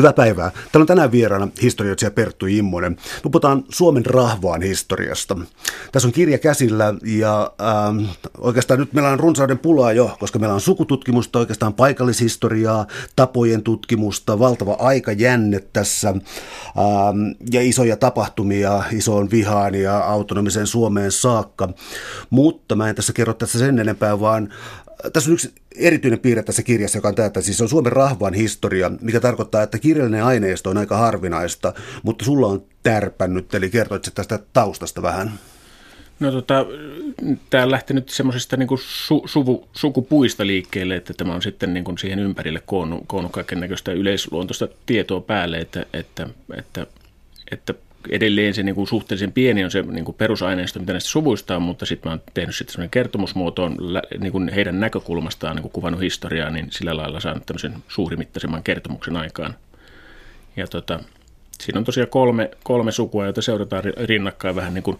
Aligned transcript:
Hyvää 0.00 0.12
päivää. 0.12 0.50
Täällä 0.50 0.82
on 0.82 0.86
tänään 0.86 1.12
vieraana 1.12 1.48
historioitsija 1.62 2.10
Perttu 2.10 2.46
Immonen. 2.46 2.96
Puhutaan 3.22 3.64
Suomen 3.68 4.06
rahvaan 4.06 4.62
historiasta. 4.62 5.36
Tässä 5.92 6.08
on 6.08 6.12
kirja 6.12 6.38
käsillä 6.38 6.94
ja 7.04 7.52
ähm, 7.60 8.04
oikeastaan 8.38 8.80
nyt 8.80 8.92
meillä 8.92 9.10
on 9.10 9.20
runsauden 9.20 9.58
pulaa 9.58 9.92
jo, 9.92 10.16
koska 10.20 10.38
meillä 10.38 10.54
on 10.54 10.60
sukututkimusta, 10.60 11.38
oikeastaan 11.38 11.74
paikallishistoriaa, 11.74 12.86
tapojen 13.16 13.62
tutkimusta, 13.62 14.38
valtava 14.38 14.76
aikajänne 14.78 15.60
tässä 15.72 16.08
ähm, 16.08 16.18
ja 17.52 17.62
isoja 17.62 17.96
tapahtumia 17.96 18.82
isoon 18.92 19.30
vihaan 19.30 19.74
ja 19.74 19.98
autonomiseen 19.98 20.66
Suomeen 20.66 21.12
saakka. 21.12 21.68
Mutta 22.30 22.76
mä 22.76 22.88
en 22.88 22.94
tässä 22.94 23.12
kerro 23.12 23.34
tässä 23.34 23.58
sen 23.58 23.78
enempää, 23.78 24.20
vaan 24.20 24.48
tässä 25.12 25.30
on 25.30 25.34
yksi 25.34 25.54
erityinen 25.76 26.18
piirre 26.18 26.42
tässä 26.42 26.62
kirjassa, 26.62 26.98
joka 26.98 27.08
on 27.08 27.14
tämä, 27.14 27.26
että 27.26 27.40
siis 27.40 27.60
on 27.60 27.68
Suomen 27.68 27.92
rahvan 27.92 28.34
historia, 28.34 28.90
mikä 29.00 29.20
tarkoittaa, 29.20 29.62
että 29.62 29.78
kirjallinen 29.78 30.24
aineisto 30.24 30.70
on 30.70 30.78
aika 30.78 30.96
harvinaista, 30.96 31.74
mutta 32.02 32.24
sulla 32.24 32.46
on 32.46 32.62
tärpännyt, 32.82 33.54
eli 33.54 33.70
kertoit 33.70 34.08
tästä 34.14 34.38
taustasta 34.52 35.02
vähän. 35.02 35.32
No 36.20 36.32
tota, 36.32 36.66
tämä 37.50 37.64
on 37.64 37.70
lähtenyt 37.70 38.08
semmoisesta 38.08 38.56
niin 38.56 38.68
su, 38.78 39.22
suvu, 39.26 39.68
sukupuista 39.72 40.46
liikkeelle, 40.46 40.96
että 40.96 41.14
tämä 41.16 41.34
on 41.34 41.42
sitten 41.42 41.74
niin 41.74 41.84
kuin 41.84 41.98
siihen 41.98 42.18
ympärille 42.18 42.62
koonnut, 42.66 43.04
koonnut 43.06 43.32
kaiken 43.32 43.60
näköistä 43.60 43.92
yleisluontoista 43.92 44.68
tietoa 44.86 45.20
päälle, 45.20 45.58
että, 45.58 45.86
että, 45.92 46.28
että, 46.56 46.86
että 47.50 47.74
edelleen 48.08 48.54
se 48.54 48.62
niin 48.62 48.74
kuin 48.74 48.86
suhteellisen 48.86 49.32
pieni 49.32 49.64
on 49.64 49.70
se 49.70 49.82
niin 49.82 50.04
kuin 50.04 50.14
perusaineisto, 50.14 50.80
mitä 50.80 50.92
näistä 50.92 51.10
suvuista 51.10 51.56
on, 51.56 51.62
mutta 51.62 51.86
sitten 51.86 52.10
mä 52.10 52.12
oon 52.12 52.22
tehnyt 52.34 52.56
sitten 52.56 52.72
sellainen 52.72 52.90
kertomusmuotoon 52.90 53.76
niin 54.18 54.32
kuin 54.32 54.48
heidän 54.48 54.80
näkökulmastaan 54.80 55.56
niin 55.56 55.62
kuin 55.62 55.72
kuvannut 55.72 56.00
historiaa, 56.00 56.50
niin 56.50 56.66
sillä 56.70 56.96
lailla 56.96 57.20
saanut 57.20 57.46
tämmöisen 57.46 57.74
suurimittaisemman 57.88 58.62
kertomuksen 58.62 59.16
aikaan. 59.16 59.54
Ja 60.56 60.66
tota, 60.66 61.00
siinä 61.60 61.78
on 61.78 61.84
tosiaan 61.84 62.10
kolme, 62.10 62.50
kolme 62.62 62.92
sukua, 62.92 63.24
joita 63.24 63.42
seurataan 63.42 63.84
rinnakkain 63.84 64.56
vähän 64.56 64.74
niin 64.74 64.82
kuin 64.82 64.98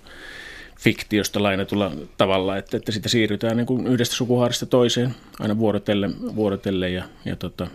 fiktiosta 0.80 1.42
lainatulla 1.42 1.92
tavalla, 2.16 2.56
että, 2.56 2.76
että 2.76 2.92
sitä 2.92 3.08
siirrytään 3.08 3.56
niin 3.56 3.66
kuin 3.66 3.86
yhdestä 3.86 4.14
sukuhaarista 4.14 4.66
toiseen 4.66 5.14
aina 5.40 5.58
vuorotelle, 5.58 6.10
vuorotelle 6.36 6.90
ja, 6.90 7.04
ja 7.24 7.36
tota, 7.36 7.66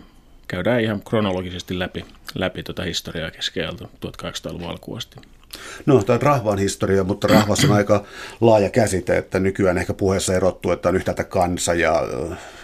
käydään 0.48 0.80
ihan 0.80 1.02
kronologisesti 1.02 1.78
läpi, 1.78 2.04
läpi 2.40 2.62
tuota 2.62 2.82
historiaa 2.82 3.30
keskeältä 3.30 3.84
1800-luvun 3.84 4.68
alkuun 4.68 4.98
asti. 4.98 5.16
No, 5.86 6.02
tämä 6.02 6.14
on 6.14 6.22
rahvan 6.22 6.58
historia, 6.58 7.04
mutta 7.04 7.28
rahvas 7.28 7.64
on 7.64 7.72
aika 7.72 8.04
laaja 8.40 8.70
käsite, 8.70 9.18
että 9.18 9.40
nykyään 9.40 9.78
ehkä 9.78 9.94
puheessa 9.94 10.34
erottuu, 10.34 10.72
että 10.72 10.88
on 10.88 10.96
yhtäältä 10.96 11.24
kansa 11.24 11.74
ja 11.74 12.02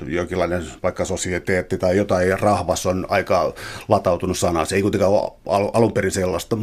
jonkinlainen 0.06 0.64
vaikka 0.82 1.04
sosieteetti 1.04 1.78
tai 1.78 1.96
jotain, 1.96 2.28
ja 2.28 2.36
rahvas 2.36 2.86
on 2.86 3.06
aika 3.08 3.54
latautunut 3.88 4.38
sana. 4.38 4.64
Se 4.64 4.76
ei 4.76 4.82
kuitenkaan 4.82 5.12
ole 5.12 5.70
alun 5.72 5.92
perin 5.92 6.10
sellaista. 6.10 6.58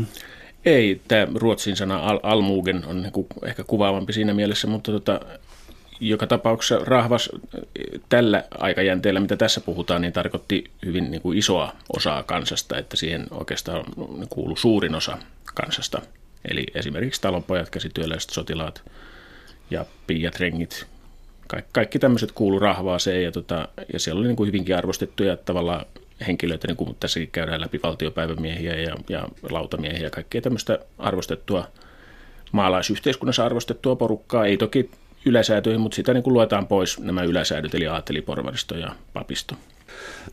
Ei, 0.66 1.02
tämä 1.08 1.28
ruotsin 1.36 1.76
sana 1.76 1.98
al- 2.00 2.20
almugen 2.24 2.86
on 2.86 3.02
niin 3.02 3.28
ehkä 3.46 3.64
kuvaavampi 3.64 4.14
siinä 4.14 4.34
mielessä, 4.34 4.68
mutta 4.68 4.92
tota, 4.92 5.20
joka 6.00 6.28
tapauksessa 6.28 6.86
rahvas 6.86 7.30
tällä 8.10 8.44
aikajänteellä, 8.58 9.20
mitä 9.20 9.38
tässä 9.38 9.62
puhutaan, 9.62 10.02
niin 10.02 10.14
tarkoitti 10.14 10.64
hyvin 10.86 11.12
niin 11.12 11.22
kuin 11.22 11.38
isoa 11.38 11.76
osaa 11.96 12.24
kansasta, 12.24 12.78
että 12.78 12.98
siihen 12.98 13.28
oikeastaan 13.32 13.84
kuuluu 14.30 14.56
suurin 14.56 14.96
osa 14.96 15.18
kansasta. 15.54 16.02
Eli 16.46 16.66
esimerkiksi 16.76 17.22
talonpojat, 17.22 17.70
käsityöläiset, 17.70 18.30
sotilaat 18.30 18.84
ja 19.72 19.86
piiat, 20.08 20.40
rengit, 20.40 20.86
kaikki, 21.48 21.70
kaikki 21.74 22.00
tämmöiset 22.00 22.32
kuulu 22.32 22.60
rahvaaseen 22.60 23.24
ja, 23.24 23.32
tota, 23.32 23.68
ja 23.94 24.00
siellä 24.00 24.20
oli 24.20 24.28
niin 24.28 24.36
kuin 24.36 24.48
hyvinkin 24.48 24.78
arvostettuja 24.78 25.38
tavallaan 25.38 25.86
henkilöitä, 26.28 26.68
niin 26.68 26.78
kuin 26.78 26.96
tässäkin 27.00 27.30
käydään 27.32 27.62
läpi 27.62 27.80
valtiopäivämiehiä 27.84 28.76
ja, 28.76 28.96
ja 29.10 29.30
lautamiehiä 29.50 30.04
ja 30.04 30.10
kaikkea 30.10 30.42
tämmöistä 30.42 30.80
arvostettua 30.98 31.68
maalaisyhteiskunnassa 32.52 33.46
arvostettua 33.46 33.96
porukkaa. 33.96 34.46
Ei 34.46 34.58
toki 34.58 34.92
yläsäätöihin, 35.26 35.82
mutta 35.82 35.96
sitä 35.96 36.14
niin 36.14 36.24
kuin 36.24 36.34
luetaan 36.34 36.68
pois 36.68 37.00
nämä 37.00 37.24
yläsäädöt, 37.24 37.76
eli 37.76 37.88
aatteli, 37.88 38.22
porvaristo 38.22 38.76
ja 38.76 38.96
papisto. 39.14 39.56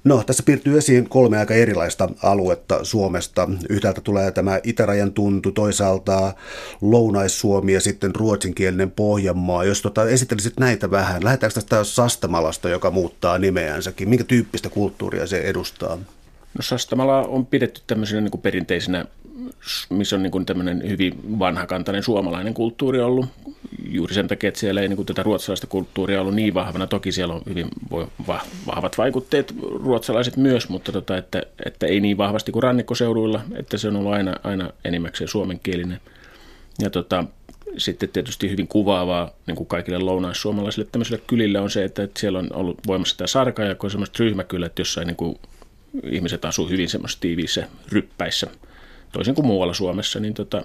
No, 0.05 0.23
tässä 0.27 0.43
piirtyy 0.47 0.79
esiin 0.79 1.09
kolme 1.09 1.39
aika 1.39 1.55
erilaista 1.55 2.09
aluetta 2.23 2.85
Suomesta. 2.85 3.49
Yhtäältä 3.69 4.01
tulee 4.01 4.31
tämä 4.31 4.61
itärajan 4.63 5.13
tuntu, 5.13 5.53
toisaalta 5.53 6.35
Lounais-Suomi 6.81 7.73
ja 7.73 7.81
sitten 7.81 8.15
ruotsinkielinen 8.15 8.91
Pohjanmaa. 8.91 9.65
Jos 9.65 9.83
tota, 9.83 10.09
esittelisit 10.09 10.55
näitä 10.61 10.91
vähän, 10.91 11.25
lähdetäänkö 11.25 11.55
tästä 11.55 11.85
Sastamalasta, 11.85 12.69
joka 12.69 12.91
muuttaa 12.91 13.39
nimeänsäkin? 13.39 14.09
Minkä 14.09 14.25
tyyppistä 14.25 14.69
kulttuuria 14.69 15.27
se 15.27 15.39
edustaa? 15.39 15.97
No 16.59 16.63
Sastamala 16.63 17.21
on 17.21 17.47
pidetty 17.47 17.81
tämmöisenä 17.87 18.21
niin 18.21 18.31
kuin 18.31 18.41
perinteisenä, 18.41 19.05
missä 19.91 20.17
on 20.17 20.23
niin 20.23 20.31
kuin 20.31 20.47
tämmöinen 20.47 20.89
hyvin 20.89 21.39
vanhakantainen 21.39 22.03
suomalainen 22.03 22.55
kulttuuri 22.55 23.01
ollut 23.01 23.27
juuri 23.91 24.15
sen 24.15 24.29
takia, 24.29 24.49
että 24.49 24.61
siellä 24.61 24.81
ei 24.81 24.89
niin 24.89 24.97
kuin 24.97 25.07
tätä 25.07 25.23
ruotsalaista 25.23 25.67
kulttuuria 25.67 26.21
ollut 26.21 26.35
niin 26.35 26.55
vahvana. 26.55 26.87
Toki 26.87 27.13
siellä 27.13 27.35
on 27.35 27.43
hyvin 27.49 27.69
vahvat 28.67 28.99
vaikutteet 28.99 29.55
ruotsalaiset 29.85 30.37
myös, 30.37 30.69
mutta 30.69 30.93
tota, 30.93 31.17
että, 31.17 31.43
että 31.67 31.87
ei 31.87 32.01
niin 32.01 32.19
vahvasti 32.19 32.53
kuin 32.53 32.63
rannikkoseuduilla, 32.63 33.41
että 33.55 33.77
se 33.77 33.89
on 33.89 33.97
ollut 33.97 34.13
aina, 34.13 34.35
aina 34.45 34.71
enimmäkseen 34.85 35.29
suomenkielinen. 35.29 36.01
Ja 36.83 36.91
tota, 36.91 37.25
sitten 37.79 38.09
tietysti 38.09 38.51
hyvin 38.51 38.69
kuvaavaa 38.69 39.31
niin 39.47 39.57
kuin 39.57 39.67
kaikille 39.67 39.99
lounaissuomalaisille 39.99 40.89
tämmöisille 40.93 41.23
kylille 41.27 41.61
on 41.61 41.71
se, 41.71 41.85
että, 41.85 42.03
että 42.03 42.21
siellä 42.21 42.39
on 42.39 42.49
ollut 42.53 42.79
voimassa 42.87 43.17
tämä 43.17 43.27
sarkajako, 43.27 43.89
semmoiset 43.89 44.19
ryhmäkylät, 44.19 44.79
jossa 44.79 45.05
niin 45.05 45.17
kuin 45.17 45.39
ihmiset 46.11 46.45
asuu 46.45 46.69
hyvin 46.69 46.89
semmoisissa 46.89 47.21
tiiviissä 47.21 47.69
ryppäissä, 47.89 48.47
toisin 49.13 49.35
kuin 49.35 49.47
muualla 49.47 49.75
Suomessa, 49.75 50.21
niin 50.21 50.35
tota, 50.35 50.63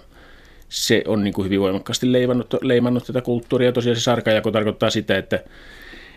se 0.72 1.04
on 1.08 1.24
niin 1.24 1.34
kuin 1.34 1.46
hyvin 1.46 1.59
voimakkaasti 1.59 2.12
leimannut, 2.12 2.54
leimannut 2.62 3.06
tätä 3.06 3.22
kulttuuria. 3.22 3.72
Tosiaan 3.72 3.96
se 3.96 4.02
sarkajako 4.02 4.52
tarkoittaa 4.52 4.90
sitä, 4.90 5.18
että, 5.18 5.44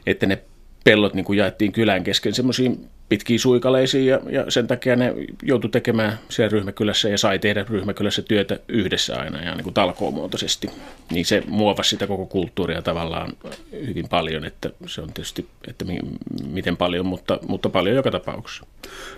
että 0.07 0.27
ne 0.27 0.39
pellot 0.85 1.15
niin 1.15 1.25
kuin 1.25 1.37
jaettiin 1.37 1.73
kylän 1.73 2.05
kesken 2.05 2.35
semmoisiin 2.35 2.89
pitkiin 3.15 3.41
suikaleisiin 3.41 4.07
ja, 4.07 4.21
ja 4.31 4.51
sen 4.51 4.67
takia 4.67 4.97
ne 4.97 5.15
joutui 5.43 5.71
tekemään 5.71 6.19
siellä 6.29 6.53
ryhmäkylässä 6.53 7.09
ja 7.09 7.19
sai 7.19 7.39
tehdä 7.39 7.65
ryhmäkylässä 7.69 8.23
työtä 8.23 8.59
yhdessä 8.69 9.17
aina 9.17 9.43
ja 9.43 9.55
niin 9.55 9.65
kuin 9.65 9.75
talkoomuotoisesti. 9.75 10.71
Niin 11.11 11.27
se 11.27 11.43
muovasi 11.49 11.91
sitä 11.91 12.07
koko 12.07 12.27
kulttuuria 12.27 12.83
tavallaan 12.83 13.33
hyvin 13.87 14.09
paljon, 14.09 14.45
että 14.45 14.71
se 14.87 15.01
on 15.01 15.13
tietysti, 15.13 15.47
että 15.69 15.85
mi, 15.85 15.99
miten 16.47 16.77
paljon, 16.77 17.07
mutta, 17.07 17.39
mutta 17.49 17.69
paljon 17.69 17.97
joka 17.97 18.11
tapauksessa. 18.11 18.67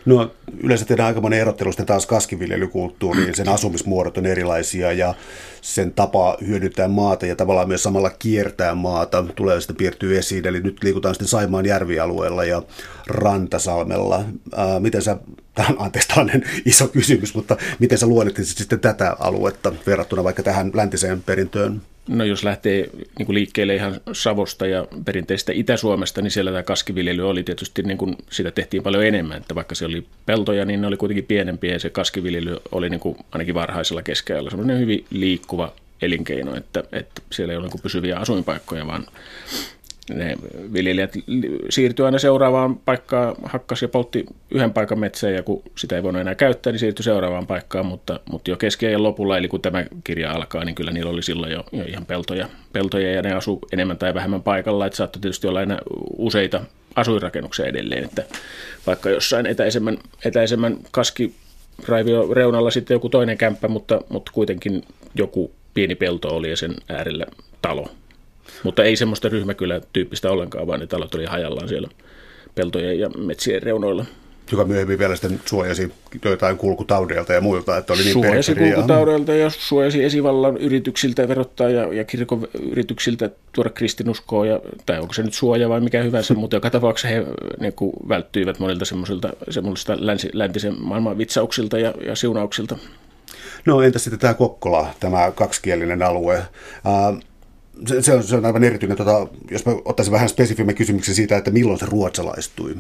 No 0.05 0.31
yleensä 0.63 0.85
tehdään 0.85 1.07
aika 1.07 1.21
monen 1.21 1.41
erottelu 1.41 1.73
sitten 1.73 1.87
taas 1.87 2.07
kaskiviljelykulttuuriin, 2.07 3.37
sen 3.37 3.49
asumismuodot 3.49 4.19
on 4.19 4.27
erilaisia 4.27 4.93
ja 4.93 5.15
sen 5.61 5.93
tapa 5.93 6.37
hyödyntää 6.47 6.89
maata 6.89 7.27
ja 7.27 7.37
tavallaan 7.37 7.69
myös 7.69 7.83
samalla 7.83 8.11
kiertää 8.11 8.75
maata 8.75 9.25
tulee 9.35 9.61
sitten 9.61 9.77
piirtyy 9.77 10.19
esiin. 10.19 10.47
Eli 10.47 10.61
nyt 10.61 10.83
liikutaan 10.83 11.15
sitten 11.15 11.29
Saimaan 11.29 11.67
järvialueella 11.67 12.45
ja 12.45 12.63
Rantasalmella. 13.87 14.25
Ää, 14.57 14.81
miten 14.81 15.03
sä, 15.03 15.17
tämä 15.55 15.69
on 15.69 15.77
anteeksi 15.79 16.09
tällainen 16.09 16.43
iso 16.65 16.89
kysymys, 16.89 17.35
mutta 17.35 17.57
miten 17.79 17.99
sä 17.99 18.07
luonnehtisit 18.07 18.59
sitten 18.59 18.81
tätä 18.81 19.17
aluetta 19.19 19.73
verrattuna 19.87 20.25
vaikka 20.25 20.43
tähän 20.43 20.71
läntiseen 20.75 21.23
perintöön? 21.23 21.83
No 22.09 22.25
jos 22.25 22.45
lähtee 22.45 22.91
niin 23.19 23.27
kuin 23.27 23.35
liikkeelle 23.35 23.75
ihan 23.75 24.01
Savosta 24.13 24.67
ja 24.67 24.87
perinteistä 25.05 25.53
Itä-Suomesta, 25.53 26.23
niin 26.23 26.31
siellä 26.31 26.51
tämä 26.51 26.63
kaskiviljely 26.63 27.29
oli 27.29 27.43
tietysti, 27.43 27.83
niin 27.83 27.99
kuin 27.99 28.17
sitä 28.31 28.51
tehtiin 28.51 28.83
paljon 28.83 29.05
enemmän, 29.05 29.37
että 29.37 29.55
vaikka 29.55 29.75
se 29.75 29.85
oli 29.85 30.07
peltoja, 30.27 30.65
niin 30.65 30.81
ne 30.81 30.87
oli 30.87 30.97
kuitenkin 30.97 31.25
pienempiä 31.25 31.73
ja 31.73 31.81
se 31.81 31.91
kaskiviljely 31.91 32.57
oli 32.73 32.91
niin 32.91 33.01
kuin 33.01 33.17
ainakin 33.33 33.55
varhaisella 33.55 34.03
keskellä 34.03 34.51
semmoinen 34.51 34.79
hyvin 34.79 35.05
liikkuva 35.11 35.73
elinkeino, 36.03 36.57
että, 36.57 36.85
että 36.93 37.23
siellä 37.33 37.53
ei 37.53 37.59
ole 37.59 37.69
niin 37.69 37.83
pysyviä 37.83 38.19
asuinpaikkoja, 38.19 38.87
vaan 38.87 39.07
ne 40.15 40.37
viljelijät 40.73 41.13
siirtyi 41.71 42.05
aina 42.05 42.19
seuraavaan 42.19 42.77
paikkaan, 42.77 43.35
hakkas 43.43 43.83
ja 43.83 43.89
poltti 43.89 44.27
yhden 44.51 44.73
paikan 44.73 44.99
metsää 44.99 45.31
ja 45.31 45.43
kun 45.43 45.63
sitä 45.75 45.97
ei 45.97 46.03
voinut 46.03 46.21
enää 46.21 46.35
käyttää, 46.35 46.73
niin 46.73 46.81
siirtyi 46.81 47.03
seuraavaan 47.03 47.47
paikkaan, 47.47 47.87
mutta, 47.87 48.21
mutta 48.31 48.51
jo 48.51 48.57
keskiajan 48.57 49.03
lopulla, 49.03 49.39
eli 49.39 49.49
kun 49.49 49.63
tämä 49.63 49.85
kirja 50.05 50.33
alkaa, 50.33 50.65
niin 50.65 50.75
kyllä 50.75 50.91
niillä 50.91 51.11
oli 51.11 51.23
silloin 51.23 51.53
jo, 51.53 51.65
jo 51.73 51.85
ihan 51.85 52.07
peltoja, 52.07 52.49
peltoja 52.73 53.13
ja 53.13 53.23
ne 53.23 53.33
asu 53.33 53.59
enemmän 53.73 53.99
tai 53.99 54.15
vähemmän 54.15 54.43
paikalla, 54.43 54.87
että 54.87 54.97
saattoi 54.97 55.23
tietysti 55.23 55.47
olla 55.47 55.59
aina 55.59 55.79
useita 56.17 56.61
asuinrakennuksia 56.97 57.67
edelleen, 57.67 58.05
että 58.05 58.25
vaikka 58.87 59.11
jossain 59.11 59.47
etäisemmän, 59.47 59.99
etäisemmän 60.25 60.79
kaskiraivio 60.91 62.35
reunalla 62.35 62.71
sitten 62.71 62.95
joku 62.95 63.09
toinen 63.09 63.39
kämppä, 63.39 63.69
mutta, 63.69 64.01
mutta 64.09 64.33
kuitenkin 64.35 64.85
joku 65.15 65.53
pieni 65.75 65.95
pelto 65.95 66.29
oli 66.29 66.51
ja 66.51 66.57
sen 66.57 66.75
äärellä 66.89 67.27
talo. 67.63 67.91
Mutta 68.63 68.85
ei 68.85 68.97
semmoista 68.97 69.29
ryhmäkylä-tyyppistä 69.29 70.31
ollenkaan, 70.31 70.67
vaan 70.67 70.81
ne 70.81 70.87
talot 70.87 71.15
oli 71.15 71.25
hajallaan 71.25 71.69
siellä 71.69 71.89
peltojen 72.55 72.99
ja 72.99 73.09
metsien 73.09 73.63
reunoilla. 73.63 74.05
joka 74.53 74.65
myöhemmin 74.65 74.99
vielä 74.99 75.17
sitten 75.17 75.41
suojasi 75.45 75.93
joitain 76.25 76.57
kulkutaudeilta 76.57 77.33
ja 77.33 77.41
muilta, 77.41 77.77
että 77.77 77.93
oli 77.93 78.03
niin 78.03 78.13
Suojasi 78.13 78.55
kulkutaudeilta 78.55 79.35
ja 79.35 79.51
suojasi 79.51 80.05
esivallan 80.05 80.57
yrityksiltä 80.57 81.29
verottaa 81.29 81.71
ja, 81.71 81.95
ja 81.95 82.05
kirkon 82.05 82.49
yrityksiltä 82.71 83.31
tuoda 83.53 83.71
kristinuskoa, 83.71 84.47
ja, 84.47 84.61
tai 84.87 84.99
onko 84.99 85.13
se 85.13 85.23
nyt 85.23 85.35
suoja 85.35 85.69
vai 85.69 85.81
mikä 85.81 86.03
hyvänsä, 86.03 86.35
mutta 86.41 86.57
joka 86.57 86.71
tapauksessa 86.71 87.09
he 87.09 87.27
niin 87.61 87.73
kuin, 87.73 87.93
välttyivät 88.09 88.59
monilta 88.59 88.85
semmoisilta, 88.85 89.29
semmoisilta 89.51 89.97
länsi, 90.07 90.31
läntisen 90.33 90.75
maailman 90.81 91.19
vitsauksilta 91.19 91.79
ja, 91.79 91.95
ja 92.07 92.15
siunauksilta. 92.15 92.79
No 93.67 93.83
entä 93.83 93.99
sitten 93.99 94.21
tämä 94.21 94.35
Kokkola, 94.35 94.95
tämä 95.01 95.33
kaksikielinen 95.35 96.03
alue? 96.03 96.37
Uh, 96.37 97.21
se, 97.87 98.03
se, 98.03 98.13
on, 98.13 98.23
se 98.23 98.37
on 98.37 98.47
aivan 98.47 98.65
erityinen, 98.65 98.97
tota, 98.97 99.27
jos 99.51 99.67
mä 99.67 99.73
ottaisin 99.85 100.13
vähän 100.13 100.29
spesifimmin 100.29 100.75
kysymyksen 100.75 101.15
siitä, 101.15 101.37
että 101.37 101.51
milloin 101.51 101.79
se 101.79 101.87
ruotsalaistui. 101.87 102.77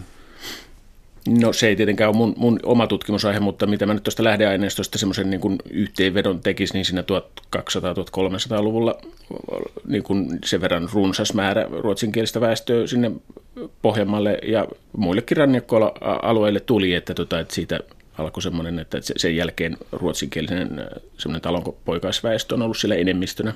No 1.29 1.53
se 1.53 1.69
ei 1.69 1.77
tietenkään 1.77 2.11
ole 2.11 2.17
mun, 2.17 2.35
mun 2.37 2.61
oma 2.63 2.87
tutkimusaihe, 2.87 3.41
mutta 3.41 3.67
mitä 3.67 3.87
mä 3.87 3.95
nyt 3.95 4.03
tuosta 4.03 4.25
lähdeaineistosta 4.25 4.99
semmoisen 4.99 5.31
niin 5.31 5.59
yhteenvedon 5.71 6.41
tekisi, 6.41 6.75
niin 6.75 6.85
siinä 6.85 7.05
1200-1300-luvulla 7.57 8.99
niin 9.87 10.03
kuin 10.03 10.39
sen 10.45 10.61
verran 10.61 10.89
runsas 10.93 11.35
määrä 11.35 11.67
ruotsinkielistä 11.71 12.41
väestöä 12.41 12.87
sinne 12.87 13.11
Pohjanmaalle 13.83 14.39
ja 14.43 14.67
muillekin 14.97 15.37
rannikkoalueille 15.37 16.61
tuli, 16.61 16.95
että, 16.95 17.15
tota, 17.15 17.41
että 17.41 17.55
siitä 17.55 17.81
alkoi 18.19 18.43
semmoinen, 18.43 18.79
että 18.79 18.99
sen 19.17 19.37
jälkeen 19.37 19.77
ruotsinkielinen 19.93 20.87
semmoinen 21.19 21.43
talonpoikaisväestö 21.43 22.55
on 22.55 22.63
ollut 22.63 22.77
siellä 22.77 22.95
enemmistönä. 22.95 23.55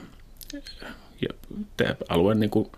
Ja 1.22 1.58
tämä 1.76 1.94
alue 2.08 2.34
niin 2.34 2.50
kuin 2.50 2.68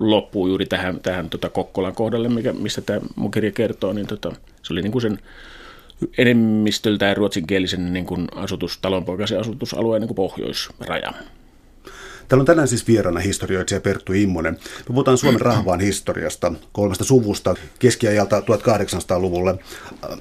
loppuu 0.00 0.46
juuri 0.48 0.66
tähän, 0.66 1.00
tähän 1.00 1.30
tota 1.30 1.48
Kokkolan 1.48 1.94
kohdalle, 1.94 2.28
mikä, 2.28 2.52
mistä 2.52 2.80
tämä 2.80 3.00
mun 3.16 3.30
kirja 3.30 3.52
kertoo, 3.52 3.92
niin 3.92 4.06
tota, 4.06 4.32
se 4.62 4.72
oli 4.72 4.82
niin 4.82 4.92
kuin 4.92 5.02
sen 5.02 5.18
enemmistöltään 6.18 7.16
ruotsinkielisen 7.16 7.92
niin 7.92 8.06
kuin 8.06 8.28
asutus, 8.34 8.78
talonpoikaisen 8.78 9.40
asutusalueen 9.40 10.00
niin 10.00 10.08
kuin 10.08 10.16
pohjoisraja. 10.16 11.12
Täällä 12.28 12.42
on 12.42 12.46
tänään 12.46 12.68
siis 12.68 12.86
vieraana 12.86 13.20
historioitsija 13.20 13.80
Perttu 13.80 14.12
Immonen. 14.12 14.54
Me 14.54 14.86
puhutaan 14.86 15.18
Suomen 15.18 15.40
rahvaan 15.40 15.80
historiasta, 15.80 16.52
kolmesta 16.72 17.04
suvusta 17.04 17.54
keskiajalta 17.78 18.40
1800-luvulle. 18.40 19.58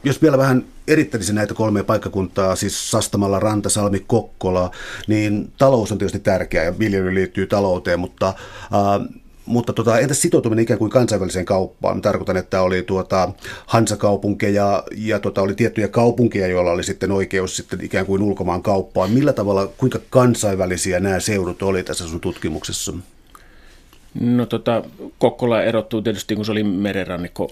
Jos 0.04 0.22
vielä 0.22 0.38
vähän 0.38 0.66
erittelisi 0.88 1.34
näitä 1.34 1.54
kolmea 1.54 1.84
paikkakuntaa, 1.84 2.56
siis 2.56 2.92
Sastamalla, 2.92 3.40
Rantasalmi, 3.40 4.04
Kokkola, 4.08 4.72
niin 5.08 5.52
talous 5.58 5.92
on 5.92 5.98
tietysti 5.98 6.20
tärkeää 6.20 6.66
ja 6.66 6.80
viljely 6.80 7.16
liittyy 7.16 7.48
talouteen, 7.48 8.00
mutta 8.00 8.28
äh, 8.28 9.18
mutta 9.46 9.74
tota, 9.74 10.00
entäs 10.00 10.22
sitoutuminen 10.22 10.64
ikään 10.64 10.80
kuin 10.80 10.92
kansainväliseen 10.92 11.46
kauppaan? 11.46 12.02
Tarkoitan, 12.02 12.38
että 12.38 12.62
oli 12.62 12.84
tuota 12.84 13.30
Hansakaupunkeja 13.66 14.84
ja 14.98 15.20
tuota, 15.20 15.42
oli 15.42 15.56
tiettyjä 15.56 15.88
kaupunkeja, 15.88 16.48
joilla 16.48 16.72
oli 16.72 16.84
sitten 16.84 17.12
oikeus 17.12 17.58
sitten 17.58 17.84
ikään 17.84 18.06
kuin 18.06 18.22
ulkomaan 18.22 18.64
kauppaan. 18.64 19.12
Millä 19.12 19.34
tavalla, 19.34 19.68
kuinka 19.68 20.00
kansainvälisiä 20.10 21.00
nämä 21.00 21.20
seudut 21.20 21.62
oli 21.62 21.84
tässä 21.84 22.08
sun 22.08 22.22
tutkimuksessa? 22.22 22.94
No 24.20 24.46
tota, 24.46 24.84
Kokkola 25.18 25.64
erottuu 25.64 26.02
tietysti, 26.02 26.36
kun 26.36 26.46
se 26.46 26.52
oli 26.52 26.64
merenrannikko 26.64 27.52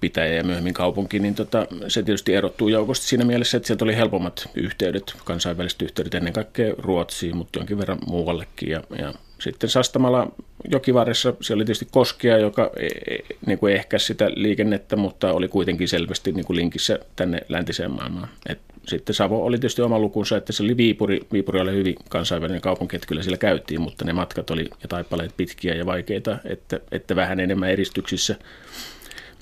pitäjä 0.00 0.34
ja 0.34 0.44
myöhemmin 0.44 0.74
kaupunki, 0.74 1.18
niin 1.18 1.34
tota, 1.34 1.66
se 1.88 2.02
tietysti 2.02 2.34
erottuu 2.34 2.68
joukosta 2.68 3.06
siinä 3.06 3.24
mielessä, 3.24 3.56
että 3.56 3.66
sieltä 3.66 3.84
oli 3.84 3.96
helpommat 3.96 4.48
yhteydet, 4.54 5.14
kansainväliset 5.24 5.82
yhteydet 5.82 6.14
ennen 6.14 6.32
kaikkea 6.32 6.74
Ruotsiin, 6.78 7.36
mutta 7.36 7.58
jonkin 7.58 7.78
verran 7.78 7.98
muuallekin. 8.06 8.68
Ja, 8.68 8.82
ja 8.98 9.14
sitten 9.40 9.70
Sastamala 9.70 10.32
jokivarressa 10.70 11.34
siellä 11.40 11.60
oli 11.60 11.64
tietysti 11.64 11.88
Koskia, 11.90 12.38
joka 12.38 12.70
e, 12.76 12.86
e, 12.86 13.18
niin 13.46 13.58
kuin 13.58 13.74
ehkäisi 13.74 14.06
sitä 14.06 14.30
liikennettä, 14.34 14.96
mutta 14.96 15.32
oli 15.32 15.48
kuitenkin 15.48 15.88
selvästi 15.88 16.32
niin 16.32 16.46
kuin 16.46 16.56
linkissä 16.56 16.98
tänne 17.16 17.40
läntiseen 17.48 17.90
maailmaan. 17.90 18.28
Et 18.48 18.58
sitten 18.88 19.14
Savo 19.14 19.44
oli 19.44 19.56
tietysti 19.56 19.82
oma 19.82 19.98
lukunsa, 19.98 20.36
että 20.36 20.52
se 20.52 20.62
oli 20.62 20.76
Viipuri. 20.76 21.20
Viipuri 21.32 21.60
oli 21.60 21.72
hyvin 21.72 21.94
kansainvälinen 22.08 22.60
kaupunki, 22.60 22.96
että 22.96 23.08
kyllä 23.08 23.22
siellä 23.22 23.38
käytiin, 23.38 23.80
mutta 23.80 24.04
ne 24.04 24.12
matkat 24.12 24.50
oli 24.50 24.64
ja 24.82 24.88
taipaleet 24.88 25.32
pitkiä 25.36 25.74
ja 25.74 25.86
vaikeita, 25.86 26.38
että, 26.44 26.80
että 26.92 27.16
vähän 27.16 27.40
enemmän 27.40 27.70
eristyksissä. 27.70 28.36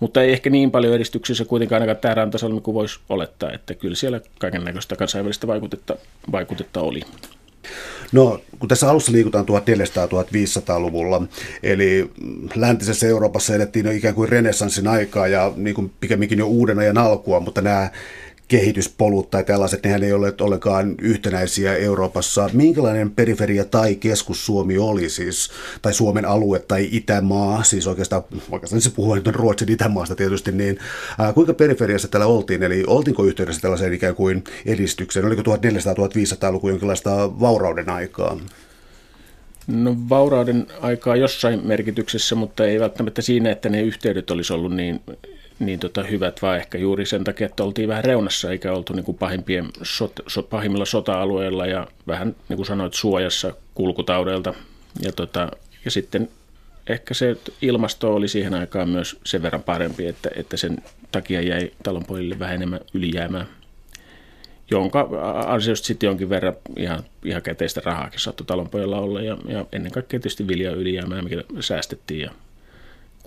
Mutta 0.01 0.23
ei 0.23 0.33
ehkä 0.33 0.51
niin 0.51 0.71
paljon 0.71 0.95
edistyksissä 0.95 1.45
kuitenkaan 1.45 1.83
ainakaan 1.83 2.01
tämä 2.01 2.15
rantasalmi 2.15 2.61
kuin 2.61 2.75
voisi 2.75 3.01
olettaa, 3.09 3.53
että 3.53 3.75
kyllä 3.75 3.95
siellä 3.95 4.21
kaiken 4.39 4.65
näköistä 4.65 4.97
kansainvälistä 4.97 5.47
vaikutetta, 5.47 5.97
vaikutetta 6.33 6.81
oli. 6.81 7.01
No, 8.13 8.41
kun 8.59 8.69
tässä 8.69 8.91
alussa 8.91 9.13
liikutaan 9.13 9.45
1400-1500-luvulla, 9.45 11.23
eli 11.63 12.11
läntisessä 12.55 13.07
Euroopassa 13.07 13.55
elettiin 13.55 13.87
jo 13.87 13.93
ikään 13.93 14.15
kuin 14.15 14.29
renessanssin 14.29 14.89
aikaa 14.89 15.29
ja 15.29 15.53
niin 15.57 15.75
kuin 15.75 15.93
pikemminkin 16.01 16.39
jo 16.39 16.47
uuden 16.47 16.79
ajan 16.79 16.99
alkua, 16.99 17.41
mutta 17.41 17.61
nämä 17.61 17.91
kehityspolut 18.49 19.31
tai 19.31 19.45
tällaiset, 19.45 19.85
nehän 19.85 20.03
ei 20.03 20.13
ole 20.13 20.35
ollenkaan 20.41 20.95
yhtenäisiä 21.01 21.77
Euroopassa. 21.77 22.51
Minkälainen 22.53 23.11
periferia 23.11 23.65
tai 23.65 23.95
keskus 23.95 24.47
Suomi 24.47 24.79
oli 24.79 25.09
siis, 25.09 25.51
tai 25.83 25.95
Suomen 25.95 26.25
alue 26.25 26.59
tai 26.59 26.89
Itämaa, 26.93 27.63
siis 27.63 27.87
oikeastaan, 27.87 28.23
oikeastaan 28.51 28.83
se 28.83 28.91
puhuu 28.91 29.15
nyt 29.15 29.27
Ruotsin 29.27 29.73
Itämaasta 29.73 30.17
tietysti, 30.17 30.53
niin 30.53 30.79
ää, 31.19 31.33
kuinka 31.33 31.55
periferiassa 31.55 32.09
täällä 32.09 32.27
oltiin, 32.27 32.63
eli 32.63 32.85
oltiinko 32.87 33.25
yhteydessä 33.25 33.63
tällaiseen 33.63 33.93
ikään 33.93 34.15
kuin 34.15 34.45
edistykseen, 34.67 35.27
oliko 35.27 35.43
1400-1500-luku 35.43 36.69
jonkinlaista 36.69 37.41
vaurauden 37.41 37.91
aikaa? 37.91 38.39
No 39.67 39.97
vaurauden 40.09 40.67
aikaa 40.81 41.17
jossain 41.17 41.67
merkityksessä, 41.67 42.35
mutta 42.35 42.67
ei 42.67 42.81
välttämättä 42.81 43.23
siinä, 43.23 43.51
että 43.51 43.69
ne 43.69 43.83
yhteydet 43.83 44.31
olisi 44.31 44.53
ollut 44.53 44.77
niin 44.77 45.01
niin 45.59 45.79
tota, 45.81 46.03
hyvät, 46.03 46.43
vaan 46.43 46.57
ehkä 46.57 46.79
juuri 46.79 47.07
sen 47.07 47.25
takia, 47.25 47.47
että 47.47 47.65
oltiin 47.65 47.89
vähän 47.89 48.05
reunassa 48.05 48.51
eikä 48.51 48.73
oltu 48.73 48.93
niin 48.93 49.05
kuin 49.05 49.19
pahimpien 49.19 49.69
sot, 49.83 50.21
so, 50.27 50.43
pahimmilla 50.43 50.85
sota-alueilla 50.85 51.67
ja 51.67 51.87
vähän, 52.07 52.37
niin 52.49 52.57
kuin 52.57 52.67
sanoit, 52.67 52.95
suojassa 52.95 53.55
kulkutaudelta. 53.75 54.55
Ja, 55.03 55.13
tota, 55.13 55.51
ja 55.85 55.91
sitten 55.91 56.29
ehkä 56.87 57.15
se 57.15 57.37
ilmasto 57.63 58.15
oli 58.15 58.29
siihen 58.29 58.55
aikaan 58.55 58.89
myös 58.89 59.21
sen 59.25 59.43
verran 59.43 59.63
parempi, 59.63 60.07
että, 60.07 60.31
että 60.37 60.57
sen 60.57 60.79
takia 61.13 61.41
jäi 61.41 61.71
talonpojille 61.83 62.39
vähän 62.39 62.55
enemmän 62.55 62.81
ylijäämää, 62.95 63.47
jonka 64.71 65.09
ansiosta 65.47 65.87
sitten 65.87 66.07
jonkin 66.07 66.29
verran 66.29 66.57
ihan, 66.77 67.03
ihan 67.25 67.43
käteistä 67.43 67.81
rahaakin 67.85 68.21
saattoi 68.21 68.47
talonpojalla 68.47 68.99
olla 68.99 69.21
ja, 69.21 69.37
ja 69.49 69.67
ennen 69.73 69.93
kaikkea 69.93 70.21
tietysti 70.21 70.49
vilja 70.49 70.71
ylijäämää, 70.71 71.23
mikä 71.23 71.45
säästettiin 71.61 72.21
ja 72.21 72.31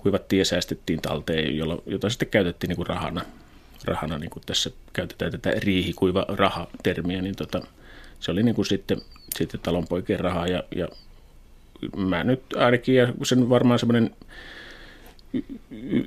kuivattiin 0.02 0.38
ja 0.38 0.44
säästettiin 0.44 1.00
talteen, 1.02 1.56
jolla, 1.56 1.82
jota 1.86 2.10
sitten 2.10 2.28
käytettiin 2.28 2.68
niin 2.68 2.76
kuin 2.76 2.86
rahana. 2.86 3.22
rahana 3.84 4.18
niin 4.18 4.30
kuin 4.30 4.42
tässä 4.46 4.70
käytetään 4.92 5.32
tätä 5.32 5.50
riihikuiva 5.56 6.26
raha-termiä, 6.28 7.22
niin 7.22 7.36
tota, 7.36 7.60
se 8.20 8.30
oli 8.30 8.42
niin 8.42 8.54
kuin 8.54 8.66
sitten, 8.66 8.98
sitten 9.36 9.60
talonpoikien 9.60 10.20
rahaa 10.20 10.46
ja, 10.46 10.64
ja 10.76 10.88
mä 11.96 12.24
nyt 12.24 12.42
ainakin, 12.56 12.94
ja 12.94 13.12
sen 13.22 13.48
varmaan 13.48 13.78
semmoinen 13.78 14.10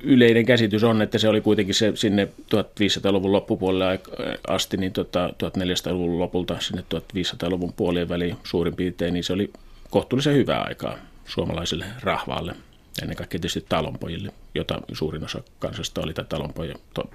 yleinen 0.02 0.46
käsitys 0.46 0.84
on, 0.84 1.02
että 1.02 1.18
se 1.18 1.28
oli 1.28 1.40
kuitenkin 1.40 1.74
se 1.74 1.92
sinne 1.94 2.28
1500-luvun 2.40 3.32
loppupuolelle 3.32 4.00
asti, 4.48 4.76
niin 4.76 4.92
tota 4.92 5.28
1400-luvun 5.28 6.18
lopulta 6.18 6.60
sinne 6.60 6.84
1500-luvun 6.94 7.72
puolien 7.72 8.08
väliin 8.08 8.36
suurin 8.44 8.76
piirtein, 8.76 9.14
niin 9.14 9.24
se 9.24 9.32
oli 9.32 9.50
kohtuullisen 9.90 10.34
hyvää 10.34 10.62
aikaa 10.62 10.98
suomalaiselle 11.24 11.84
rahvaalle 12.00 12.54
ennen 13.02 13.16
kaikkea 13.16 13.40
tietysti 13.40 13.66
talonpojille, 13.68 14.32
jota 14.54 14.80
suurin 14.92 15.24
osa 15.24 15.42
kansasta 15.58 16.00
oli 16.00 16.14
tätä 16.14 16.36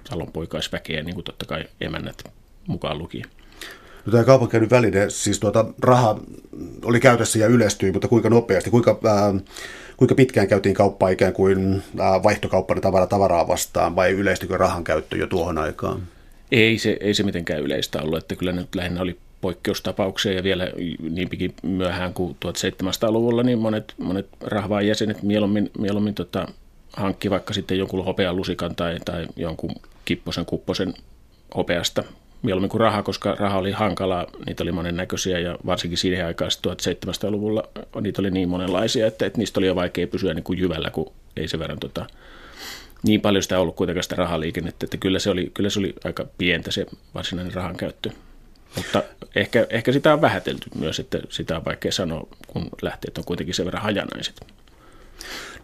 talonpoikaisväkeä, 0.08 1.02
niin 1.02 1.14
kuin 1.14 1.24
totta 1.24 1.46
kai 1.46 1.64
emännät 1.80 2.24
mukaan 2.66 2.98
luki. 2.98 3.22
No, 4.06 4.12
tämä 4.12 4.24
kaupankäynnin 4.24 4.70
väline, 4.70 5.10
siis 5.10 5.40
tuota, 5.40 5.64
raha 5.82 6.20
oli 6.84 7.00
käytössä 7.00 7.38
ja 7.38 7.46
yleistyi, 7.46 7.92
mutta 7.92 8.08
kuinka 8.08 8.30
nopeasti, 8.30 8.70
kuinka, 8.70 8.98
ää, 9.04 9.34
kuinka 9.96 10.14
pitkään 10.14 10.48
käytiin 10.48 10.74
kauppaa 10.74 11.08
ikään 11.08 11.32
kuin 11.32 11.82
ää, 11.98 12.22
vaihtokauppana 12.22 12.80
tavara 12.80 13.06
tavaraa 13.06 13.48
vastaan, 13.48 13.96
vai 13.96 14.10
yleistykö 14.10 14.56
rahan 14.56 14.84
käyttö 14.84 15.16
jo 15.16 15.26
tuohon 15.26 15.58
aikaan? 15.58 16.02
Ei 16.52 16.78
se, 16.78 16.96
ei 17.00 17.14
se 17.14 17.22
mitenkään 17.22 17.62
yleistä 17.62 18.02
ollut, 18.02 18.18
että 18.18 18.36
kyllä 18.36 18.52
nyt 18.52 18.74
lähinnä 18.74 19.00
oli 19.00 19.18
poikkeustapauksia 19.42 20.32
ja 20.32 20.42
vielä 20.42 20.68
niin 21.10 21.54
myöhään 21.62 22.14
kuin 22.14 22.36
1700-luvulla, 22.46 23.42
niin 23.42 23.58
monet, 23.58 23.94
monet 23.98 24.26
rahvaan 24.40 24.86
jäsenet 24.86 25.22
mieluummin, 25.22 25.70
mieluummin 25.78 26.14
tota, 26.14 26.48
hankki 26.96 27.30
vaikka 27.30 27.54
sitten 27.54 27.78
jonkun 27.78 28.04
hopean 28.04 28.36
lusikan 28.36 28.76
tai, 28.76 28.98
tai 29.04 29.26
jonkun 29.36 29.74
kipposen 30.04 30.46
kupposen 30.46 30.94
hopeasta 31.56 32.04
mieluummin 32.42 32.70
kuin 32.70 32.80
raha, 32.80 33.02
koska 33.02 33.34
raha 33.34 33.58
oli 33.58 33.70
hankalaa, 33.70 34.26
niitä 34.46 34.62
oli 34.62 34.72
monennäköisiä 34.72 35.38
ja 35.38 35.58
varsinkin 35.66 35.98
siihen 35.98 36.26
aikaan 36.26 36.50
1700-luvulla 36.68 37.68
niitä 38.00 38.22
oli 38.22 38.30
niin 38.30 38.48
monenlaisia, 38.48 39.06
että, 39.06 39.26
että 39.26 39.38
niistä 39.38 39.60
oli 39.60 39.66
jo 39.66 39.74
vaikea 39.74 40.06
pysyä 40.06 40.34
niin 40.34 40.44
kuin 40.44 40.58
jyvällä, 40.58 40.90
kun 40.90 41.12
ei 41.36 41.48
se 41.48 41.58
verran 41.58 41.78
tota, 41.78 42.06
niin 43.02 43.20
paljon 43.20 43.42
sitä 43.42 43.58
ollut 43.58 43.76
kuitenkaan 43.76 44.02
sitä 44.02 44.16
rahaliikennettä, 44.16 44.86
että 44.86 44.96
kyllä 44.96 45.18
se 45.18 45.30
oli, 45.30 45.50
kyllä 45.54 45.70
se 45.70 45.78
oli 45.78 45.94
aika 46.04 46.26
pientä 46.38 46.70
se 46.70 46.86
varsinainen 47.14 47.54
rahan 47.54 47.76
käyttö. 47.76 48.10
Mutta 48.76 49.02
ehkä, 49.34 49.66
ehkä 49.70 49.92
sitä 49.92 50.12
on 50.12 50.20
vähätelty 50.20 50.70
myös, 50.74 51.00
että 51.00 51.18
sitä 51.28 51.56
on 51.56 51.64
vaikea 51.64 51.92
sanoa, 51.92 52.26
kun 52.46 52.68
lähteet 52.82 53.18
on 53.18 53.24
kuitenkin 53.24 53.54
sen 53.54 53.66
verran 53.66 53.82
hajanaiset. 53.82 54.46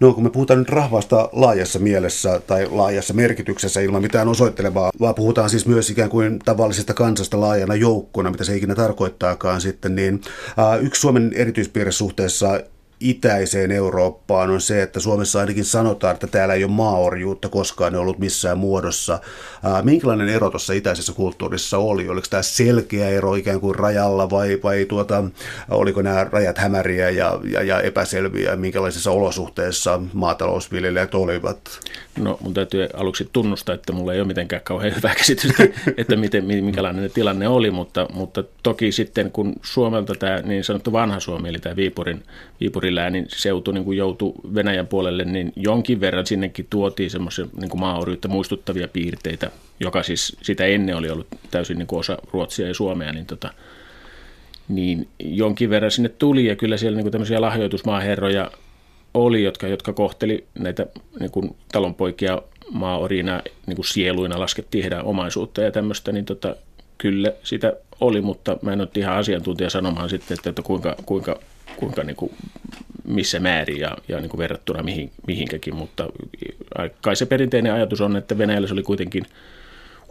No 0.00 0.12
kun 0.12 0.24
me 0.24 0.30
puhutaan 0.30 0.58
nyt 0.58 0.68
rahvasta 0.68 1.28
laajassa 1.32 1.78
mielessä 1.78 2.40
tai 2.46 2.66
laajassa 2.70 3.14
merkityksessä 3.14 3.80
ilman 3.80 4.02
mitään 4.02 4.28
osoittelevaa, 4.28 4.90
vaan 5.00 5.14
puhutaan 5.14 5.50
siis 5.50 5.66
myös 5.66 5.90
ikään 5.90 6.10
kuin 6.10 6.38
tavallisesta 6.38 6.94
kansasta 6.94 7.40
laajana 7.40 7.74
joukkona, 7.74 8.30
mitä 8.30 8.44
se 8.44 8.56
ikinä 8.56 8.74
tarkoittaakaan 8.74 9.60
sitten, 9.60 9.94
niin 9.94 10.20
yksi 10.80 11.00
Suomen 11.00 11.32
erityispiirre 11.34 11.92
suhteessa 11.92 12.60
itäiseen 13.00 13.70
Eurooppaan 13.70 14.50
on 14.50 14.60
se, 14.60 14.82
että 14.82 15.00
Suomessa 15.00 15.40
ainakin 15.40 15.64
sanotaan, 15.64 16.14
että 16.14 16.26
täällä 16.26 16.54
ei 16.54 16.64
ole 16.64 16.72
maaorjuutta 16.72 17.48
koskaan 17.48 17.94
ollut 17.94 18.18
missään 18.18 18.58
muodossa. 18.58 19.20
Minkälainen 19.82 20.28
ero 20.28 20.50
tuossa 20.50 20.72
itäisessä 20.72 21.12
kulttuurissa 21.12 21.78
oli? 21.78 22.08
Oliko 22.08 22.26
tämä 22.30 22.42
selkeä 22.42 23.08
ero 23.08 23.34
ikään 23.34 23.60
kuin 23.60 23.74
rajalla 23.74 24.30
vai, 24.30 24.60
vai 24.62 24.84
tuota, 24.84 25.24
oliko 25.70 26.02
nämä 26.02 26.26
rajat 26.32 26.58
hämäriä 26.58 27.10
ja, 27.10 27.40
ja, 27.44 27.62
ja 27.62 27.80
epäselviä? 27.80 28.56
Minkälaisissa 28.56 29.10
olosuhteissa 29.10 30.00
maatalousviljelijät 30.12 31.14
olivat? 31.14 31.58
No 32.18 32.38
mun 32.40 32.54
täytyy 32.54 32.88
aluksi 32.94 33.28
tunnustaa, 33.32 33.74
että 33.74 33.92
mulla 33.92 34.14
ei 34.14 34.20
ole 34.20 34.26
mitenkään 34.26 34.62
kauhean 34.64 34.96
hyvää 34.96 35.14
käsitystä, 35.14 35.62
että 35.96 36.16
miten, 36.16 36.44
minkälainen 36.44 37.10
tilanne 37.10 37.48
oli, 37.48 37.70
mutta, 37.70 38.06
mutta 38.12 38.44
toki 38.62 38.92
sitten 38.92 39.30
kun 39.30 39.54
Suomelta 39.62 40.14
tämä 40.14 40.36
niin 40.36 40.64
sanottu 40.64 40.92
vanha 40.92 41.20
Suomi, 41.20 41.48
eli 41.48 41.58
tämä 41.58 41.76
Viipurin, 41.76 42.22
Viipurin 42.60 42.94
läänin 42.94 43.26
seutu 43.28 43.72
niin 43.72 43.96
joutui 43.96 44.34
Venäjän 44.54 44.86
puolelle, 44.86 45.24
niin 45.24 45.52
jonkin 45.56 46.00
verran 46.00 46.26
sinnekin 46.26 46.66
tuotiin 46.70 47.10
semmoisia 47.10 47.46
niin 47.60 47.78
maaoryyttä 47.78 48.28
muistuttavia 48.28 48.88
piirteitä, 48.88 49.50
joka 49.80 50.02
siis 50.02 50.36
sitä 50.42 50.64
ennen 50.64 50.96
oli 50.96 51.10
ollut 51.10 51.26
täysin 51.50 51.78
niin 51.78 51.86
kuin 51.86 52.00
osa 52.00 52.18
Ruotsia 52.32 52.68
ja 52.68 52.74
Suomea, 52.74 53.12
niin 53.12 53.26
tota, 53.26 53.52
niin 54.68 55.08
jonkin 55.18 55.70
verran 55.70 55.90
sinne 55.90 56.08
tuli 56.08 56.46
ja 56.46 56.56
kyllä 56.56 56.76
siellä 56.76 56.96
niin 56.96 57.04
kuin 57.04 57.12
tämmöisiä 57.12 57.40
lahjoitusmaaherroja 57.40 58.50
oli, 59.14 59.44
jotka, 59.44 59.66
jotka 59.66 59.92
kohteli 59.92 60.44
näitä 60.58 60.86
niin 61.20 61.30
kuin 61.30 61.56
talonpoikia 61.72 62.42
maaorina 62.70 63.42
niin 63.66 63.76
kuin 63.76 63.86
sieluina, 63.86 64.40
laskettiin 64.40 64.82
heidän 64.82 65.04
omaisuutta 65.04 65.62
ja 65.62 65.70
tämmöistä, 65.70 66.12
niin 66.12 66.24
tota, 66.24 66.56
kyllä 66.98 67.32
sitä 67.42 67.72
oli, 68.00 68.20
mutta 68.20 68.58
mä 68.62 68.72
en 68.72 68.80
ole 68.80 68.88
ihan 68.96 69.16
asiantuntija 69.16 69.70
sanomaan 69.70 70.08
sitten, 70.08 70.34
että, 70.34 70.50
että 70.50 70.62
kuinka, 70.62 70.96
kuinka, 71.06 71.40
kuinka 71.76 72.04
niin 72.04 72.16
kuin, 72.16 72.32
missä 73.04 73.40
määrin 73.40 73.80
ja, 73.80 73.96
ja 74.08 74.20
niin 74.20 74.30
kuin 74.30 74.38
verrattuna 74.38 74.82
mihin, 74.82 75.10
mihinkäkin, 75.26 75.76
mutta 75.76 76.08
kai 77.00 77.16
se 77.16 77.26
perinteinen 77.26 77.72
ajatus 77.72 78.00
on, 78.00 78.16
että 78.16 78.38
Venäjällä 78.38 78.68
se 78.68 78.74
oli 78.74 78.82
kuitenkin 78.82 79.24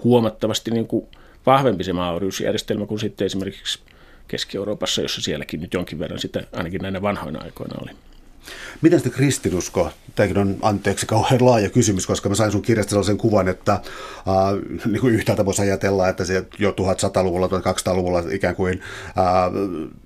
huomattavasti 0.04 0.72
niin 0.72 0.88
kuin 0.88 1.08
vahvempi 1.46 1.84
se 1.84 1.94
maaoriusjärjestelmä 1.94 2.86
kuin 2.86 3.00
sitten 3.00 3.26
esimerkiksi 3.26 3.80
Keski-Euroopassa, 4.28 5.02
jossa 5.02 5.22
sielläkin 5.22 5.62
nyt 5.62 5.74
jonkin 5.74 6.00
verran 6.00 6.20
sitä 6.20 6.44
ainakin 6.54 6.82
näinä 6.82 7.02
vanhoina 7.02 7.40
aikoina 7.44 7.76
oli. 7.82 7.92
Miten 8.82 9.00
sitten 9.00 9.14
kristinusko, 9.14 9.92
tämäkin 10.16 10.38
on 10.38 10.58
anteeksi 10.62 11.06
kauhean 11.06 11.46
laaja 11.46 11.70
kysymys, 11.70 12.08
koska 12.08 12.30
mä 12.30 12.36
sain 12.36 12.52
sun 12.52 12.62
kirjasta 12.62 12.90
sellaisen 12.90 13.18
kuvan, 13.18 13.48
että 13.48 13.74
äh, 13.74 13.82
niin 14.86 15.02
kuin 15.02 15.14
yhtäältä 15.14 15.46
voisi 15.46 15.62
ajatella, 15.62 16.10
että 16.10 16.26
se 16.26 16.46
jo 16.60 16.72
1100-luvulla, 16.72 17.48
1200-luvulla 17.48 18.24
ikään 18.32 18.56
kuin 18.56 18.82
äh, 19.08 19.16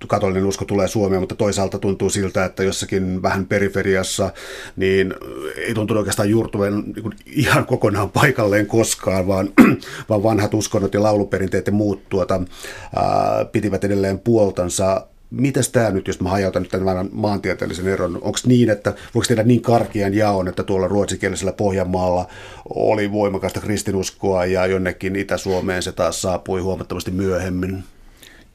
katolinen 0.08 0.46
usko 0.46 0.66
tulee 0.66 0.88
Suomeen, 0.88 1.22
mutta 1.22 1.36
toisaalta 1.36 1.80
tuntuu 1.80 2.10
siltä, 2.10 2.46
että 2.46 2.64
jossakin 2.64 3.22
vähän 3.22 3.46
periferiassa 3.46 4.34
niin 4.76 5.14
ei 5.56 5.74
tuntunut 5.74 6.00
oikeastaan 6.00 6.30
juurtuvan 6.30 6.84
niin 6.84 7.14
ihan 7.26 7.66
kokonaan 7.66 8.10
paikalleen 8.10 8.68
koskaan, 8.68 9.28
vaan, 9.28 9.50
vaan 10.10 10.24
vanhat 10.24 10.54
uskonnot 10.54 10.94
ja 10.94 11.04
lauluperinteet 11.04 11.68
ja 11.68 11.74
muut 11.74 12.10
tuota, 12.10 12.36
äh, 12.36 13.52
pitivät 13.52 13.84
edelleen 13.84 14.20
puoltansa 14.20 15.08
mitäs 15.32 15.70
tämä 15.70 15.92
nyt, 15.92 16.08
jos 16.08 16.22
mä 16.22 16.30
hajautan 16.30 16.62
nyt 16.62 16.72
tämän 16.72 17.10
maantieteellisen 17.12 17.88
eron, 17.88 18.16
onko 18.16 18.40
niin, 18.46 18.70
että 18.70 18.94
voiko 19.16 19.26
tehdä 19.28 19.44
niin 19.44 19.62
karkean 19.62 20.14
jaon, 20.14 20.48
että 20.48 20.64
tuolla 20.64 20.88
ruotsikielisellä 20.88 21.54
Pohjanmaalla 21.54 22.28
oli 22.76 23.12
voimakasta 23.12 23.62
kristinuskoa 23.62 24.46
ja 24.46 24.66
jonnekin 24.66 25.16
Itä-Suomeen 25.16 25.84
se 25.84 25.92
taas 25.92 26.22
saapui 26.22 26.62
huomattavasti 26.62 27.12
myöhemmin? 27.12 27.84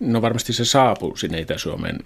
No 0.01 0.23
varmasti 0.23 0.53
se 0.53 0.65
saapui 0.65 1.19
sinne 1.19 1.41
Itä-Suomeen 1.41 1.99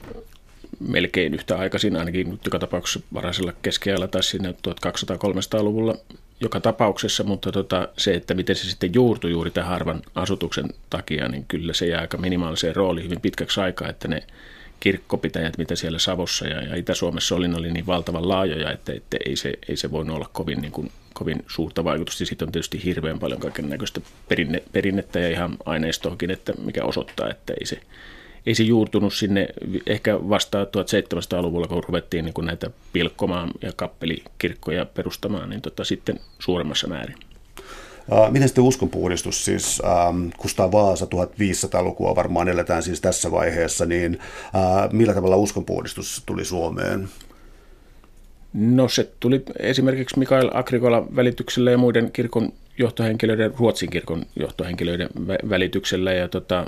melkein 0.80 1.34
yhtä 1.34 1.58
aikaisin, 1.58 1.96
ainakin 1.96 2.30
nyt 2.30 2.40
joka 2.44 2.58
tapauksessa 2.58 3.00
varaisella 3.14 3.52
keskiajalla 3.62 4.08
tai 4.08 4.22
sinne 4.22 4.54
1200-300-luvulla 4.68 5.94
joka 6.40 6.60
tapauksessa, 6.60 7.24
mutta 7.24 7.52
tota, 7.52 7.88
se, 7.96 8.14
että 8.14 8.34
miten 8.34 8.56
se 8.56 8.70
sitten 8.70 8.94
juurtui 8.94 9.30
juuri 9.30 9.50
tämän 9.50 9.68
harvan 9.68 10.02
asutuksen 10.14 10.68
takia, 10.90 11.28
niin 11.28 11.44
kyllä 11.48 11.72
se 11.72 11.86
jää 11.86 12.00
aika 12.00 12.18
minimaaliseen 12.18 12.76
rooliin 12.76 13.04
hyvin 13.04 13.20
pitkäksi 13.20 13.60
aikaa, 13.60 13.88
että 13.88 14.08
ne 14.08 14.22
kirkkopitäjät, 14.80 15.58
mitä 15.58 15.76
siellä 15.76 15.98
Savossa 15.98 16.48
ja, 16.48 16.62
ja 16.62 16.76
Itä-Suomessa 16.76 17.34
oli, 17.34 17.46
oli 17.54 17.72
niin 17.72 17.86
valtavan 17.86 18.28
laajoja, 18.28 18.72
että, 18.72 18.92
että 18.92 19.16
ei, 19.26 19.36
se, 19.36 19.52
ei 19.68 19.76
se 19.76 19.90
voinut 19.90 20.16
olla 20.16 20.30
kovin, 20.32 20.60
niin 20.60 20.72
kuin, 20.72 20.90
kovin 21.14 21.44
suurta 21.48 21.84
vaikutusta. 21.84 22.26
Sitten 22.26 22.48
on 22.48 22.52
tietysti 22.52 22.84
hirveän 22.84 23.18
paljon 23.18 23.40
kaiken 23.40 23.68
näköistä 23.68 24.00
perinne, 24.28 24.62
perinnettä 24.72 25.20
ja 25.20 25.28
ihan 25.28 25.56
aineistoakin, 25.64 26.30
että 26.30 26.52
mikä 26.64 26.84
osoittaa, 26.84 27.30
että 27.30 27.54
ei 27.60 27.66
se, 27.66 27.80
ei 28.46 28.54
se 28.54 28.62
juurtunut 28.62 29.14
sinne 29.14 29.48
ehkä 29.86 30.28
vasta 30.28 30.64
1700-luvulla, 30.64 31.66
kun 31.66 31.84
ruvettiin 31.84 32.24
niin 32.24 32.34
kuin 32.34 32.46
näitä 32.46 32.70
pilkkomaan 32.92 33.50
ja 33.62 33.72
kappelikirkkoja 33.76 34.86
perustamaan, 34.86 35.50
niin 35.50 35.62
tota, 35.62 35.84
sitten 35.84 36.20
suuremmassa 36.38 36.88
määrin. 36.88 37.29
Miten 38.30 38.48
sitten 38.48 38.64
uskonpuhdistus, 38.64 39.44
siis 39.44 39.82
ähm, 39.84 40.28
Kustaa 40.38 40.72
Vaasa 40.72 41.06
1500-lukua 41.06 42.16
varmaan 42.16 42.48
eletään 42.48 42.82
siis 42.82 43.00
tässä 43.00 43.30
vaiheessa, 43.30 43.86
niin 43.86 44.18
äh, 44.44 44.92
millä 44.92 45.14
tavalla 45.14 45.36
uskonpuhdistus 45.36 46.22
tuli 46.26 46.44
Suomeen? 46.44 47.08
No 48.52 48.88
se 48.88 49.10
tuli 49.20 49.42
esimerkiksi 49.58 50.18
Mikael 50.18 50.50
Agrikola 50.54 51.06
välityksellä 51.16 51.70
ja 51.70 51.78
muiden 51.78 52.12
kirkon 52.12 52.52
johtohenkilöiden, 52.78 53.54
Ruotsin 53.58 53.90
kirkon 53.90 54.26
johtohenkilöiden 54.36 55.08
välityksellä. 55.50 56.12
Ja 56.12 56.28
tota, 56.28 56.66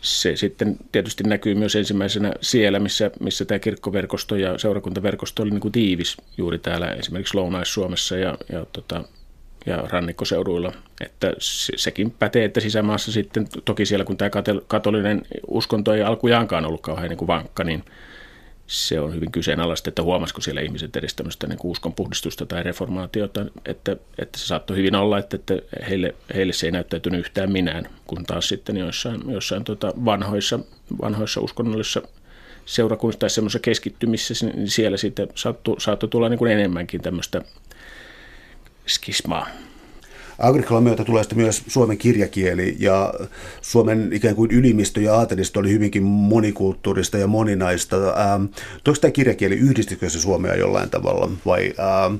se 0.00 0.36
sitten 0.36 0.76
tietysti 0.92 1.24
näkyy 1.24 1.54
myös 1.54 1.76
ensimmäisenä 1.76 2.32
siellä, 2.40 2.78
missä, 2.78 3.10
missä 3.20 3.44
tämä 3.44 3.58
kirkkoverkosto 3.58 4.36
ja 4.36 4.58
seurakuntaverkosto 4.58 5.42
oli 5.42 5.50
niin 5.50 5.60
kuin 5.60 5.72
tiivis 5.72 6.16
juuri 6.36 6.58
täällä 6.58 6.92
esimerkiksi 6.92 7.34
Lounais-Suomessa. 7.34 8.16
Ja, 8.16 8.38
ja 8.52 8.66
tota, 8.72 9.04
ja 9.66 9.76
rannikkoseuduilla. 9.76 10.72
Että 11.00 11.32
sekin 11.76 12.10
pätee, 12.10 12.44
että 12.44 12.60
sisämaassa 12.60 13.12
sitten, 13.12 13.46
toki 13.64 13.86
siellä 13.86 14.04
kun 14.04 14.16
tämä 14.16 14.30
katolinen 14.66 15.22
uskonto 15.48 15.94
ei 15.94 16.02
alkujaankaan 16.02 16.66
ollut 16.66 16.80
kauhean 16.80 17.08
niin 17.08 17.18
kuin 17.18 17.26
vankka, 17.26 17.64
niin 17.64 17.84
se 18.70 19.00
on 19.00 19.14
hyvin 19.14 19.32
kyseenalaista, 19.32 19.90
että 19.90 20.02
huomasiko 20.02 20.40
siellä 20.40 20.60
ihmiset 20.60 20.96
edes 20.96 21.14
tämmöistä 21.14 21.46
niin 21.46 21.58
uskonpuhdistusta 21.62 22.46
tai 22.46 22.62
reformaatiota, 22.62 23.46
että, 23.66 23.96
että 24.18 24.38
se 24.38 24.46
saattoi 24.46 24.76
hyvin 24.76 24.94
olla, 24.94 25.18
että, 25.18 25.36
että 25.36 25.54
heille, 25.88 26.14
heille 26.34 26.52
se 26.52 26.66
ei 26.66 26.70
näyttäytynyt 26.70 27.20
yhtään 27.20 27.52
minään, 27.52 27.88
kun 28.06 28.24
taas 28.24 28.48
sitten 28.48 28.76
joissain, 28.76 29.20
joissain 29.30 29.64
tota 29.64 29.92
vanhoissa, 30.04 30.58
vanhoissa 31.02 31.40
uskonnollisissa 31.40 32.02
seurakunnissa 32.66 33.20
tai 33.20 33.30
semmoisessa 33.30 33.58
keskittymissä, 33.58 34.46
niin 34.46 34.70
siellä 34.70 34.96
sitten 34.96 35.28
saattoi, 35.34 35.80
saattoi 35.80 36.08
tulla 36.08 36.28
niin 36.28 36.38
kuin 36.38 36.52
enemmänkin 36.52 37.00
tämmöistä 37.00 37.42
skismaa. 38.94 39.46
Agrikolan 40.40 40.82
myötä 40.82 41.04
tulee 41.04 41.22
sitten 41.22 41.38
myös 41.38 41.62
suomen 41.66 41.98
kirjakieli 41.98 42.76
ja 42.78 43.14
Suomen 43.60 44.12
ikään 44.12 44.36
kuin 44.36 44.50
ylimistö 44.50 45.00
ja 45.00 45.14
aatelisto 45.14 45.60
oli 45.60 45.70
hyvinkin 45.70 46.02
monikulttuurista 46.02 47.18
ja 47.18 47.26
moninaista. 47.26 47.96
Ähm, 47.96 48.44
Toiko 48.84 49.00
tämä 49.00 49.10
kirjakieli, 49.10 49.54
yhdistikö 49.54 50.10
se 50.10 50.20
Suomea 50.20 50.54
jollain 50.54 50.90
tavalla 50.90 51.30
vai 51.46 51.74
ähm, 51.78 52.14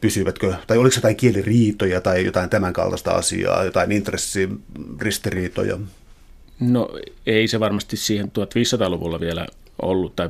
pysyvätkö, 0.00 0.54
tai 0.66 0.78
oliko 0.78 0.96
jotain 0.96 1.16
kieliriitoja 1.16 2.00
tai 2.00 2.24
jotain 2.24 2.50
tämän 2.50 2.72
kaltaista 2.72 3.10
asiaa, 3.10 3.64
jotain 3.64 3.92
intressiristiriitoja? 3.92 5.78
No 6.60 6.88
ei 7.26 7.48
se 7.48 7.60
varmasti 7.60 7.96
siihen 7.96 8.26
1500-luvulla 8.26 9.20
vielä 9.20 9.46
ollut, 9.82 10.16
tai 10.16 10.28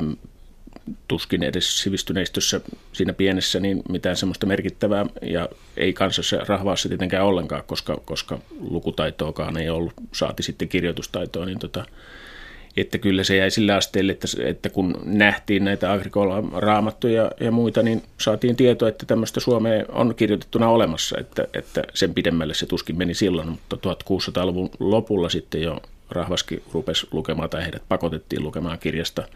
tuskin 1.09 1.43
edes 1.43 1.81
sivistyneistössä 1.83 2.61
siinä 2.93 3.13
pienessä 3.13 3.61
niin 3.61 3.83
mitään 3.89 4.17
semmoista 4.17 4.47
merkittävää 4.47 5.07
ja 5.23 5.49
ei 5.77 5.93
kansassa 5.93 6.37
rahvaassa 6.37 6.89
tietenkään 6.89 7.25
ollenkaan, 7.25 7.65
koska, 7.67 8.01
koska 8.05 8.39
lukutaitoakaan 8.61 9.57
ei 9.57 9.71
ollut, 9.71 9.95
saati 10.13 10.43
sitten 10.43 10.69
kirjoitustaitoa, 10.69 11.47
niin 11.47 11.59
tota, 11.59 11.85
että 12.77 12.99
kyllä 12.99 13.25
se 13.25 13.37
jäi 13.37 13.51
sille 13.51 13.73
asteelle, 13.73 14.13
että, 14.13 14.29
että 14.45 14.69
kun 14.69 15.01
nähtiin 15.05 15.65
näitä 15.65 15.93
agrikola 15.93 16.43
raamattuja 16.53 17.31
ja 17.41 17.53
muita, 17.53 17.83
niin 17.83 18.03
saatiin 18.19 18.57
tietoa, 18.57 18.89
että 18.89 19.07
tämmöistä 19.07 19.41
Suomea 19.41 19.85
on 19.89 20.15
kirjoitettuna 20.15 20.69
olemassa, 20.69 21.19
että, 21.19 21.47
että 21.55 21.83
sen 21.95 22.15
pidemmälle 22.15 22.55
se 22.55 22.67
tuskin 22.67 22.99
meni 22.99 23.15
silloin, 23.15 23.49
mutta 23.49 23.77
1600-luvun 23.77 24.71
lopulla 24.81 25.29
sitten 25.29 25.63
jo 25.63 25.81
rahvaski 26.11 26.63
rupesi 26.73 27.07
lukemaan 27.13 27.51
tai 27.51 27.63
heidät 27.65 27.83
pakotettiin 27.89 28.43
lukemaan 28.43 28.79
kirjasta– 28.79 29.29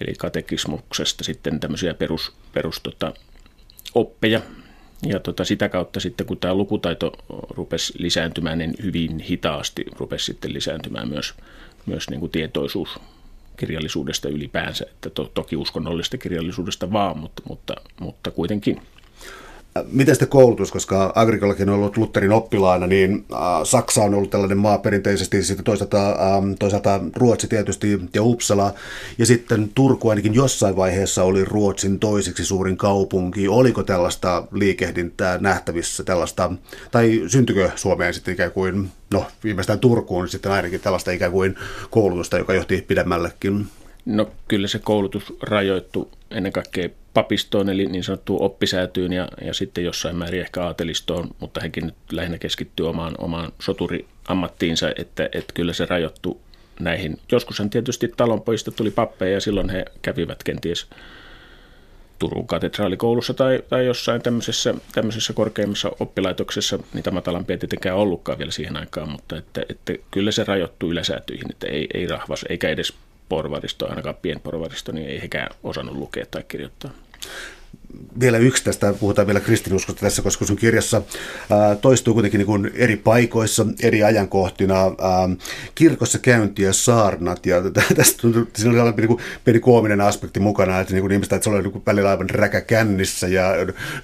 eli 0.00 0.14
katekismuksesta 0.18 1.24
sitten 1.24 1.60
tämmöisiä 1.60 1.94
perus, 1.94 2.32
perus 2.52 2.80
tota, 2.80 3.14
oppeja. 3.94 4.40
Ja 5.06 5.20
tota, 5.20 5.44
sitä 5.44 5.68
kautta 5.68 6.00
sitten, 6.00 6.26
kun 6.26 6.38
tämä 6.38 6.54
lukutaito 6.54 7.12
rupesi 7.50 7.92
lisääntymään, 7.98 8.58
niin 8.58 8.74
hyvin 8.82 9.18
hitaasti 9.18 9.84
rupesi 9.98 10.24
sitten 10.24 10.52
lisääntymään 10.52 11.08
myös, 11.08 11.34
myös 11.86 12.10
niin 12.10 12.20
kuin 12.20 12.32
tietoisuus 12.32 12.98
kirjallisuudesta 13.56 14.28
ylipäänsä, 14.28 14.84
että 14.90 15.10
to, 15.10 15.30
toki 15.34 15.56
uskonnollista 15.56 16.18
kirjallisuudesta 16.18 16.92
vaan, 16.92 17.18
mutta, 17.18 17.42
mutta, 17.48 17.74
mutta 18.00 18.30
kuitenkin. 18.30 18.82
Miten 19.92 20.14
sitten 20.14 20.28
koulutus, 20.28 20.72
koska 20.72 21.12
Agrikollakin 21.14 21.68
on 21.68 21.74
ollut 21.74 21.96
Lutherin 21.96 22.32
oppilaana, 22.32 22.86
niin 22.86 23.24
Saksa 23.64 24.02
on 24.02 24.14
ollut 24.14 24.30
tällainen 24.30 24.58
maa 24.58 24.78
perinteisesti, 24.78 25.42
sitten 25.42 25.64
toisaalta, 25.64 26.16
toisaalta 26.58 27.00
Ruotsi 27.16 27.48
tietysti 27.48 28.00
ja 28.14 28.22
Uppsala, 28.22 28.74
ja 29.18 29.26
sitten 29.26 29.70
Turku 29.74 30.08
ainakin 30.08 30.34
jossain 30.34 30.76
vaiheessa 30.76 31.24
oli 31.24 31.44
Ruotsin 31.44 31.98
toiseksi 31.98 32.44
suurin 32.44 32.76
kaupunki. 32.76 33.48
Oliko 33.48 33.82
tällaista 33.82 34.44
liikehdintää 34.52 35.38
nähtävissä, 35.38 36.04
tällaista, 36.04 36.52
tai 36.90 37.22
syntykö 37.26 37.70
Suomeen 37.76 38.14
sitten 38.14 38.34
ikään 38.34 38.52
kuin, 38.52 38.90
no 39.10 39.26
viimeistään 39.44 39.78
Turkuun 39.78 40.28
sitten 40.28 40.52
ainakin 40.52 40.80
tällaista 40.80 41.10
ikään 41.10 41.32
kuin 41.32 41.54
koulutusta, 41.90 42.38
joka 42.38 42.54
johti 42.54 42.84
pidemmällekin? 42.88 43.66
No 44.04 44.30
kyllä 44.48 44.68
se 44.68 44.78
koulutus 44.78 45.36
rajoittui 45.42 46.08
ennen 46.30 46.52
kaikkea 46.52 46.88
papistoon, 47.14 47.68
eli 47.68 47.86
niin 47.86 48.04
sanottuun 48.04 48.42
oppisäätyyn 48.42 49.12
ja, 49.12 49.28
ja 49.44 49.54
sitten 49.54 49.84
jossain 49.84 50.16
määrin 50.16 50.40
ehkä 50.40 50.64
aatelistoon, 50.64 51.28
mutta 51.40 51.60
hekin 51.60 51.86
nyt 51.86 51.94
lähinnä 52.12 52.38
keskittyy 52.38 52.88
omaan, 52.88 53.14
omaan 53.18 53.52
soturiammattiinsa, 53.60 54.92
että, 54.96 55.28
että 55.32 55.54
kyllä 55.54 55.72
se 55.72 55.86
rajoittui 55.86 56.36
näihin. 56.80 57.18
Joskushan 57.32 57.70
tietysti 57.70 58.12
talonpojista 58.16 58.70
tuli 58.70 58.90
pappeja 58.90 59.32
ja 59.32 59.40
silloin 59.40 59.70
he 59.70 59.84
kävivät 60.02 60.42
kenties 60.42 60.86
Turun 62.18 62.46
katedraalikoulussa 62.46 63.34
tai, 63.34 63.62
tai 63.68 63.86
jossain 63.86 64.22
tämmöisessä, 64.22 64.74
tämmöisessä 64.92 65.32
korkeimmassa 65.32 65.92
oppilaitoksessa. 66.00 66.78
Niitä 66.94 67.10
matalampia 67.10 67.58
tietenkään 67.58 67.96
ollutkaan 67.96 68.38
vielä 68.38 68.50
siihen 68.50 68.76
aikaan, 68.76 69.10
mutta 69.10 69.36
että, 69.36 69.62
että 69.68 69.92
kyllä 70.10 70.32
se 70.32 70.44
rajoittuu 70.44 70.90
yläsäätyihin, 70.90 71.50
että 71.50 71.66
ei, 71.66 71.86
ei 71.94 72.06
rahvas 72.06 72.44
eikä 72.48 72.68
edes 72.68 72.92
porvaristo, 73.30 73.88
ainakaan 73.88 74.16
pienporvaristo, 74.22 74.92
niin 74.92 75.08
ei 75.08 75.22
hekään 75.22 75.50
osannut 75.62 75.96
lukea 75.96 76.26
tai 76.30 76.44
kirjoittaa 76.48 76.90
vielä 78.20 78.38
yksi 78.38 78.64
tästä, 78.64 78.92
puhutaan 79.00 79.26
vielä 79.26 79.40
kristinuskosta 79.40 80.00
tässä, 80.00 80.22
koska 80.22 80.46
sun 80.46 80.56
kirjassa 80.56 81.02
ää, 81.50 81.76
toistuu 81.76 82.14
kuitenkin 82.14 82.38
niin 82.38 82.46
kuin 82.46 82.70
eri 82.74 82.96
paikoissa, 82.96 83.66
eri 83.82 84.02
ajankohtina, 84.02 84.76
ää, 84.76 85.28
kirkossa 85.74 86.18
käynti 86.18 86.62
ja 86.62 86.72
saarnat, 86.72 87.46
ja 87.46 87.56
tuntuu, 88.20 88.46
siinä 88.54 88.82
oli 88.82 88.92
niin 88.96 89.06
kuin 89.06 89.20
pieni 89.44 89.60
koominen 89.60 90.00
aspekti 90.00 90.40
mukana, 90.40 90.80
että 90.80 90.92
niin 90.92 91.02
kuin 91.02 91.12
ihmiset, 91.12 91.32
että 91.32 91.44
se 91.44 91.50
oli 91.50 91.62
niin 91.62 91.72
kuin 91.72 91.82
välillä 91.86 92.10
aivan 92.10 92.30
räkä 92.30 92.60
kännissä, 92.60 93.28
ja 93.28 93.52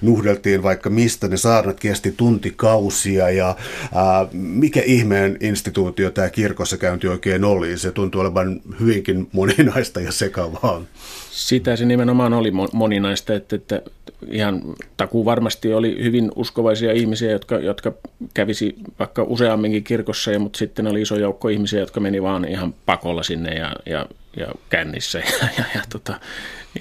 nuhdeltiin 0.02 0.62
vaikka 0.62 0.90
mistä, 0.90 1.28
ne 1.28 1.37
saarnat 1.37 1.81
kesti 1.81 2.14
tuntikausia, 2.16 3.31
ja 3.31 3.57
ää, 3.95 4.26
mikä 4.33 4.83
ihmeen 4.85 5.37
instituutio 5.40 6.11
tämä 6.11 6.31
kirkossa 6.31 6.76
käynti 6.76 7.09
oikein 7.09 7.45
oli, 7.45 7.78
se 7.78 7.90
tuntuu 7.90 8.21
olevan 8.21 8.61
hyvinkin 8.81 9.28
moninaista 9.33 10.00
ja 10.00 10.12
sekavaa. 10.12 10.83
Sitä 11.31 11.76
se 11.76 11.85
nimenomaan 11.85 12.33
oli 12.33 12.52
moninaista, 12.73 13.35
että, 13.35 13.57
että 13.57 13.75
ihan 14.30 14.62
takuu 14.97 15.25
varmasti 15.25 15.75
oli 15.75 16.04
hyvin 16.04 16.33
uskovaisia 16.37 16.92
ihmisiä, 16.92 17.30
jotka, 17.30 17.59
jotka 17.59 17.92
kävisi 18.35 18.76
vaikka 18.99 19.23
useamminkin 19.23 19.85
kirkossa, 19.85 20.30
ja, 20.30 20.38
mutta 20.38 20.59
sitten 20.59 20.87
oli 20.87 21.02
iso 21.02 21.16
joukko 21.16 21.49
ihmisiä, 21.49 21.80
jotka 21.80 22.00
meni 22.00 22.23
vaan 22.23 22.49
ihan 22.49 22.75
pakolla 22.87 23.23
sinne 23.23 23.54
ja, 23.54 23.73
ja, 23.87 24.06
ja 24.37 24.47
kännissä 24.71 25.18
ja, 25.18 25.49
ja, 25.59 25.64
ja, 25.75 25.83
tota, 25.88 26.21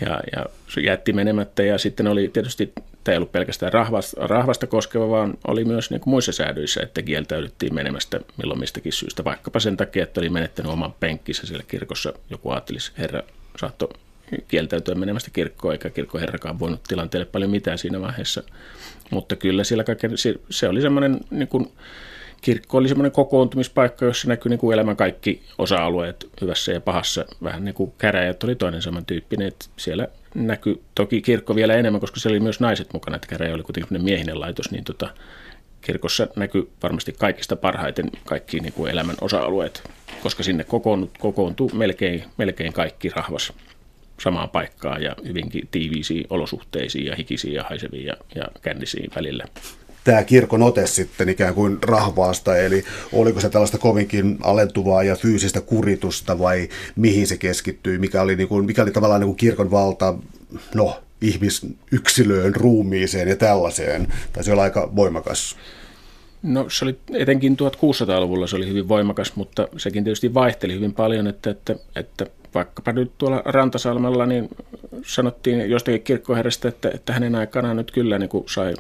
ja, 0.02 0.20
ja 0.36 0.46
jätti 0.84 1.14
menemättä. 1.14 1.64
Ja 1.64 1.78
sitten 1.78 2.08
oli 2.08 2.30
tietysti, 2.34 2.74
tämä 3.04 3.14
ei 3.14 3.18
ollut 3.18 3.32
pelkästään 3.32 3.74
rahvasta, 3.74 4.28
rahvasta 4.28 4.68
koskeva, 4.68 5.10
vaan 5.10 5.34
oli 5.48 5.66
myös 5.66 5.92
niin 5.92 6.02
kuin 6.02 6.12
muissa 6.12 6.32
säädyissä, 6.32 6.82
että 6.84 7.02
kieltäydyttiin 7.02 7.76
menemästä 7.76 8.20
milloin 8.38 8.60
mistäkin 8.60 8.94
syystä, 8.94 9.24
vaikkapa 9.24 9.60
sen 9.60 9.78
takia, 9.78 10.04
että 10.04 10.22
oli 10.22 10.30
menettänyt 10.30 10.72
oman 10.72 10.94
penkkinsä 11.00 11.48
siellä 11.48 11.66
kirkossa. 11.68 12.14
Joku 12.30 12.50
ajattelisi, 12.50 12.92
herra 12.98 13.22
saattoi 13.58 13.90
kieltäytyä 14.48 14.96
menemästä 14.96 15.32
kirkkoon, 15.32 15.74
eikä 15.74 15.90
kirkkoherrakaan 15.90 16.60
voinut 16.60 16.84
tilanteelle 16.84 17.26
paljon 17.26 17.52
mitään 17.52 17.78
siinä 17.78 18.02
vaiheessa. 18.02 18.44
Mutta 19.12 19.36
kyllä 19.36 19.64
siellä 19.64 19.84
kaiken, 19.84 20.12
se 20.50 20.70
oli 20.70 20.82
semmoinen, 20.82 21.20
niin 21.32 21.48
kuin, 21.48 21.72
kirkko 22.42 22.78
oli 22.78 22.88
semmoinen 22.88 23.12
kokoontumispaikka, 23.12 24.06
jossa 24.06 24.28
näkyi 24.28 24.50
niin 24.50 24.60
kuin 24.60 24.74
elämän 24.74 24.96
kaikki 24.96 25.42
osa-alueet 25.58 26.30
hyvässä 26.42 26.72
ja 26.72 26.82
pahassa. 26.82 27.26
Vähän 27.44 27.66
niin 27.66 27.76
kuin 27.76 27.94
käräjät 27.98 28.44
oli 28.44 28.56
toinen 28.56 28.82
samantyyppinen, 28.82 29.48
että 29.48 29.66
siellä 29.78 30.08
näkyi 30.36 30.82
toki 30.96 31.22
kirkko 31.22 31.56
vielä 31.56 31.74
enemmän, 31.74 32.02
koska 32.02 32.20
siellä 32.20 32.36
oli 32.36 32.44
myös 32.44 32.60
naiset 32.60 32.94
mukana, 32.94 33.16
että 33.16 33.28
käräjä 33.28 33.54
oli 33.54 33.64
kuitenkin 33.64 34.04
miehinen 34.04 34.40
laitos, 34.40 34.72
niin 34.72 34.84
tota, 34.84 35.10
kirkossa 35.82 36.28
näkyy 36.36 36.70
varmasti 36.84 37.14
kaikista 37.20 37.56
parhaiten 37.56 38.12
kaikki 38.26 38.60
niin 38.60 38.74
kuin 38.74 38.92
elämän 38.92 39.16
osa-alueet, 39.22 39.90
koska 40.24 40.44
sinne 40.44 40.66
kokoontuu, 41.20 41.72
melkein, 41.74 42.24
melkein 42.38 42.74
kaikki 42.74 43.10
rahvas 43.10 43.54
samaan 44.22 44.50
paikkaan 44.50 45.04
ja 45.04 45.16
hyvinkin 45.28 45.68
tiiviisiin 45.72 46.28
olosuhteisiin 46.30 47.06
ja 47.06 47.16
hikisiin 47.16 47.54
ja 47.54 47.64
haiseviin 47.70 48.06
ja, 48.06 48.14
ja 48.36 48.44
kännisiin 48.62 49.12
välillä. 49.16 49.46
Tämä 50.04 50.24
kirkon 50.24 50.64
ote 50.64 50.88
sitten 50.88 51.30
ikään 51.30 51.54
kuin 51.54 51.78
rahvaasta, 51.82 52.58
eli 52.58 52.84
oliko 53.14 53.40
se 53.40 53.50
tällaista 53.50 53.78
kovinkin 53.78 54.38
alentuvaa 54.44 55.04
ja 55.04 55.16
fyysistä 55.16 55.62
kuritusta 55.62 56.40
vai 56.40 56.70
mihin 56.96 57.28
se 57.28 57.38
keskittyi, 57.38 57.98
mikä 57.98 58.22
oli, 58.22 58.36
niin 58.36 58.48
kuin, 58.48 58.66
mikä 58.66 58.84
oli 58.84 58.92
tavallaan 58.92 59.22
niin 59.22 59.28
kuin 59.28 59.38
kirkon 59.38 59.72
valta, 59.72 60.18
no 60.76 61.02
ihmisyksilöön, 61.22 62.56
ruumiiseen 62.56 63.28
ja 63.28 63.36
tällaiseen, 63.36 64.08
tai 64.34 64.44
se 64.44 64.54
oli 64.54 64.62
aika 64.62 64.96
voimakas. 64.96 65.58
No 66.44 66.70
se 66.70 66.86
oli 66.86 67.00
etenkin 67.14 67.58
1600-luvulla 67.58 68.48
se 68.48 68.56
oli 68.56 68.68
hyvin 68.68 68.88
voimakas, 68.88 69.36
mutta 69.36 69.68
sekin 69.78 70.04
tietysti 70.04 70.34
vaihteli 70.34 70.74
hyvin 70.74 70.94
paljon, 70.94 71.28
että, 71.28 71.50
että, 71.50 71.76
että 71.96 72.26
vaikkapa 72.56 72.92
nyt 72.92 73.12
tuolla 73.18 73.42
Rantasalmella 73.46 74.26
niin 74.26 74.50
sanottiin 75.06 75.70
jostakin 75.70 76.02
kirkkoherrasta, 76.02 76.68
että, 76.68 76.90
että 76.94 77.14
hänen 77.14 77.36
aikanaan 77.36 77.78
nyt 77.78 77.92
kyllä 77.92 78.20
niin 78.20 78.30
kuin 78.30 78.44
sai 78.48 78.74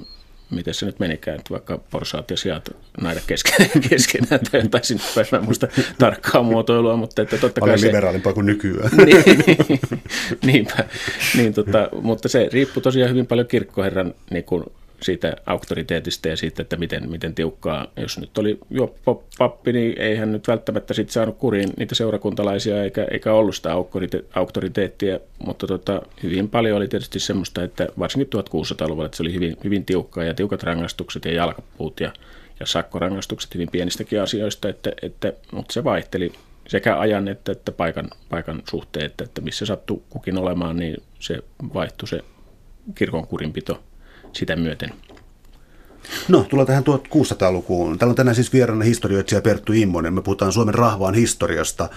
miten 0.52 0.74
se 0.74 0.86
nyt 0.86 1.00
menikään, 1.00 1.38
että 1.38 1.50
vaikka 1.50 1.78
porsaat 1.92 2.32
ja 2.32 2.38
sijat 2.38 2.76
naida 3.02 3.20
keskenään, 3.28 3.72
keskenään 3.90 4.40
tai 4.52 4.62
jotain 4.62 4.84
sinne 4.84 5.04
muista 5.42 5.68
tarkkaa 5.98 6.44
muotoilua, 6.44 6.96
mutta 6.96 7.22
että 7.22 7.38
totta 7.38 7.62
kai 7.62 7.80
se... 7.80 7.88
liberaalimpaa 7.88 8.34
kuin 8.34 8.46
nykyään. 8.46 8.92
niin, 9.06 9.24
niin, 9.48 9.80
niinpä, 10.46 10.84
niin, 11.38 11.54
tota, 11.54 11.90
mutta 12.02 12.30
se 12.30 12.50
riippuu 12.54 12.82
tosiaan 12.82 13.12
hyvin 13.12 13.28
paljon 13.28 13.48
kirkkoherran 13.48 14.14
niin 14.32 14.44
kuin, 14.44 14.64
siitä 15.02 15.36
auktoriteetista 15.46 16.28
ja 16.28 16.38
siitä, 16.38 16.62
että 16.62 16.76
miten, 16.76 17.10
miten 17.10 17.36
tiukkaa, 17.36 17.88
jos 17.98 18.18
nyt 18.18 18.38
oli 18.38 18.60
juoppo 18.70 19.24
pappi, 19.38 19.74
niin 19.74 20.02
eihän 20.02 20.32
nyt 20.32 20.48
välttämättä 20.48 20.94
sit 20.94 21.10
saanut 21.10 21.38
kuriin 21.38 21.70
niitä 21.78 21.96
seurakuntalaisia 21.96 22.84
eikä, 22.84 23.08
eikä 23.12 23.34
ollut 23.34 23.56
sitä 23.56 23.70
auktoriteettia, 24.36 25.20
mutta 25.46 25.68
tota, 25.68 26.02
hyvin 26.24 26.50
paljon 26.50 26.78
oli 26.78 26.88
tietysti 26.88 27.20
semmoista, 27.20 27.64
että 27.64 27.88
varsinkin 28.00 28.42
1600-luvulla 28.42 29.06
että 29.06 29.18
se 29.18 29.24
oli 29.24 29.34
hyvin, 29.34 29.58
hyvin 29.64 29.86
tiukkaa 29.86 30.24
ja 30.24 30.34
tiukat 30.34 30.64
rangaistukset 30.64 31.26
ja 31.26 31.34
jalkapuut 31.34 32.00
ja, 32.00 32.14
ja 32.60 32.66
sakkorangaistukset 32.66 33.54
hyvin 33.54 33.72
pienistäkin 33.72 34.22
asioista, 34.22 34.70
että, 34.70 34.92
että, 35.02 35.34
mutta 35.52 35.74
se 35.74 35.84
vaihteli 35.84 36.32
sekä 36.68 37.00
ajan 37.00 37.28
että, 37.28 37.52
että 37.52 37.72
paikan, 37.72 38.10
paikan 38.30 38.62
suhteen, 38.70 39.06
että, 39.06 39.24
että 39.24 39.42
missä 39.42 39.66
sattui 39.66 40.02
kukin 40.10 40.38
olemaan, 40.38 40.78
niin 40.78 40.98
se 41.20 41.40
vaihtui 41.74 42.08
se 42.08 42.20
kirkon 42.96 43.28
kurinpito 43.28 43.84
sitä 44.36 44.56
myöten. 44.56 44.90
No, 46.28 46.46
tullaan 46.50 46.68
tähän 46.68 46.84
1600-lukuun. 46.84 47.98
Täällä 47.98 48.12
on 48.12 48.16
tänään 48.16 48.36
siis 48.36 48.54
vieraana 48.54 48.84
historioitsija 48.84 49.42
Perttu 49.42 49.74
Immonen. 49.74 50.14
Me 50.14 50.22
puhutaan 50.22 50.52
Suomen 50.52 50.74
rahvaan 50.74 51.14
historiasta. 51.14 51.90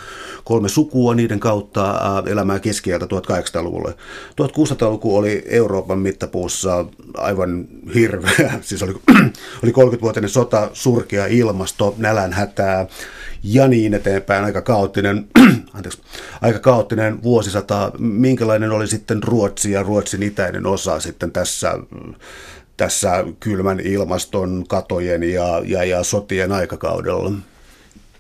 Kolme 0.45 0.69
sukua 0.69 1.15
niiden 1.15 1.41
kautta 1.41 1.91
äh, 1.91 2.33
elämää 2.33 2.59
keskiältä 2.59 3.07
1800-luvulle. 3.07 3.95
1600-luku 4.31 5.17
oli 5.17 5.45
Euroopan 5.47 5.99
mittapuussa 5.99 6.85
aivan 7.15 7.69
hirveä. 7.95 8.53
Siis 8.61 8.83
oli, 8.83 8.93
oli 9.63 9.73
30-vuotinen 9.73 10.31
sota, 10.31 10.71
surkea 10.73 11.27
ilmasto, 11.27 11.95
nälänhätää 11.99 12.87
ja 13.43 13.69
niin 13.69 13.95
eteenpäin. 13.95 14.45
Aika 14.45 14.63
kaoottinen, 14.63 15.27
anteeksi, 15.75 16.03
aika 16.41 16.59
kaoottinen 16.59 17.23
vuosisata. 17.23 17.93
Minkälainen 17.99 18.71
oli 18.71 18.87
sitten 18.87 19.23
Ruotsi 19.23 19.73
ja 19.73 19.83
Ruotsin 19.83 20.23
itäinen 20.23 20.67
osa 20.67 21.01
sitten 21.01 21.33
tässä 21.33 21.79
tässä 22.77 23.25
kylmän 23.41 23.81
ilmaston, 23.81 24.65
katojen 24.69 25.23
ja, 25.23 25.63
ja, 25.65 25.85
ja 25.85 26.03
sotien 26.03 26.53
aikakaudella? 26.53 27.33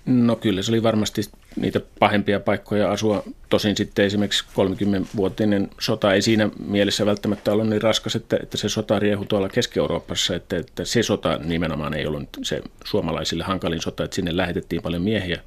No 0.07 0.37
kyllä 0.37 0.62
se 0.62 0.72
oli 0.72 0.83
varmasti 0.83 1.22
niitä 1.60 1.80
pahempia 1.98 2.40
paikkoja 2.40 2.90
asua. 2.90 3.22
Tosin 3.48 3.76
sitten 3.76 4.04
esimerkiksi 4.04 4.44
30-vuotinen 4.44 5.70
sota 5.80 6.14
ei 6.14 6.22
siinä 6.22 6.50
mielessä 6.66 7.06
välttämättä 7.06 7.52
ollut 7.52 7.68
niin 7.68 7.82
raskas, 7.82 8.16
että, 8.16 8.38
että 8.42 8.56
se 8.56 8.68
sota 8.68 8.98
riehu 8.98 9.24
tuolla 9.24 9.48
Keski-Euroopassa, 9.48 10.36
että, 10.36 10.56
että 10.56 10.84
se 10.84 11.02
sota 11.02 11.38
nimenomaan 11.44 11.94
ei 11.94 12.06
ollut 12.06 12.28
se 12.42 12.62
suomalaisille 12.84 13.44
hankalin 13.44 13.82
sota, 13.82 14.04
että 14.04 14.14
sinne 14.14 14.36
lähetettiin 14.36 14.82
paljon 14.82 15.02
miehiä 15.02 15.38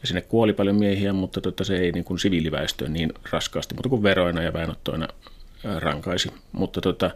ja 0.00 0.08
sinne 0.08 0.20
kuoli 0.20 0.52
paljon 0.52 0.76
miehiä, 0.76 1.12
mutta 1.12 1.40
tota, 1.40 1.64
se 1.64 1.76
ei 1.76 1.92
niin 1.92 2.04
kuin 2.04 2.18
siviiliväestöön 2.18 2.92
niin 2.92 3.12
raskaasti, 3.30 3.74
mutta 3.74 3.88
kuin 3.88 4.02
veroina 4.02 4.42
ja 4.42 4.52
väenottoina 4.52 5.08
rankaisi. 5.78 6.32
Mutta 6.52 6.80
tota, 6.80 7.10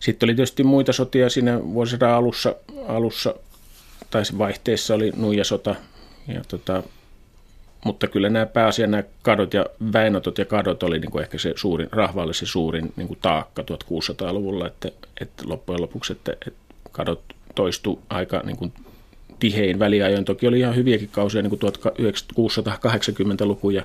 sitten 0.00 0.26
oli 0.26 0.34
tietysti 0.34 0.64
muita 0.64 0.92
sotia 0.92 1.30
siinä 1.30 1.60
vuosisadan 1.62 2.10
alussa, 2.10 2.54
alussa 2.88 3.34
tai 4.10 4.22
vaihteessa 4.38 4.94
oli 4.94 5.12
nuijasota. 5.16 5.74
Ja 6.28 6.44
tota, 6.48 6.82
mutta 7.86 8.06
kyllä 8.06 8.28
nämä 8.28 8.46
pääasiassa 8.46 8.90
nämä 8.90 9.02
kadot 9.22 9.54
ja 9.54 9.66
väenotot 9.92 10.38
ja 10.38 10.44
kadot 10.44 10.82
oli 10.82 10.98
niin 10.98 11.10
kuin 11.10 11.22
ehkä 11.22 11.38
se 11.38 11.52
suurin, 11.56 11.88
rahvaalle 11.92 12.34
se 12.34 12.46
suurin 12.46 12.92
niin 12.96 13.08
kuin 13.08 13.18
taakka 13.22 13.62
1600-luvulla, 13.62 14.66
että, 14.66 14.88
että 15.20 15.42
loppujen 15.46 15.82
lopuksi, 15.82 16.12
että, 16.12 16.32
että 16.32 16.60
kadot 16.92 17.20
toistu 17.54 18.02
aika 18.10 18.42
niin 18.44 18.56
kuin 18.56 18.72
tihein 19.38 19.78
väliajoin. 19.78 20.24
Toki 20.24 20.46
oli 20.46 20.58
ihan 20.58 20.76
hyviäkin 20.76 21.08
kausia, 21.12 21.42
niin 21.42 21.58
kuin 21.58 21.72
1680-luku 21.72 23.70
ja, 23.70 23.82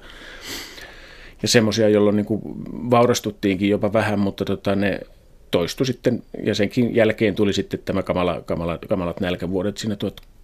ja 1.41 1.47
semmoisia, 1.47 1.89
jolloin 1.89 2.15
niin 2.15 2.25
kuin 2.25 2.41
vaurastuttiinkin 2.91 3.69
jopa 3.69 3.93
vähän, 3.93 4.19
mutta 4.19 4.45
tota, 4.45 4.75
ne 4.75 4.99
toistui 5.51 5.85
sitten, 5.85 6.23
ja 6.43 6.55
senkin 6.55 6.95
jälkeen 6.95 7.35
tuli 7.35 7.53
sitten 7.53 7.79
tämä 7.85 8.03
kamala, 8.03 8.41
kamala, 8.41 8.77
kamalat 8.89 9.19
nälkävuodet 9.19 9.77
siinä 9.77 9.95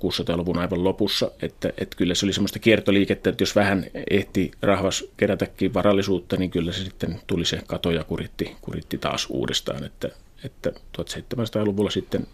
1600-luvun 0.03 0.57
aivan 0.57 0.83
lopussa, 0.83 1.31
että, 1.41 1.69
että 1.77 1.97
kyllä 1.97 2.15
se 2.15 2.25
oli 2.25 2.33
semmoista 2.33 2.59
kiertoliikettä, 2.59 3.29
että 3.29 3.41
jos 3.41 3.55
vähän 3.55 3.85
ehti 4.11 4.51
rahvas 4.61 5.05
kerätäkin 5.17 5.73
varallisuutta, 5.73 6.37
niin 6.37 6.51
kyllä 6.51 6.71
se 6.71 6.83
sitten 6.83 7.19
tuli 7.27 7.45
se 7.45 7.61
kato 7.67 7.91
ja 7.91 8.03
kuritti, 8.03 8.55
kuritti 8.61 8.97
taas 8.97 9.27
uudestaan, 9.29 9.83
että, 9.83 10.09
että 10.43 10.71
1700-luvulla 10.97 11.89
sitten 11.89 12.27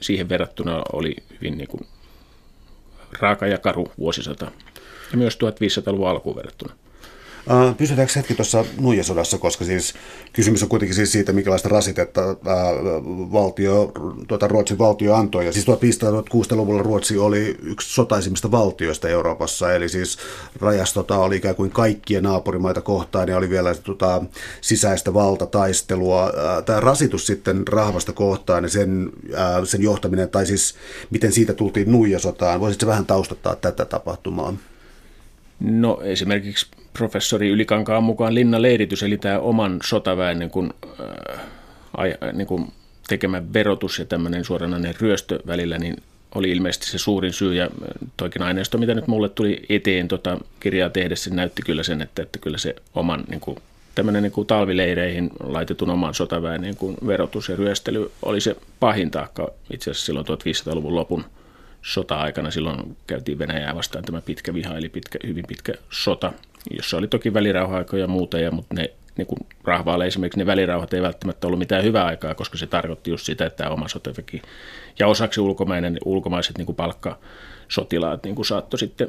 siihen 0.00 0.28
verrattuna 0.28 0.82
oli 0.92 1.16
hyvin 1.30 1.58
niin 1.58 1.68
kuin 1.68 1.86
raaka 3.20 3.46
ja 3.46 3.58
karu 3.58 3.92
vuosisata, 3.98 4.50
ja 5.10 5.18
myös 5.18 5.34
1500-luvun 5.34 6.08
alkuun 6.08 6.36
verrattuna. 6.36 6.74
Pysytäänkö 7.76 8.12
hetki 8.16 8.34
tuossa 8.34 8.64
nuijasodassa, 8.80 9.38
koska 9.38 9.64
siis 9.64 9.94
kysymys 10.32 10.62
on 10.62 10.68
kuitenkin 10.68 10.94
siis 10.94 11.12
siitä, 11.12 11.32
minkälaista 11.32 11.68
rasitetta 11.68 12.20
ää, 12.20 12.36
valtio, 13.32 13.92
tuota 14.28 14.48
Ruotsin 14.48 14.78
valtio 14.78 15.14
antoi. 15.14 15.46
Ja 15.46 15.52
siis 15.52 15.66
1500-1600-luvulla 15.66 16.82
Ruotsi 16.82 17.18
oli 17.18 17.56
yksi 17.62 17.94
sotaisimmista 17.94 18.50
valtioista 18.50 19.08
Euroopassa, 19.08 19.74
eli 19.74 19.88
siis 19.88 20.18
rajastota 20.60 21.18
oli 21.18 21.36
ikään 21.36 21.54
kuin 21.54 21.70
kaikkien 21.70 22.22
naapurimaita 22.22 22.80
kohtaan 22.80 23.28
ja 23.28 23.36
oli 23.36 23.50
vielä 23.50 23.74
tota, 23.74 24.22
sisäistä 24.60 25.14
valtataistelua. 25.14 26.32
Tämä 26.64 26.80
rasitus 26.80 27.26
sitten 27.26 27.68
rahvasta 27.68 28.12
kohtaan 28.12 28.64
ja 28.64 28.70
sen, 28.70 29.10
ää, 29.34 29.64
sen 29.64 29.82
johtaminen, 29.82 30.30
tai 30.30 30.46
siis 30.46 30.74
miten 31.10 31.32
siitä 31.32 31.52
tultiin 31.52 31.92
nuijasotaan, 31.92 32.60
voisitko 32.60 32.86
vähän 32.86 33.06
taustattaa 33.06 33.56
tätä 33.56 33.84
tapahtumaa? 33.84 34.54
No 35.60 36.00
esimerkiksi 36.02 36.66
professori 36.98 37.48
Ylikankaan 37.48 38.02
mukaan 38.02 38.34
linnanleiritys, 38.34 39.02
eli 39.02 39.18
tämä 39.18 39.38
oman 39.38 39.78
sotaväen 39.84 40.38
niin 40.38 40.50
kuin, 40.50 40.70
äh, 41.98 42.32
niin 42.32 42.46
kuin 42.46 42.72
tekemä 43.08 43.42
verotus 43.52 43.98
ja 43.98 44.04
tämmöinen 44.04 44.44
suoranainen 44.44 44.94
ryöstö 45.00 45.38
välillä, 45.46 45.78
niin 45.78 45.96
oli 46.34 46.50
ilmeisesti 46.50 46.86
se 46.86 46.98
suurin 46.98 47.32
syy, 47.32 47.54
ja 47.54 47.70
toikin 48.16 48.42
aineisto, 48.42 48.78
mitä 48.78 48.94
nyt 48.94 49.06
mulle 49.06 49.28
tuli 49.28 49.62
eteen 49.68 50.08
tota 50.08 50.38
kirjaa 50.60 50.90
tehdessä, 50.90 51.30
näytti 51.30 51.62
kyllä 51.62 51.82
sen, 51.82 52.02
että, 52.02 52.22
että 52.22 52.38
kyllä 52.38 52.58
se 52.58 52.74
oman 52.94 53.24
niin 53.28 53.40
kuin, 53.40 53.58
tämmöinen 53.94 54.22
niin 54.22 54.32
kuin 54.32 54.46
talvileireihin 54.46 55.30
laitetun 55.40 55.90
oman 55.90 56.14
sotaväen 56.14 56.60
niin 56.60 56.76
kuin 56.76 56.96
verotus 57.06 57.48
ja 57.48 57.56
ryöstely 57.56 58.10
oli 58.22 58.40
se 58.40 58.56
pahin 58.80 59.10
taakka 59.10 59.48
itse 59.70 59.90
asiassa 59.90 60.06
silloin 60.06 60.26
1500-luvun 60.26 60.94
lopun 60.94 61.24
sota-aikana. 61.82 62.50
Silloin 62.50 62.96
käytiin 63.06 63.38
Venäjää 63.38 63.74
vastaan 63.74 64.04
tämä 64.04 64.20
pitkä 64.20 64.54
viha, 64.54 64.76
eli 64.76 64.88
pitkä, 64.88 65.18
hyvin 65.26 65.44
pitkä 65.48 65.72
sota, 65.90 66.32
jossa 66.70 66.96
oli 66.96 67.08
toki 67.08 67.34
välirauha 67.34 67.84
ja 67.98 68.06
muuta, 68.06 68.38
ja, 68.38 68.50
mutta 68.50 68.74
ne 68.74 68.90
niin 69.16 69.26
kuin 69.26 69.38
rahvaalle 69.64 70.06
esimerkiksi 70.06 70.38
ne 70.38 70.46
välirauhat 70.46 70.94
ei 70.94 71.02
välttämättä 71.02 71.46
ollut 71.46 71.58
mitään 71.58 71.84
hyvää 71.84 72.04
aikaa, 72.04 72.34
koska 72.34 72.58
se 72.58 72.66
tarkoitti 72.66 73.10
just 73.10 73.26
sitä, 73.26 73.46
että 73.46 73.56
tämä 73.56 73.70
oma 73.70 73.88
sotaväki 73.88 74.42
ja 74.98 75.06
osaksi 75.06 75.40
ulkomainen, 75.40 75.98
ulkomaiset 76.04 76.58
niin 76.58 76.66
kuin 76.66 76.76
palkkasotilaat 76.76 78.24
niin 78.24 78.34
kuin 78.34 78.46
saattoi 78.46 78.78
sitten 78.78 79.08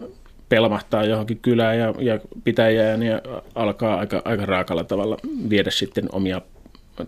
pelmahtaa 0.49 1.03
johonkin 1.03 1.39
kylään 1.39 1.79
ja, 1.79 1.93
ja 1.99 2.19
pitäjään 2.43 3.03
ja 3.03 3.21
alkaa 3.55 3.99
aika, 3.99 4.21
aika 4.25 4.45
raakalla 4.45 4.83
tavalla 4.83 5.17
viedä 5.49 5.71
sitten 5.71 6.05
omia 6.11 6.41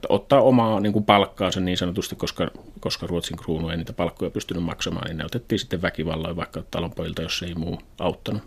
ottaa 0.10 0.42
omaa 0.42 0.80
niin 0.80 0.94
kuin 0.94 1.06
palkkaansa 1.06 1.60
niin 1.60 1.78
sanotusti, 1.78 2.16
koska, 2.16 2.52
koska 2.80 3.08
Ruotsin 3.08 3.38
kruunu 3.38 3.70
ei 3.70 3.78
niitä 3.78 3.94
palkkoja 3.94 4.32
pystynyt 4.32 4.64
maksamaan, 4.64 5.08
niin 5.08 5.18
ne 5.18 5.26
otettiin 5.26 5.60
sitten 5.60 5.82
väkivalloin 5.82 6.36
vaikka 6.36 6.64
talonpojilta, 6.72 7.22
jos 7.22 7.44
ei 7.44 7.54
muu 7.56 7.80
auttanut. 8.00 8.44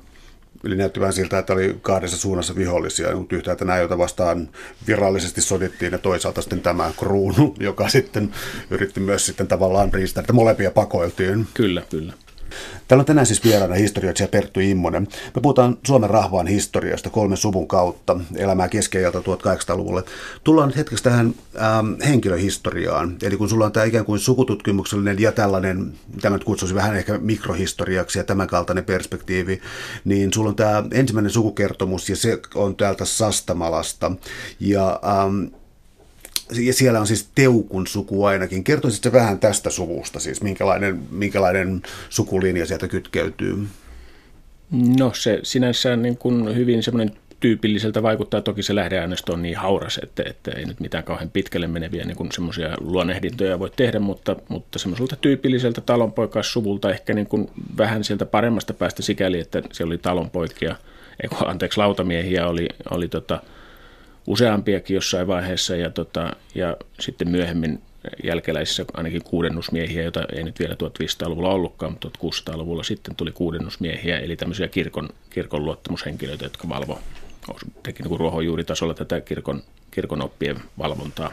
Eli 0.65 0.77
näytti 0.77 1.01
vähän 1.01 1.13
siltä, 1.13 1.39
että 1.39 1.53
oli 1.53 1.79
kahdessa 1.83 2.17
suunnassa 2.17 2.57
vihollisia, 2.57 3.17
mutta 3.17 3.37
yhtäältä 3.37 3.65
nämä, 3.65 3.79
joita 3.79 3.99
vastaan 3.99 4.49
virallisesti 4.87 5.41
sodittiin, 5.41 5.93
ja 5.93 5.99
toisaalta 5.99 6.43
sitten 6.43 6.61
tämä 6.61 6.93
kruunu, 6.99 7.55
joka 7.61 7.89
sitten 7.89 8.31
yritti 8.71 9.01
myös 9.01 9.27
sitten 9.27 9.47
tavallaan 9.49 9.93
riistää, 9.93 10.21
että 10.21 10.33
molempia 10.33 10.71
pakoiltiin. 10.71 11.47
Kyllä, 11.55 11.83
kyllä. 11.91 12.13
Täällä 12.89 13.03
on 13.03 13.07
tänään 13.07 13.27
siis 13.27 13.45
vieraana 13.45 13.75
historioitsija 13.75 14.29
Perttu 14.29 14.61
Immonen. 14.61 15.09
Me 15.35 15.41
puhutaan 15.43 15.79
Suomen 15.87 16.11
rahvaan 16.11 16.47
historiasta 16.47 17.11
kolmen 17.11 17.37
suvun 17.37 17.69
kautta, 17.69 18.21
elämää 18.37 18.69
keskiajalta 18.69 19.19
1800-luvulle. 19.19 20.03
Tullaan 20.45 20.69
nyt 20.69 20.77
hetkeksi 20.77 21.05
tähän 21.05 21.35
ähm, 21.57 22.01
henkilöhistoriaan. 22.07 23.17
Eli 23.23 23.37
kun 23.37 23.49
sulla 23.49 23.67
on 23.67 23.73
tämä 23.73 23.87
ikään 23.87 24.05
kuin 24.05 24.21
sukututkimuksellinen 24.21 25.21
ja 25.21 25.33
tällainen, 25.33 25.93
mitä 26.15 26.31
nyt 26.31 26.45
kutsuisin 26.45 26.77
vähän 26.77 26.97
ehkä 26.97 27.19
mikrohistoriaksi 27.19 28.19
ja 28.19 28.25
tämän 28.25 28.47
kaltainen 28.47 28.85
perspektiivi, 28.85 29.61
niin 30.05 30.33
sulla 30.33 30.49
on 30.49 30.57
tämä 30.57 30.85
ensimmäinen 30.93 31.33
sukukertomus 31.33 32.09
ja 32.09 32.17
se 32.17 32.39
on 32.55 32.77
täältä 32.77 33.05
Sastamalasta. 33.05 34.13
Ja 34.61 35.01
ähm, 35.05 35.60
ja 36.59 36.73
siellä 36.73 37.01
on 37.01 37.07
siis 37.07 37.29
Teukun 37.35 37.87
suku 37.87 38.25
ainakin. 38.25 38.65
Kertoisitko 38.65 39.13
vähän 39.13 39.39
tästä 39.39 39.71
suvusta, 39.71 40.21
siis 40.21 40.43
minkälainen, 40.43 41.01
minkälainen 41.11 41.83
sukulinja 42.09 42.67
sieltä 42.67 42.89
kytkeytyy? 42.89 43.67
No 44.99 45.13
se 45.15 45.41
sinänsä 45.43 45.97
niin 45.97 46.17
kuin 46.17 46.57
hyvin 46.57 46.83
semmoinen 46.83 47.17
tyypilliseltä 47.41 48.03
vaikuttaa. 48.03 48.41
Toki 48.41 48.63
se 48.63 48.75
lähdeaineisto 48.75 49.33
on 49.33 49.43
niin 49.43 49.57
hauras, 49.57 50.01
että, 50.03 50.23
että 50.27 50.51
ei 50.51 50.65
nyt 50.65 50.81
mitään 50.81 51.05
kauhean 51.05 51.31
pitkälle 51.31 51.67
meneviä 51.67 52.05
niin 52.05 52.33
semmoisia 52.33 52.77
luonnehdintoja 52.81 53.59
voi 53.59 53.71
tehdä, 53.77 53.99
mutta, 53.99 54.37
mutta 54.49 54.79
semmoiselta 54.79 55.17
tyypilliseltä 55.17 55.81
talonpoikassuvulta 55.81 56.91
ehkä 56.91 57.15
niin 57.15 57.27
kuin 57.27 57.51
vähän 57.79 58.05
sieltä 58.05 58.27
paremmasta 58.27 58.75
päästä 58.75 59.03
sikäli, 59.03 59.41
että 59.41 59.63
siellä 59.73 59.91
oli 59.91 59.99
talonpoikia, 59.99 60.77
ei, 61.23 61.39
anteeksi, 61.45 61.79
lautamiehiä 61.79 62.47
oli, 62.47 62.69
oli 62.91 63.09
tota, 63.09 63.43
useampiakin 64.27 64.95
jossain 64.95 65.27
vaiheessa 65.27 65.77
ja, 65.77 65.91
tota, 65.91 66.33
ja 66.55 66.77
sitten 67.01 67.31
myöhemmin 67.31 67.83
jälkeläisissä 68.25 68.85
ainakin 68.95 69.25
kuudennusmiehiä, 69.25 70.03
joita 70.03 70.25
ei 70.33 70.43
nyt 70.43 70.59
vielä 70.59 70.75
1500-luvulla 70.75 71.51
ollutkaan, 71.51 71.93
mutta 71.93 72.09
1600-luvulla 72.19 72.83
sitten 72.83 73.17
tuli 73.17 73.33
kuudennusmiehiä, 73.33 74.19
eli 74.19 74.37
tämmöisiä 74.37 74.69
kirkon, 74.69 75.09
kirkon 75.31 75.65
luottamushenkilöitä, 75.65 76.45
jotka 76.45 76.69
valvo, 76.69 76.99
teki 77.83 78.03
niin 78.03 78.21
ruohonjuuritasolla 78.21 78.95
tätä 78.95 79.21
kirkon, 79.21 79.63
kirkon 79.91 80.23
oppien 80.23 80.57
valvontaa. 80.79 81.33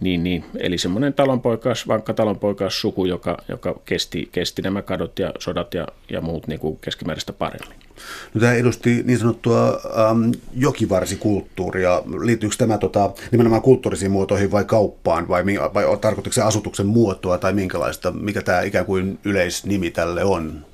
Niin, 0.00 0.24
niin. 0.24 0.44
Eli 0.58 0.78
semmoinen 0.78 1.14
talonpoikaas, 1.14 1.88
vankka 1.88 2.14
talonpoikaas 2.14 2.80
suku, 2.80 3.04
joka, 3.04 3.38
joka 3.48 3.80
kesti, 3.84 4.28
kesti 4.32 4.62
nämä 4.62 4.82
kadot 4.82 5.18
ja 5.18 5.32
sodat 5.38 5.74
ja, 5.74 5.88
ja 6.10 6.20
muut 6.20 6.46
niin 6.46 6.60
kuin 6.60 6.78
keskimääräistä 6.80 7.32
paremmin. 7.32 7.87
No, 8.34 8.40
tämä 8.40 8.52
edusti 8.52 9.02
niin 9.02 9.18
sanottua 9.18 9.68
ähm, 9.68 10.30
jokivarsikulttuuria. 10.54 12.02
Liittyykö 12.24 12.56
tämä 12.58 12.78
tota, 12.78 13.10
nimenomaan 13.30 13.62
kulttuurisiin 13.62 14.10
muotoihin 14.10 14.50
vai 14.50 14.64
kauppaan, 14.64 15.28
vai, 15.28 15.44
vai 15.74 15.84
tarkoittaako 16.00 16.32
se 16.32 16.42
asutuksen 16.42 16.86
muotoa 16.86 17.38
tai 17.38 17.52
minkälaista, 17.52 18.12
mikä 18.12 18.42
tämä 18.42 18.62
ikään 18.62 18.86
kuin 18.86 19.18
yleisnimi 19.24 19.90
tälle 19.90 20.24
on? 20.24 20.64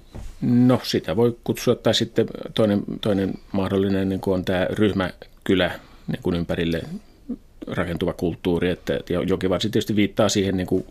No 0.40 0.80
sitä 0.82 1.16
voi 1.16 1.36
kutsua, 1.44 1.74
tai 1.74 1.94
sitten 1.94 2.26
toinen, 2.54 2.82
toinen 3.00 3.34
mahdollinen 3.52 4.08
niin 4.08 4.20
kuin 4.20 4.34
on 4.34 4.44
tämä 4.44 4.66
ryhmäkylä 4.70 5.80
niin 6.06 6.22
kuin 6.22 6.36
ympärille 6.36 6.82
rakentuva 7.66 8.12
kulttuuri, 8.12 8.70
että 8.70 8.92
jokivarsi 9.26 9.70
tietysti 9.70 9.96
viittaa 9.96 10.28
siihen 10.28 10.56
niin 10.56 10.66
kuin 10.66 10.84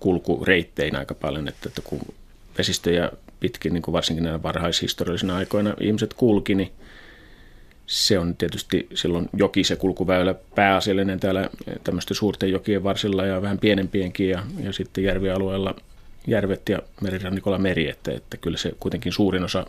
kulkureittein 0.00 0.96
aika 0.96 1.14
paljon, 1.14 1.48
että, 1.48 1.68
että 1.68 1.82
kun 1.82 2.00
vesistöjä 2.58 3.10
pitkin, 3.40 3.74
niin 3.74 3.82
kuin 3.82 3.92
varsinkin 3.92 4.24
näinä 4.24 4.42
varhaishistoriallisina 4.42 5.36
aikoina 5.36 5.74
ihmiset 5.80 6.14
kulki, 6.14 6.54
niin 6.54 6.72
se 7.86 8.18
on 8.18 8.36
tietysti 8.36 8.86
silloin 8.94 9.28
joki 9.36 9.64
se 9.64 9.76
kulkuväylä 9.76 10.34
pääasiallinen 10.54 11.20
täällä 11.20 11.50
tämmöisten 11.84 12.16
suurten 12.16 12.50
jokien 12.50 12.84
varsilla 12.84 13.26
ja 13.26 13.42
vähän 13.42 13.58
pienempienkin 13.58 14.28
ja, 14.28 14.42
ja 14.60 14.72
sitten 14.72 15.04
järvialueella 15.04 15.74
järvet 16.26 16.68
ja 16.68 16.78
merirannikolla 17.00 17.58
meri, 17.58 17.88
että, 17.88 18.12
että 18.12 18.36
kyllä 18.36 18.58
se 18.58 18.72
kuitenkin 18.80 19.12
suurin 19.12 19.44
osa, 19.44 19.66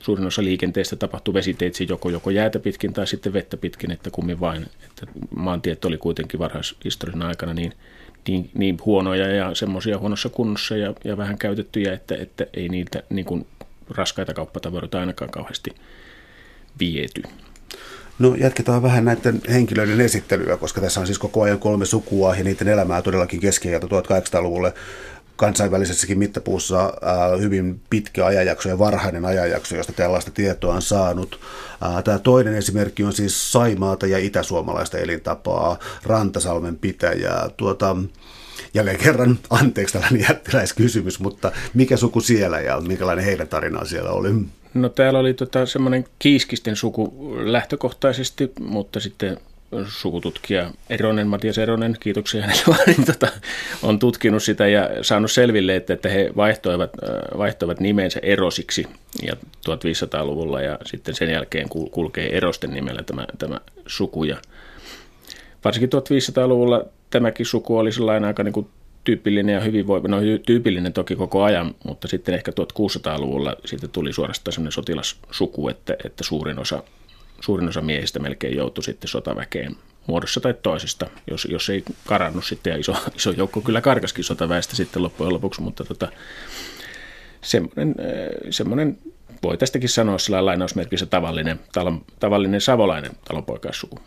suurin 0.00 0.26
osa 0.26 0.44
liikenteestä 0.44 0.96
tapahtuu 0.96 1.34
vesiteitse 1.34 1.84
joko, 1.84 2.10
joko 2.10 2.30
jäätä 2.30 2.58
pitkin 2.58 2.92
tai 2.92 3.06
sitten 3.06 3.32
vettä 3.32 3.56
pitkin, 3.56 3.90
että 3.90 4.10
kummin 4.10 4.40
vain. 4.40 4.62
Että 4.62 5.06
maantiet 5.36 5.84
oli 5.84 5.98
kuitenkin 5.98 6.40
varhaishistorian 6.40 7.22
aikana 7.22 7.54
niin– 7.54 7.72
niin, 8.28 8.50
niin 8.54 8.78
huonoja 8.84 9.26
ja 9.26 9.54
semmoisia 9.54 9.98
huonossa 9.98 10.28
kunnossa 10.28 10.76
ja, 10.76 10.94
ja 11.04 11.16
vähän 11.16 11.38
käytettyjä, 11.38 11.92
että, 11.92 12.14
että 12.14 12.46
ei 12.54 12.68
niitä 12.68 13.02
niin 13.10 13.24
kuin 13.24 13.46
raskaita 13.90 14.34
kauppatavaroita 14.34 15.00
ainakaan 15.00 15.30
kauheasti 15.30 15.70
viety. 16.80 17.22
No 18.18 18.34
jatketaan 18.34 18.82
vähän 18.82 19.04
näiden 19.04 19.40
henkilöiden 19.50 20.00
esittelyä, 20.00 20.56
koska 20.56 20.80
tässä 20.80 21.00
on 21.00 21.06
siis 21.06 21.18
koko 21.18 21.42
ajan 21.42 21.58
kolme 21.58 21.84
sukua 21.84 22.36
ja 22.36 22.44
niiden 22.44 22.68
elämää 22.68 23.02
todellakin 23.02 23.40
keskiajalta 23.40 23.86
1800-luvulle. 23.86 24.74
Kansainvälisessäkin 25.38 26.18
mittapuussa 26.18 26.84
äh, 26.84 27.40
hyvin 27.40 27.80
pitkä 27.90 28.26
ajanjakso 28.26 28.68
ja 28.68 28.78
varhainen 28.78 29.24
ajanjakso, 29.24 29.76
josta 29.76 29.92
tällaista 29.92 30.30
tietoa 30.30 30.74
on 30.74 30.82
saanut. 30.82 31.40
Äh, 31.82 32.04
tämä 32.04 32.18
toinen 32.18 32.54
esimerkki 32.54 33.04
on 33.04 33.12
siis 33.12 33.52
Saimaata 33.52 34.06
ja 34.06 34.18
itäsuomalaista 34.18 34.98
elintapaa, 34.98 35.78
Rantasalmen 36.02 36.76
pitäjää. 36.76 37.50
Tuota, 37.56 37.96
jälleen 38.74 38.98
kerran, 38.98 39.38
anteeksi 39.50 39.92
tällainen 39.92 40.26
jättiläiskysymys, 40.28 41.20
mutta 41.20 41.52
mikä 41.74 41.96
suku 41.96 42.20
siellä 42.20 42.60
ja 42.60 42.80
minkälainen 42.80 43.24
heidän 43.24 43.48
tarinaa 43.48 43.84
siellä 43.84 44.10
oli? 44.10 44.28
No 44.74 44.88
täällä 44.88 45.18
oli 45.18 45.34
tota, 45.34 45.66
semmoinen 45.66 46.04
kiiskisten 46.18 46.76
suku 46.76 47.34
lähtökohtaisesti, 47.38 48.52
mutta 48.60 49.00
sitten 49.00 49.38
sukututkija 49.86 50.70
Eronen, 50.90 51.28
Matias 51.28 51.58
Eronen, 51.58 51.96
kiitoksia 52.00 52.42
hänelle 52.42 52.94
tota, 53.12 53.28
on 53.82 53.98
tutkinut 53.98 54.42
sitä 54.42 54.66
ja 54.68 54.90
saanut 55.02 55.32
selville, 55.32 55.76
että, 55.76 55.92
että 55.92 56.08
he 56.08 56.30
vaihtoivat, 56.36 56.90
vaihtoivat 57.38 57.80
nimensä 57.80 58.20
erosiksi 58.22 58.86
ja 59.22 59.32
1500-luvulla 59.68 60.60
ja 60.60 60.78
sitten 60.84 61.14
sen 61.14 61.30
jälkeen 61.30 61.68
kulkee 61.68 62.36
erosten 62.36 62.70
nimellä 62.70 63.02
tämä, 63.02 63.26
tämä 63.38 63.60
suku. 63.86 64.24
Ja 64.24 64.36
varsinkin 65.64 65.90
1500-luvulla 65.92 66.84
tämäkin 67.10 67.46
suku 67.46 67.78
oli 67.78 67.92
sellainen 67.92 68.24
aika 68.24 68.42
niin 68.42 68.52
kuin 68.52 68.68
tyypillinen 69.04 69.54
ja 69.54 69.60
hyvin 69.60 69.86
voiva, 69.86 70.08
no 70.08 70.18
tyypillinen 70.46 70.92
toki 70.92 71.16
koko 71.16 71.42
ajan, 71.42 71.74
mutta 71.84 72.08
sitten 72.08 72.34
ehkä 72.34 72.52
1600-luvulla 72.52 73.56
siitä 73.64 73.88
tuli 73.88 74.12
suorastaan 74.12 74.52
sellainen 74.52 74.72
sotilassuku, 74.72 75.68
että, 75.68 75.96
että 76.04 76.24
suurin 76.24 76.58
osa 76.58 76.82
suurin 77.40 77.68
osa 77.68 77.80
miehistä 77.80 78.18
melkein 78.18 78.56
joutui 78.56 78.84
sitten 78.84 79.08
sotaväkeen 79.08 79.76
muodossa 80.06 80.40
tai 80.40 80.54
toisesta, 80.54 81.06
jos, 81.30 81.46
jos 81.50 81.70
ei 81.70 81.84
karannut 82.06 82.44
sitten, 82.44 82.70
ja 82.70 82.76
iso, 82.76 82.96
iso 83.16 83.30
joukko 83.30 83.60
kyllä 83.60 83.80
karkaskin 83.80 84.24
sotaväestä 84.24 84.76
sitten 84.76 85.02
loppujen 85.02 85.32
lopuksi, 85.32 85.60
mutta 85.60 85.84
tota, 85.84 86.08
semmoinen, 87.40 87.94
äh, 88.00 88.06
semmoinen, 88.50 88.98
voi 89.42 89.58
tästäkin 89.58 89.88
sanoa 89.88 90.18
sillä 90.18 90.44
lainausmerkissä 90.44 91.06
tavallinen, 91.06 91.60
talon, 91.72 92.04
tavallinen 92.20 92.60
savolainen 92.60 93.12
talonpoikaissuku. 93.28 93.98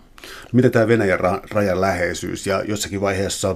Miten 0.53 0.71
tämä 0.71 0.87
Venäjän 0.87 1.19
rajan 1.51 1.81
läheisyys 1.81 2.47
ja 2.47 2.63
jossakin 2.67 3.01
vaiheessa, 3.01 3.55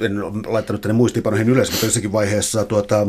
en 0.00 0.22
ole 0.22 0.32
laittanut 0.46 0.82
tänne 0.82 0.92
muistiinpanoihin 0.92 1.48
ylös, 1.48 1.70
mutta 1.70 1.86
jossakin 1.86 2.12
vaiheessa 2.12 2.64
tuota, 2.64 3.06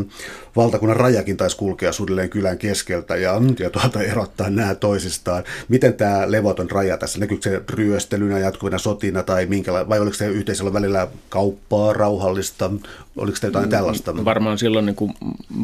valtakunnan 0.55 0.97
rajakin 0.97 1.37
taisi 1.37 1.57
kulkea 1.57 1.91
suunnilleen 1.91 2.29
kylän 2.29 2.57
keskeltä 2.57 3.15
ja, 3.15 3.41
ja 3.59 3.69
tuota, 3.69 4.01
erottaa 4.01 4.49
nämä 4.49 4.75
toisistaan. 4.75 5.43
Miten 5.67 5.93
tämä 5.93 6.31
levoton 6.31 6.71
raja 6.71 6.97
tässä, 6.97 7.19
näkyykö 7.19 7.43
se 7.43 7.61
ryöstelynä, 7.69 8.39
jatkuvina 8.39 8.77
sotina 8.77 9.23
tai 9.23 9.45
minkäla- 9.45 9.89
vai 9.89 9.99
oliko 9.99 10.15
se 10.15 10.27
yhteisellä 10.27 10.73
välillä 10.73 11.07
kauppaa, 11.29 11.93
rauhallista, 11.93 12.71
oliko 13.17 13.37
se 13.37 13.47
jotain 13.47 13.69
tällaista? 13.69 14.25
Varmaan 14.25 14.57
silloin 14.57 14.85
niin 14.85 14.95
kuin 14.95 15.13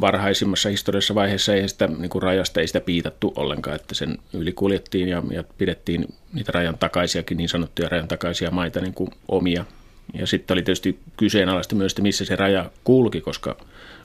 varhaisimmassa 0.01 0.69
historiassa 0.69 1.15
vaiheessa 1.15 1.53
ei 1.53 1.69
sitä 1.69 1.87
niin 1.87 2.09
kuin 2.09 2.23
rajasta 2.23 2.61
ei 2.61 2.67
sitä 2.67 2.81
piitattu 2.81 3.33
ollenkaan, 3.35 3.75
että 3.75 3.95
sen 3.95 4.17
yli 4.33 4.51
kuljettiin 4.51 5.09
ja, 5.09 5.23
ja 5.31 5.43
pidettiin 5.57 6.07
niitä 6.33 6.51
rajan 6.51 6.77
takaisiakin 6.77 7.37
niin 7.37 7.49
sanottuja 7.49 7.89
rajan 7.89 8.07
takaisia 8.07 8.51
maita 8.51 8.81
niin 8.81 8.93
kuin 8.93 9.09
omia 9.27 9.65
ja 10.13 10.27
sitten 10.27 10.55
oli 10.55 10.61
tietysti 10.61 10.99
kyseenalaista 11.17 11.75
myös, 11.75 11.91
että 11.91 12.01
missä 12.01 12.25
se 12.25 12.35
raja 12.35 12.69
kulki, 12.83 13.21
koska, 13.21 13.57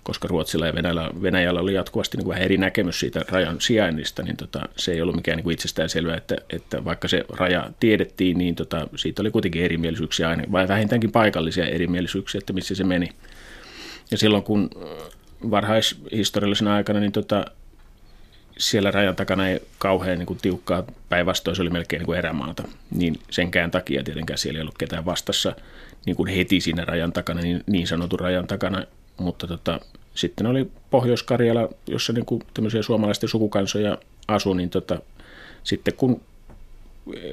koska 0.02 0.28
Ruotsilla 0.28 0.66
ja 0.66 0.74
Venäjällä, 0.74 1.10
Venäjällä 1.22 1.60
oli 1.60 1.74
jatkuvasti 1.74 2.16
niin 2.16 2.24
kuin 2.24 2.30
vähän 2.30 2.44
eri 2.44 2.56
näkemys 2.56 3.00
siitä 3.00 3.24
rajan 3.28 3.60
sijainnista, 3.60 4.22
niin 4.22 4.36
tota, 4.36 4.62
se 4.76 4.92
ei 4.92 5.02
ollut 5.02 5.16
mikään 5.16 5.36
niin 5.36 5.44
kuin 5.44 5.54
itsestään 5.54 5.88
selvää, 5.88 6.16
että, 6.16 6.36
että 6.50 6.84
vaikka 6.84 7.08
se 7.08 7.24
raja 7.28 7.70
tiedettiin, 7.80 8.38
niin 8.38 8.54
tota, 8.54 8.88
siitä 8.96 9.22
oli 9.22 9.30
kuitenkin 9.30 9.64
erimielisyyksiä 9.64 10.28
aina, 10.28 10.44
vai 10.52 10.68
vähintäänkin 10.68 11.12
paikallisia 11.12 11.66
erimielisyyksiä, 11.66 12.38
että 12.38 12.52
missä 12.52 12.74
se 12.74 12.84
meni. 12.84 13.08
Ja 14.10 14.18
silloin 14.18 14.42
kun 14.42 14.70
äh, 14.76 15.08
varhaishistoriallisena 15.50 16.74
aikana, 16.74 17.00
niin 17.00 17.12
tota, 17.12 17.44
siellä 18.60 18.90
rajan 18.90 19.16
takana 19.16 19.48
ei 19.48 19.60
kauhean 19.78 20.18
niin 20.18 20.26
kuin 20.26 20.38
tiukkaa, 20.42 20.84
päinvastoin 21.08 21.56
se 21.56 21.62
oli 21.62 21.70
melkein 21.70 22.00
niin 22.00 22.06
kuin 22.06 22.18
erämaata, 22.18 22.62
niin 22.90 23.18
senkään 23.30 23.70
takia 23.70 24.04
tietenkään 24.04 24.38
siellä 24.38 24.58
ei 24.58 24.62
ollut 24.62 24.78
ketään 24.78 25.04
vastassa 25.04 25.56
niin 26.06 26.16
kuin 26.16 26.28
heti 26.34 26.60
siinä 26.60 26.84
rajan 26.84 27.12
takana, 27.12 27.40
niin, 27.40 27.64
niin 27.66 27.86
sanotun 27.86 28.20
rajan 28.20 28.46
takana, 28.46 28.84
mutta 29.16 29.46
tota, 29.46 29.80
sitten 30.14 30.46
oli 30.46 30.70
Pohjois-Karjala, 30.90 31.68
jossa 31.86 32.12
niin 32.12 32.26
kuin 32.26 32.42
tämmöisiä 32.54 32.82
suomalaisten 32.82 33.28
sukukansoja 33.28 33.98
asui, 34.28 34.56
niin 34.56 34.70
tota, 34.70 35.00
sitten 35.64 35.94
kun 35.94 36.20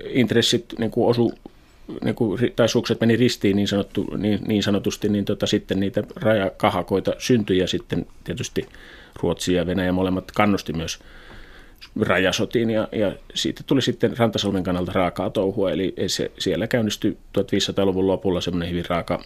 intressit 0.10 0.66
niin 0.80 0.92
kuin 0.92 1.10
osu, 1.10 1.34
niin 2.04 2.16
kuin, 2.16 2.54
tai 2.56 2.70
sukset 2.70 3.00
meni 3.00 3.16
ristiin 3.16 3.56
niin, 3.56 3.68
sanottu, 3.68 4.16
niin, 4.18 4.40
niin 4.48 4.64
sanotusti, 4.64 5.10
niin 5.10 5.26
tota, 5.26 5.48
sitten 5.48 5.80
niitä 5.80 6.04
rajakahakoita 6.16 7.14
syntyi 7.18 7.58
ja 7.58 7.68
sitten 7.68 8.06
tietysti 8.24 8.68
Ruotsi 9.22 9.54
ja 9.54 9.66
Venäjä 9.66 9.92
molemmat 9.92 10.32
kannusti 10.32 10.74
myös 10.74 11.00
rajasotiin 12.02 12.70
ja, 12.70 12.88
ja 12.92 13.12
siitä 13.34 13.64
tuli 13.68 13.82
sitten 13.82 14.18
Rantasalmen 14.18 14.64
kannalta 14.64 14.92
raakaa 14.92 15.30
touhua, 15.30 15.72
eli 15.72 15.96
se, 16.08 16.32
siellä 16.40 16.68
käynnistyi 16.68 17.18
1500-luvun 17.38 18.08
lopulla 18.08 18.42
semmoinen 18.42 18.70
hyvin 18.70 18.86
raaka 18.90 19.24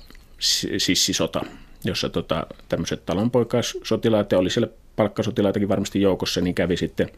sissisota, 0.78 1.42
jossa 1.84 2.10
tota, 2.10 2.48
tämmöiset 2.70 3.06
talonpoikaissotilaat, 3.06 4.32
ja 4.32 4.38
oli 4.38 4.50
siellä 4.50 4.70
palkkasotilaitakin 4.96 5.70
varmasti 5.70 6.02
joukossa, 6.02 6.42
niin 6.42 6.56
kävi 6.56 6.78
sitten 6.78 7.10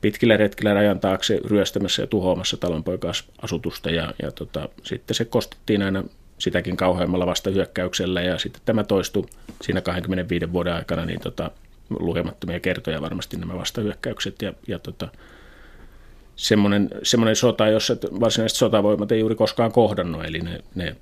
pitkillä 0.00 0.36
retkillä 0.36 0.74
rajan 0.74 1.00
taakse 1.00 1.40
ryöstämässä 1.44 2.02
ja 2.02 2.06
tuhoamassa 2.06 2.56
talonpoikaisasutusta, 2.56 3.90
ja, 3.90 4.14
ja 4.22 4.32
tota, 4.32 4.68
sitten 4.82 5.14
se 5.14 5.24
kostettiin 5.24 5.82
aina 5.82 6.04
sitäkin 6.38 6.76
kauheammalla 6.76 7.26
vastahyökkäyksellä, 7.26 8.22
ja 8.22 8.38
sitten 8.38 8.62
tämä 8.64 8.84
toistui 8.84 9.26
siinä 9.62 9.80
25 9.80 10.52
vuoden 10.52 10.74
aikana, 10.74 11.04
niin 11.04 11.20
tota, 11.20 11.50
lukemattomia 11.98 12.60
kertoja 12.60 13.00
varmasti 13.00 13.36
nämä 13.36 13.54
vastahyökkäykset 13.54 14.42
ja, 14.42 14.52
ja 14.68 14.78
tota, 14.78 15.08
semmoinen, 16.36 16.90
semmoinen 17.02 17.36
sota, 17.36 17.68
jossa 17.68 17.96
varsinaiset 18.20 18.58
sotavoimat 18.58 19.12
ei 19.12 19.20
juuri 19.20 19.34
koskaan 19.34 19.72
kohdannut, 19.72 20.24
eli 20.24 20.38
ne, 20.38 20.60
ne 20.74 20.96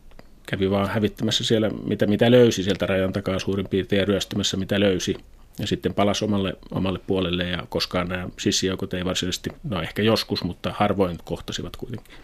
kävi 0.46 0.70
vaan 0.70 0.88
hävittämässä 0.88 1.44
siellä, 1.44 1.70
mitä, 1.84 2.06
mitä 2.06 2.30
löysi 2.30 2.62
sieltä 2.62 2.86
rajan 2.86 3.12
takaa 3.12 3.38
suurin 3.38 3.68
piirtein 3.68 4.00
ja 4.00 4.06
ryöstämässä, 4.06 4.56
mitä 4.56 4.80
löysi. 4.80 5.16
Ja 5.58 5.66
sitten 5.66 5.94
palasi 5.94 6.24
omalle, 6.24 6.54
omalle 6.70 6.98
puolelle 7.06 7.44
ja 7.44 7.66
koskaan 7.68 8.08
nämä 8.08 8.28
sissijoukot 8.38 8.94
ei 8.94 9.04
varsinaisesti, 9.04 9.50
no 9.64 9.82
ehkä 9.82 10.02
joskus, 10.02 10.44
mutta 10.44 10.74
harvoin 10.76 11.18
kohtasivat 11.24 11.76
kuitenkin 11.76 12.14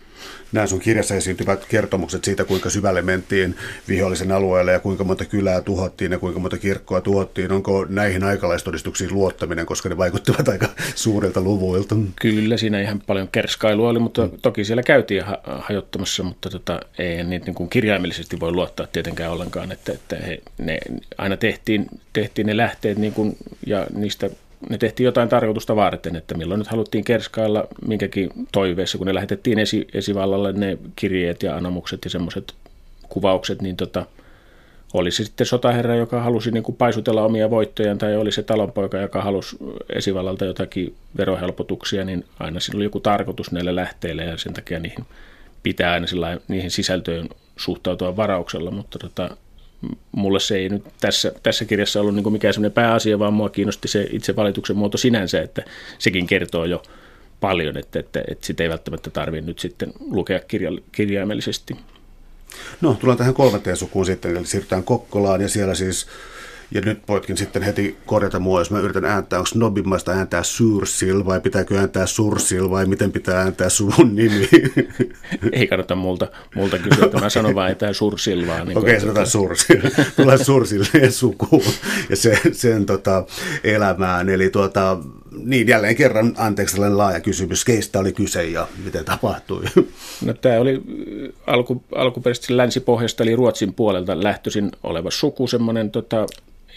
nämä 0.52 0.66
sun 0.66 0.80
kirjassa 0.80 1.14
esiintyvät 1.14 1.64
kertomukset 1.64 2.24
siitä, 2.24 2.44
kuinka 2.44 2.70
syvälle 2.70 3.02
mentiin 3.02 3.56
vihollisen 3.88 4.32
alueelle 4.32 4.72
ja 4.72 4.80
kuinka 4.80 5.04
monta 5.04 5.24
kylää 5.24 5.60
tuhottiin 5.60 6.12
ja 6.12 6.18
kuinka 6.18 6.40
monta 6.40 6.58
kirkkoa 6.58 7.00
tuhottiin. 7.00 7.52
Onko 7.52 7.86
näihin 7.88 8.24
aikalaistodistuksiin 8.24 9.14
luottaminen, 9.14 9.66
koska 9.66 9.88
ne 9.88 9.96
vaikuttavat 9.96 10.48
aika 10.48 10.68
suurilta 10.94 11.40
luvuilta? 11.40 11.96
Kyllä, 12.20 12.56
siinä 12.56 12.80
ihan 12.80 13.00
paljon 13.06 13.28
kerskailua 13.28 13.88
oli, 13.88 13.98
mutta 13.98 14.28
toki 14.42 14.64
siellä 14.64 14.82
käytiin 14.82 15.24
ha- 15.24 15.40
hajottamassa, 15.44 16.22
mutta 16.22 16.50
tota, 16.50 16.80
ei 16.98 17.24
niitä 17.24 17.46
niin 17.46 17.54
kuin 17.54 17.70
kirjaimellisesti 17.70 18.40
voi 18.40 18.52
luottaa 18.52 18.86
tietenkään 18.86 19.32
ollenkaan, 19.32 19.72
että, 19.72 19.92
että 19.92 20.16
he, 20.16 20.42
ne 20.58 20.78
aina 21.18 21.36
tehtiin, 21.36 21.86
tehtiin 22.12 22.46
ne 22.46 22.56
lähteet 22.56 22.98
niin 22.98 23.12
kuin, 23.12 23.36
ja 23.66 23.86
niistä 23.94 24.30
ne 24.70 24.78
tehtiin 24.78 25.04
jotain 25.04 25.28
tarkoitusta 25.28 25.76
varten, 25.76 26.16
että 26.16 26.34
milloin 26.34 26.58
nyt 26.58 26.68
haluttiin 26.68 27.04
kerskailla 27.04 27.66
minkäkin 27.86 28.30
toiveessa, 28.52 28.98
kun 28.98 29.06
ne 29.06 29.14
lähetettiin 29.14 29.58
esi, 29.58 29.86
esivallalle 29.94 30.52
ne 30.52 30.78
kirjeet 30.96 31.42
ja 31.42 31.56
anomukset 31.56 32.04
ja 32.04 32.10
semmoiset 32.10 32.54
kuvaukset, 33.08 33.62
niin 33.62 33.76
tota, 33.76 34.06
oli 34.94 35.10
se 35.10 35.24
sitten 35.24 35.46
sotaherra, 35.46 35.94
joka 35.94 36.22
halusi 36.22 36.50
niin 36.50 36.62
kuin 36.62 36.76
paisutella 36.76 37.24
omia 37.24 37.50
voittojaan, 37.50 37.98
tai 37.98 38.16
oli 38.16 38.32
se 38.32 38.42
talonpoika, 38.42 38.98
joka 38.98 39.22
halusi 39.22 39.56
esivallalta 39.88 40.44
jotakin 40.44 40.94
verohelpotuksia, 41.16 42.04
niin 42.04 42.24
aina 42.40 42.60
siinä 42.60 42.76
oli 42.76 42.84
joku 42.84 43.00
tarkoitus 43.00 43.52
näille 43.52 43.74
lähteille, 43.74 44.24
ja 44.24 44.36
sen 44.36 44.54
takia 44.54 44.80
niihin 44.80 45.04
pitää 45.62 45.92
aina 45.92 46.06
sillä, 46.06 46.38
niihin 46.48 46.70
sisältöön 46.70 47.28
suhtautua 47.56 48.16
varauksella, 48.16 48.70
mutta 48.70 48.98
tota, 48.98 49.36
mulle 50.12 50.40
se 50.40 50.56
ei 50.56 50.68
nyt 50.68 50.84
tässä, 51.00 51.32
tässä 51.42 51.64
kirjassa 51.64 52.00
ollut 52.00 52.14
niin 52.14 52.32
mikään 52.32 52.54
semmoinen 52.54 52.72
pääasia, 52.74 53.18
vaan 53.18 53.34
mua 53.34 53.48
kiinnosti 53.48 53.88
se 53.88 54.06
itse 54.10 54.36
valituksen 54.36 54.76
muoto 54.76 54.98
sinänsä, 54.98 55.42
että 55.42 55.64
sekin 55.98 56.26
kertoo 56.26 56.64
jo 56.64 56.82
paljon, 57.40 57.76
että, 57.76 57.98
että, 57.98 58.24
että 58.28 58.46
sitä 58.46 58.62
ei 58.62 58.68
välttämättä 58.68 59.10
tarvitse 59.10 59.46
nyt 59.46 59.58
sitten 59.58 59.92
lukea 60.10 60.40
kirja, 60.40 60.70
kirjaimellisesti. 60.92 61.76
No, 62.80 62.94
tullaan 63.00 63.18
tähän 63.18 63.34
kolmanteen 63.34 63.76
sukuun 63.76 64.06
sitten, 64.06 64.36
eli 64.36 64.46
siirrytään 64.46 64.84
Kokkolaan 64.84 65.40
ja 65.40 65.48
siellä 65.48 65.74
siis 65.74 66.06
ja 66.70 66.80
nyt 66.80 66.98
voitkin 67.08 67.36
sitten 67.36 67.62
heti 67.62 67.96
korjata 68.06 68.38
mua, 68.38 68.60
jos 68.60 68.70
mä 68.70 68.80
yritän 68.80 69.04
ääntää, 69.04 69.38
onko 69.38 69.50
nobimmaista 69.54 70.12
ääntää 70.12 70.42
Sursil 70.42 71.24
vai 71.24 71.40
pitääkö 71.40 71.78
ääntää 71.78 72.06
Sursil 72.06 72.70
vai 72.70 72.86
miten 72.86 73.12
pitää 73.12 73.40
ääntää 73.40 73.68
sun 73.68 73.92
nimi? 74.12 74.48
Ei 75.52 75.66
kannata 75.66 75.94
multa, 75.94 76.28
multa 76.54 76.78
kysyä, 76.78 77.04
että 77.04 77.20
mä 77.20 77.28
sanon 77.28 77.54
vain, 77.54 77.72
että 77.72 77.92
Sursil 77.92 78.46
vaan. 78.46 78.66
Niin 78.66 78.78
Okei, 78.78 78.92
okay, 78.92 79.00
sanotaan 79.00 79.26
Sursil. 79.26 79.80
Tulee 80.16 80.38
Sursil 80.38 80.84
sukuun 81.10 81.62
ja 82.10 82.16
sen, 82.16 82.38
sen 82.52 82.86
tota, 82.86 83.24
elämään. 83.64 84.28
Eli 84.28 84.50
tuota, 84.50 84.98
niin, 85.44 85.68
jälleen 85.68 85.96
kerran, 85.96 86.34
anteeksi 86.36 86.74
tällainen 86.74 86.98
laaja 86.98 87.20
kysymys, 87.20 87.64
keistä 87.64 87.98
oli 87.98 88.12
kyse 88.12 88.44
ja 88.44 88.68
miten 88.84 89.04
tapahtui? 89.04 89.64
No 90.24 90.34
tämä 90.34 90.60
oli 90.60 90.82
alku, 91.46 91.84
alkuperäisesti 91.94 92.56
länsipohjasta 92.56 93.22
eli 93.22 93.36
Ruotsin 93.36 93.74
puolelta 93.74 94.22
lähtöisin 94.22 94.70
oleva 94.82 95.10
suku, 95.10 95.46
semmoinen 95.46 95.90
tota, 95.90 96.26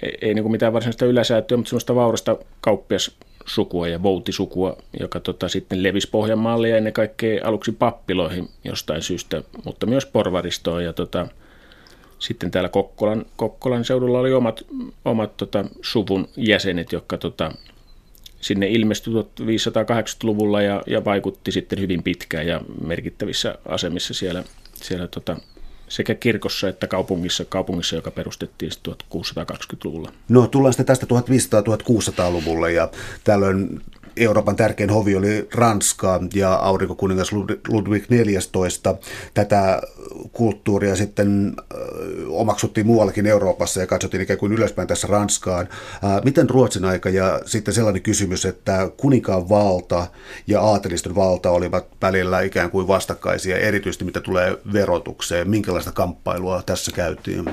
ei, 0.02 0.18
ei 0.22 0.34
niin 0.34 0.52
mitään 0.52 0.74
varsinaista 0.74 1.06
yläsäätöä, 1.06 1.58
mutta 1.58 1.70
semmoista 1.70 1.96
vaurasta 1.96 2.38
kauppias 2.62 3.18
sukua 3.46 3.88
ja 3.88 4.04
voutisukua, 4.04 4.78
joka 5.00 5.20
tota, 5.20 5.48
sitten 5.48 5.84
levisi 5.84 6.10
Pohjanmaalle 6.10 6.70
ja 6.70 6.78
ennen 6.78 6.94
kaikkea 6.94 7.48
aluksi 7.48 7.72
pappiloihin 7.72 8.50
jostain 8.64 9.02
syystä, 9.02 9.44
mutta 9.66 9.86
myös 9.86 10.06
porvaristoon. 10.06 10.84
Ja 10.84 10.94
tota, 10.94 11.28
sitten 12.20 12.52
täällä 12.52 12.70
Kokkolan, 12.70 13.26
Kokkolan 13.36 13.86
seudulla 13.86 14.20
oli 14.20 14.34
omat, 14.34 14.66
omat 15.06 15.38
tota, 15.38 15.66
suvun 15.82 16.28
jäsenet, 16.38 16.92
jotka 16.92 17.18
tota, 17.18 17.52
sinne 18.42 18.68
ilmestyi 18.68 19.14
1580-luvulla 19.14 20.62
ja, 20.62 20.84
ja 20.88 21.06
vaikutti 21.06 21.52
sitten 21.52 21.80
hyvin 21.80 22.04
pitkään 22.04 22.48
ja 22.48 22.62
merkittävissä 22.86 23.58
asemissa 23.66 24.14
siellä, 24.14 24.44
siellä 24.74 25.08
tota, 25.08 25.38
sekä 25.88 26.16
kirkossa 26.16 26.70
että 26.70 26.88
kaupungissa, 26.88 27.46
kaupungissa 27.46 27.96
joka 27.96 28.12
perustettiin 28.12 28.72
1620-luvulla. 28.90 30.12
No 30.30 30.48
tullaan 30.48 30.74
sitten 30.74 30.86
tästä 30.86 31.06
1500-1600-luvulle 31.06 32.72
ja 32.72 32.90
tällöin 33.24 33.82
Euroopan 34.18 34.56
tärkein 34.56 34.90
hovi 34.90 35.16
oli 35.16 35.48
Ranska 35.54 36.20
ja 36.34 36.54
aurinkokuningas 36.54 37.32
Ludwig 37.68 38.04
XIV. 38.04 38.96
Tätä 39.34 39.82
kulttuuria 40.32 40.96
sitten 40.96 41.56
omaksuttiin 42.30 42.88
muuallakin 42.88 43.26
Euroopassa 43.26 43.80
ja 43.80 43.88
katsottiin 43.88 44.22
ikään 44.22 44.40
kuin 44.40 44.54
ylöspäin 44.54 44.88
tässä 44.88 45.08
Ranskaan. 45.08 45.70
Miten 46.24 46.50
Ruotsin 46.50 46.86
aika 46.86 47.10
ja 47.10 47.42
sitten 47.46 47.74
sellainen 47.74 48.02
kysymys, 48.02 48.46
että 48.46 48.90
kuninkaan 48.98 49.50
valta 49.50 50.08
ja 50.48 50.62
aateliston 50.62 51.16
valta 51.16 51.50
olivat 51.50 51.86
välillä 52.02 52.42
ikään 52.42 52.72
kuin 52.72 52.88
vastakkaisia, 52.88 53.58
erityisesti 53.58 54.06
mitä 54.06 54.22
tulee 54.22 54.58
verotukseen. 54.74 55.50
Minkälaista 55.50 55.92
kamppailua 55.92 56.64
tässä 56.66 56.92
käytiin? 56.92 57.46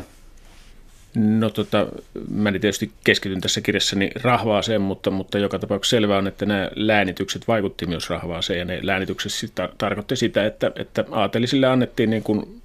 No 1.17 1.51
tota, 1.51 1.87
mä 2.31 2.53
tietysti 2.53 2.91
keskityn 3.05 3.41
tässä 3.41 3.61
kirjassani 3.61 4.11
rahvaaseen, 4.23 4.81
mutta, 4.81 5.11
mutta 5.11 5.39
joka 5.39 5.59
tapauksessa 5.59 5.97
selvää 5.97 6.19
on, 6.19 6.27
että 6.27 6.47
nämä 6.47 6.71
läänitykset 6.75 7.49
vaikutti 7.49 7.87
myös 7.87 8.11
rahvaaseen 8.11 8.59
ja 8.59 8.65
ne 8.65 8.79
läänitykset 8.83 9.33
sitä, 9.33 9.69
tarkoitti 9.79 10.17
sitä, 10.17 10.47
että, 10.47 10.73
että 10.77 11.05
aatelisille 11.11 11.67
annettiin 11.67 12.11
niin 12.11 12.23
kuin 12.23 12.61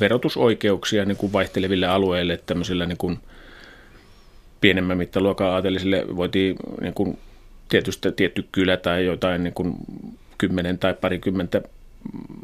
verotusoikeuksia 0.00 1.04
niin 1.04 1.16
kuin 1.16 1.32
vaihteleville 1.32 1.86
alueille 1.86 2.40
tämmöisillä 2.46 2.86
niin 2.86 2.98
kuin 2.98 3.18
pienemmän 4.60 4.98
mittaluokan 4.98 5.48
aatelisille 5.48 6.04
voitiin 6.16 6.56
niin 6.80 6.94
kuin 6.94 7.18
tietysti 7.68 8.12
tietty 8.12 8.44
kylä 8.52 8.76
tai 8.76 9.06
jotain 9.06 9.44
niin 9.44 9.54
kuin 9.54 9.74
kymmenen 10.38 10.78
tai 10.78 10.94
parikymmentä 10.94 11.62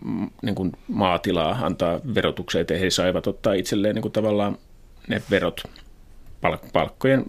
mm, 0.05 0.31
niin 0.43 0.55
kuin 0.55 0.73
maatilaa 0.89 1.59
antaa 1.63 2.01
verotukseen, 2.15 2.61
että 2.61 2.75
he 2.75 2.91
saivat 2.91 3.27
ottaa 3.27 3.53
itselleen 3.53 3.95
niin 3.95 4.03
kuin 4.03 4.13
tavallaan 4.13 4.59
ne 5.09 5.23
verot 5.31 5.63
palkkojen, 6.73 7.25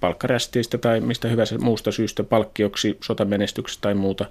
palkkarästeistä 0.00 0.78
tai 0.78 1.00
mistä 1.00 1.28
hyvänsä 1.28 1.58
muusta 1.58 1.92
syystä 1.92 2.24
palkkioksi, 2.24 2.98
sotamenestyksestä 3.04 3.80
tai 3.82 3.94
muuta. 3.94 4.24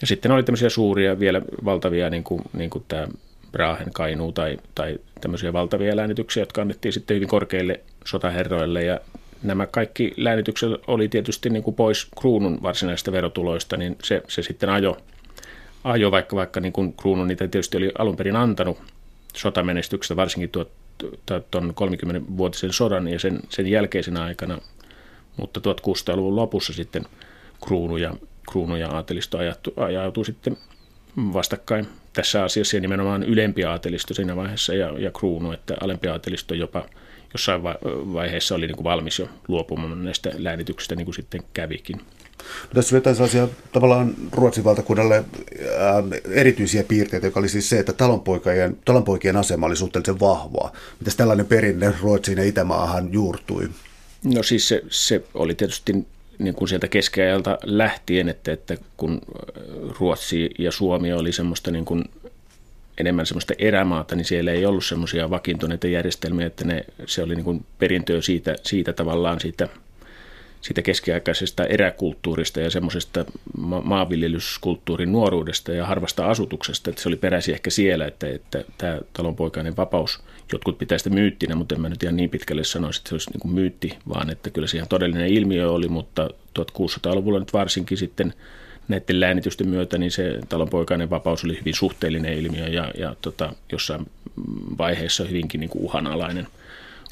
Ja 0.00 0.06
sitten 0.06 0.32
oli 0.32 0.42
tämmöisiä 0.42 0.68
suuria, 0.68 1.18
vielä 1.18 1.42
valtavia, 1.64 2.10
niin 2.10 2.24
kuin, 2.24 2.42
niin 2.52 2.70
kuin 2.70 2.84
tämä 2.88 3.06
Brahen 3.52 3.92
kainuu 3.92 4.32
tai, 4.32 4.58
tai 4.74 4.98
tämmöisiä 5.20 5.52
valtavia 5.52 5.96
läänityksiä, 5.96 6.42
jotka 6.42 6.60
annettiin 6.60 6.92
sitten 6.92 7.14
hyvin 7.14 7.28
korkeille 7.28 7.80
sotaherroille. 8.04 8.84
Ja 8.84 9.00
nämä 9.42 9.66
kaikki 9.66 10.14
läänitykset 10.16 10.70
oli 10.86 11.08
tietysti 11.08 11.50
niin 11.50 11.62
kuin 11.62 11.76
pois 11.76 12.08
kruunun 12.20 12.62
varsinaisista 12.62 13.12
verotuloista, 13.12 13.76
niin 13.76 13.96
se, 14.02 14.22
se 14.28 14.42
sitten 14.42 14.68
ajo, 14.68 14.96
ajo 15.84 16.10
vaikka, 16.10 16.36
vaikka 16.36 16.60
niin 16.60 16.72
kuin 16.72 16.92
kruunun 16.92 17.28
niitä 17.28 17.48
tietysti 17.48 17.76
oli 17.76 17.92
alun 17.98 18.16
perin 18.16 18.36
antanut 18.36 18.78
sotamenestyksestä, 19.34 20.16
varsinkin 20.16 20.50
tuon 21.50 21.74
30-vuotisen 21.80 22.72
sodan 22.72 23.08
ja 23.08 23.18
sen, 23.18 23.40
sen 23.48 23.66
jälkeisenä 23.66 24.24
aikana, 24.24 24.58
mutta 25.36 25.60
1600-luvun 25.60 26.36
lopussa 26.36 26.72
sitten 26.72 27.04
kruunu 27.64 27.96
ja, 27.96 28.14
kruunu 28.50 28.76
ja 28.76 28.90
aatelisto 28.90 29.38
ajautui 29.76 30.24
sitten 30.24 30.56
vastakkain 31.16 31.86
tässä 32.12 32.44
asiassa 32.44 32.76
ja 32.76 32.80
nimenomaan 32.80 33.22
ylempi 33.22 33.64
aatelisto 33.64 34.14
siinä 34.14 34.36
vaiheessa 34.36 34.74
ja, 34.74 34.98
ja 34.98 35.10
kruunu, 35.10 35.52
että 35.52 35.76
alempi 35.80 36.08
aatelisto 36.08 36.54
jopa 36.54 36.84
jossain 37.32 37.62
vaiheessa 38.12 38.54
oli 38.54 38.66
niin 38.66 38.76
kuin 38.76 38.84
valmis 38.84 39.18
jo 39.18 39.28
luopumaan 39.48 40.04
näistä 40.04 40.30
läänityksistä, 40.36 40.96
niin 40.96 41.04
kuin 41.04 41.14
sitten 41.14 41.42
kävikin. 41.54 42.00
No, 42.64 42.74
tässä 42.74 42.94
oli 42.94 42.98
jotain 42.98 43.16
sellaisia 43.16 43.48
tavallaan 43.72 44.14
Ruotsin 44.32 44.64
valtakunnalle 44.64 45.14
ää, 45.78 45.98
ähm, 45.98 46.08
erityisiä 46.30 46.84
piirteitä, 46.84 47.26
joka 47.26 47.40
oli 47.40 47.48
siis 47.48 47.68
se, 47.68 47.78
että 47.78 47.92
talonpoikien, 47.92 48.76
talonpoikien 48.84 49.36
asema 49.36 49.66
oli 49.66 49.76
suhteellisen 49.76 50.20
vahvaa. 50.20 50.72
Mitäs 51.00 51.16
tällainen 51.16 51.46
perinne 51.46 51.94
Ruotsiin 52.00 52.38
ja 52.38 52.44
Itämaahan 52.44 53.12
juurtui? 53.12 53.68
No 54.24 54.42
siis 54.42 54.68
se, 54.68 54.82
se 54.90 55.24
oli 55.34 55.54
tietysti 55.54 56.06
niin 56.38 56.54
kuin 56.54 56.68
sieltä 56.68 56.88
keskiajalta 56.88 57.58
lähtien, 57.64 58.28
että, 58.28 58.52
että 58.52 58.76
kun 58.96 59.20
Ruotsi 60.00 60.50
ja 60.58 60.72
Suomi 60.72 61.12
oli 61.12 61.32
semmoista 61.32 61.70
niin 61.70 61.84
kuin 61.84 62.04
enemmän 62.98 63.26
semmoista 63.26 63.54
erämaata, 63.58 64.16
niin 64.16 64.24
siellä 64.24 64.52
ei 64.52 64.66
ollut 64.66 64.84
semmoisia 64.84 65.30
vakiintuneita 65.30 65.86
järjestelmiä, 65.86 66.46
että 66.46 66.64
ne, 66.64 66.84
se 67.06 67.22
oli 67.22 67.34
niin 67.34 67.44
kuin 67.44 67.64
perintöä 67.78 68.20
siitä, 68.20 68.56
siitä 68.62 68.92
tavallaan 68.92 69.40
siitä– 69.40 69.68
siitä 70.62 70.82
keskiaikaisesta 70.82 71.64
eräkulttuurista 71.64 72.60
ja 72.60 72.70
semmoisesta 72.70 73.24
ma- 73.58 73.80
maanviljelyskulttuurin 73.80 75.12
nuoruudesta 75.12 75.72
ja 75.72 75.86
harvasta 75.86 76.26
asutuksesta, 76.26 76.90
että 76.90 77.02
se 77.02 77.08
oli 77.08 77.16
peräisin 77.16 77.54
ehkä 77.54 77.70
siellä, 77.70 78.06
että, 78.06 78.28
että 78.28 78.64
tämä 78.78 78.98
talonpoikainen 79.12 79.76
vapaus, 79.76 80.22
jotkut 80.52 80.78
pitää 80.78 80.98
sitä 80.98 81.10
myyttinä, 81.10 81.54
mutta 81.54 81.74
en 81.74 81.80
mä 81.80 81.88
nyt 81.88 82.02
ihan 82.02 82.16
niin 82.16 82.30
pitkälle 82.30 82.64
sanoisi, 82.64 83.00
että 83.00 83.08
se 83.08 83.14
olisi 83.14 83.30
niin 83.30 83.40
kuin 83.40 83.54
myytti, 83.54 83.98
vaan 84.08 84.30
että 84.30 84.50
kyllä 84.50 84.66
siihen 84.66 84.88
todellinen 84.88 85.28
ilmiö 85.28 85.70
oli, 85.70 85.88
mutta 85.88 86.30
1600-luvulla 86.58 87.38
nyt 87.38 87.52
varsinkin 87.52 87.98
sitten 87.98 88.34
näiden 88.88 89.20
läänitysten 89.20 89.68
myötä, 89.68 89.98
niin 89.98 90.10
se 90.10 90.38
talonpoikainen 90.48 91.10
vapaus 91.10 91.44
oli 91.44 91.58
hyvin 91.60 91.74
suhteellinen 91.74 92.38
ilmiö 92.38 92.68
ja, 92.68 92.90
ja 92.98 93.16
tota, 93.22 93.52
jossain 93.72 94.06
vaiheessa 94.78 95.24
hyvinkin 95.24 95.60
niin 95.60 95.70
kuin 95.70 95.84
uhanalainen– 95.84 96.46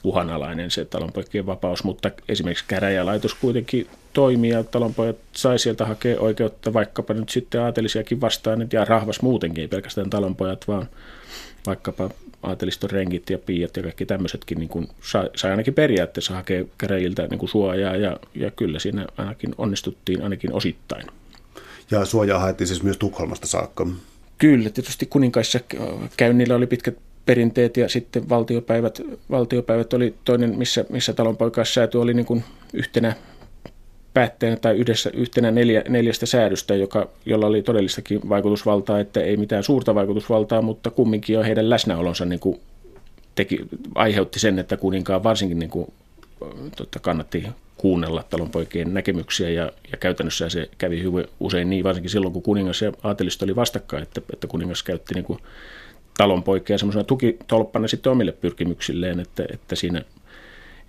uhanalainen 0.04 0.70
se 0.70 0.84
talonpoikien 0.84 1.46
vapaus, 1.46 1.84
mutta 1.84 2.10
esimerkiksi 2.28 2.64
käräjälaitos 2.68 3.34
kuitenkin 3.34 3.86
toimii 4.12 4.50
ja 4.50 4.64
talonpojat 4.64 5.16
sai 5.32 5.58
sieltä 5.58 5.86
hakea 5.86 6.20
oikeutta 6.20 6.72
vaikkapa 6.72 7.14
nyt 7.14 7.28
sitten 7.28 7.60
aatelisiakin 7.60 8.20
vastaan, 8.20 8.68
ja 8.72 8.84
rahvas 8.84 9.22
muutenkin, 9.22 9.62
ei 9.62 9.68
pelkästään 9.68 10.10
talonpojat, 10.10 10.68
vaan 10.68 10.88
vaikkapa 11.66 12.10
aateliston 12.42 12.90
rengit 12.90 13.30
ja 13.30 13.38
piiat 13.38 13.76
ja 13.76 13.82
kaikki 13.82 14.06
tämmöisetkin 14.06 14.58
niin 14.58 14.68
kuin 14.68 14.88
sai, 15.02 15.30
sai 15.36 15.50
ainakin 15.50 15.74
periaatteessa 15.74 16.34
hakea 16.34 16.64
käräjiltä 16.78 17.26
niin 17.26 17.38
kuin 17.38 17.50
suojaa 17.50 17.96
ja, 17.96 18.16
ja 18.34 18.50
kyllä 18.50 18.78
siinä 18.78 19.06
ainakin 19.16 19.54
onnistuttiin 19.58 20.22
ainakin 20.22 20.52
osittain. 20.52 21.06
Ja 21.90 22.04
suojaa 22.04 22.38
haettiin 22.38 22.68
siis 22.68 22.82
myös 22.82 22.98
Tukholmasta 22.98 23.46
saakka. 23.46 23.86
Kyllä, 24.38 24.70
tietysti 24.70 25.06
kuninkaissa 25.06 25.60
käynnillä 26.16 26.54
oli 26.54 26.66
pitkät 26.66 26.96
perinteet 27.26 27.76
ja 27.76 27.88
sitten 27.88 28.28
valtiopäivät, 28.28 29.00
valtiopäivät 29.30 29.92
oli 29.92 30.14
toinen, 30.24 30.58
missä, 30.58 30.84
missä 30.88 31.12
talonpoikaissääty 31.12 31.98
oli 31.98 32.14
niin 32.14 32.26
kuin 32.26 32.44
yhtenä 32.72 33.14
päätteenä 34.14 34.56
tai 34.56 34.76
yhdessä, 34.76 35.10
yhtenä 35.14 35.50
neljä, 35.50 35.82
neljästä 35.88 36.26
säädöstä, 36.26 36.74
joka, 36.74 37.08
jolla 37.26 37.46
oli 37.46 37.62
todellistakin 37.62 38.28
vaikutusvaltaa, 38.28 39.00
että 39.00 39.20
ei 39.20 39.36
mitään 39.36 39.62
suurta 39.62 39.94
vaikutusvaltaa, 39.94 40.62
mutta 40.62 40.90
kumminkin 40.90 41.34
jo 41.34 41.42
heidän 41.42 41.70
läsnäolonsa 41.70 42.24
niin 42.24 42.40
kuin 42.40 42.60
teki, 43.34 43.60
aiheutti 43.94 44.38
sen, 44.38 44.58
että 44.58 44.76
kuninkaan 44.76 45.22
varsinkin 45.22 45.58
niin 45.58 45.70
kuin, 45.70 45.92
totta, 46.76 46.98
kannatti 46.98 47.46
kuunnella 47.76 48.24
talonpoikien 48.30 48.94
näkemyksiä 48.94 49.50
ja, 49.50 49.72
ja 49.92 49.98
käytännössä 49.98 50.48
se 50.48 50.68
kävi 50.78 51.02
hyvin 51.02 51.24
usein 51.40 51.70
niin, 51.70 51.84
varsinkin 51.84 52.10
silloin 52.10 52.32
kun 52.32 52.42
kuningas 52.42 52.82
ja 52.82 52.92
aatelisto 53.02 53.44
oli 53.44 53.56
vastakkain, 53.56 54.02
että, 54.02 54.20
että 54.32 54.46
kuningas 54.46 54.82
käytti 54.82 55.14
niin 55.14 55.24
kuin 55.24 55.38
talonpoikia 56.20 56.78
semmoisena 56.78 57.04
tukitolppana 57.04 57.88
sitten 57.88 58.12
omille 58.12 58.32
pyrkimyksilleen, 58.32 59.20
että, 59.20 59.44
että 59.52 59.76
siinä 59.76 60.02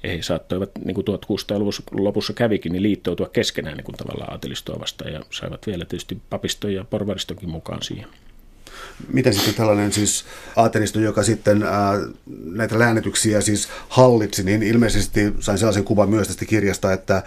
he 0.04 0.22
saattoivat, 0.22 0.70
niin 0.86 0.96
kuin 0.96 1.06
1600-luvun 1.08 1.74
lopussa 1.92 2.34
kävikin, 2.34 2.72
niin 2.72 2.84
liittoutua 2.84 3.30
keskenään 3.30 3.78
niin 3.78 3.86
kuin 3.86 3.96
tavallaan 3.96 4.32
aatelistoa 4.32 4.80
vastaan 4.80 5.14
ja 5.14 5.22
saivat 5.30 5.68
vielä 5.68 5.86
tietysti 5.86 6.18
papistoja 6.30 6.76
ja 6.76 6.84
porvaristonkin 6.84 7.50
mukaan 7.50 7.84
siihen. 7.84 8.08
Miten 9.14 9.34
sitten 9.34 9.54
tällainen 9.54 9.92
siis 9.92 10.26
aatelisto, 10.56 11.00
joka 11.00 11.24
sitten 11.24 11.64
ää, 11.64 11.94
näitä 12.46 12.80
läänityksiä 12.80 13.42
siis 13.42 13.70
hallitsi, 13.90 14.44
niin 14.44 14.64
ilmeisesti 14.64 15.34
sain 15.40 15.58
sellaisen 15.58 15.84
kuvan 15.84 16.10
myös 16.10 16.28
tästä 16.28 16.46
kirjasta, 16.46 16.94
että 16.94 17.14
ää, 17.14 17.24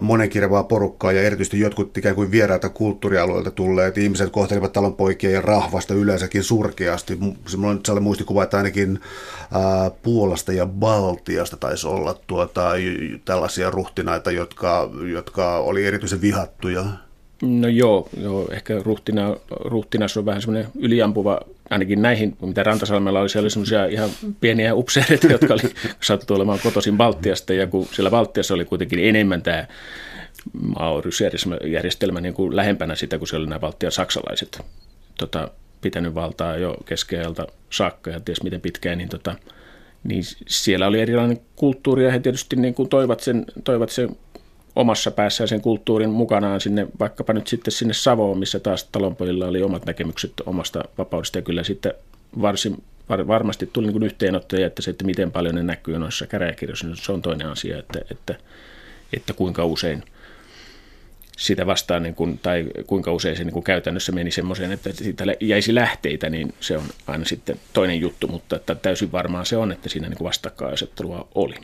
monenkirjavaa 0.00 0.64
porukkaa 0.64 1.12
ja 1.12 1.22
erityisesti 1.22 1.60
jotkut 1.60 1.98
ikään 1.98 2.14
kuin 2.14 2.30
vieraita 2.30 2.68
kulttuurialueilta 2.68 3.50
tulleet 3.50 3.98
ihmiset 3.98 4.30
kohtelivat 4.30 4.72
talonpoikia 4.72 5.30
ja 5.30 5.40
rahvasta 5.40 5.94
yleensäkin 5.94 6.44
surkeasti. 6.44 7.16
Mulla 7.16 7.70
on 7.70 7.80
sellainen 7.84 8.02
muistikuva, 8.02 8.42
että 8.42 8.56
ainakin 8.56 9.00
ää, 9.52 9.90
Puolasta 10.02 10.52
ja 10.52 10.66
Baltiasta 10.66 11.56
taisi 11.56 11.86
olla 11.86 12.14
tuota, 12.26 12.70
tällaisia 13.24 13.70
ruhtinaita, 13.70 14.30
jotka, 14.30 14.90
jotka 15.12 15.56
oli 15.56 15.86
erityisen 15.86 16.20
vihattuja. 16.20 17.07
No 17.42 17.68
joo, 17.68 18.08
joo 18.20 18.48
ehkä 18.52 18.82
ruhtina, 18.82 19.36
ruhtinas 19.50 20.16
on 20.16 20.26
vähän 20.26 20.42
semmoinen 20.42 20.70
yliampuva, 20.78 21.40
ainakin 21.70 22.02
näihin, 22.02 22.36
mitä 22.40 22.62
Rantasalmella 22.62 23.20
oli, 23.20 23.28
siellä 23.28 23.44
oli 23.44 23.50
semmoisia 23.50 23.86
ihan 23.86 24.10
pieniä 24.40 24.74
upseereita, 24.74 25.26
jotka 25.32 25.54
oli 25.54 25.62
sattu 26.00 26.34
olemaan 26.34 26.58
kotoisin 26.62 26.96
Baltiasta, 26.96 27.52
ja 27.52 27.66
kun 27.66 27.86
siellä 27.92 28.10
Baltiassa 28.10 28.54
oli 28.54 28.64
kuitenkin 28.64 28.98
enemmän 28.98 29.42
tämä 29.42 29.66
Maurysjärjestelmä 30.78 32.20
niin 32.20 32.34
kuin 32.34 32.56
lähempänä 32.56 32.94
sitä, 32.94 33.18
kun 33.18 33.28
siellä 33.28 33.42
oli 33.42 33.48
nämä 33.48 33.60
Baltian 33.60 33.92
saksalaiset 33.92 34.60
tota, 35.18 35.50
pitänyt 35.80 36.14
valtaa 36.14 36.56
jo 36.56 36.76
keskeältä 36.84 37.46
saakka 37.70 38.10
ja 38.10 38.20
ties 38.20 38.42
miten 38.42 38.60
pitkään, 38.60 38.98
niin, 38.98 39.08
tota, 39.08 39.34
niin 40.04 40.22
siellä 40.46 40.86
oli 40.86 41.00
erilainen 41.00 41.40
kulttuuri 41.56 42.04
ja 42.04 42.10
he 42.10 42.20
tietysti 42.20 42.56
niin 42.56 42.74
kuin 42.74 42.88
toivat, 42.88 43.20
sen, 43.20 43.44
toivat 43.64 43.90
sen 43.90 44.16
omassa 44.78 45.10
päässään 45.10 45.48
sen 45.48 45.60
kulttuurin 45.60 46.10
mukanaan 46.10 46.60
sinne, 46.60 46.86
vaikkapa 47.00 47.32
nyt 47.32 47.46
sitten 47.46 47.72
sinne 47.72 47.94
Savoon, 47.94 48.38
missä 48.38 48.60
taas 48.60 48.84
talonpojilla 48.84 49.46
oli 49.46 49.62
omat 49.62 49.86
näkemykset 49.86 50.32
omasta 50.46 50.84
vapaudesta. 50.98 51.38
Ja 51.38 51.42
kyllä 51.42 51.64
sitten 51.64 51.92
varsin, 52.42 52.82
var, 53.08 53.26
varmasti 53.26 53.70
tuli 53.72 53.86
niin 53.86 54.02
yhteenottoja, 54.02 54.66
että 54.66 54.82
se, 54.82 54.90
että 54.90 55.04
miten 55.04 55.32
paljon 55.32 55.54
ne 55.54 55.62
näkyy 55.62 55.98
noissa 55.98 56.26
käräjäkirjoissa, 56.26 56.86
niin 56.86 56.96
se 56.96 57.12
on 57.12 57.22
toinen 57.22 57.48
asia, 57.48 57.78
että, 57.78 58.00
että, 58.10 58.34
että 59.12 59.32
kuinka 59.32 59.64
usein 59.64 60.02
sitä 61.38 61.66
vastaan, 61.66 62.02
niin 62.02 62.14
kuin, 62.14 62.38
tai 62.38 62.66
kuinka 62.86 63.12
usein 63.12 63.36
se 63.36 63.44
niin 63.44 63.52
kuin 63.52 63.64
käytännössä 63.64 64.12
meni 64.12 64.30
semmoiseen, 64.30 64.72
että 64.72 64.92
siitä 64.92 65.24
jäisi 65.40 65.74
lähteitä, 65.74 66.30
niin 66.30 66.54
se 66.60 66.76
on 66.76 66.84
aina 67.06 67.24
sitten 67.24 67.56
toinen 67.72 68.00
juttu, 68.00 68.28
mutta 68.28 68.56
että 68.56 68.74
täysin 68.74 69.12
varmaan 69.12 69.46
se 69.46 69.56
on, 69.56 69.72
että 69.72 69.88
siinä 69.88 70.08
niin 70.08 70.18
vastakkainasettelua 70.22 71.28
oli. 71.34 71.54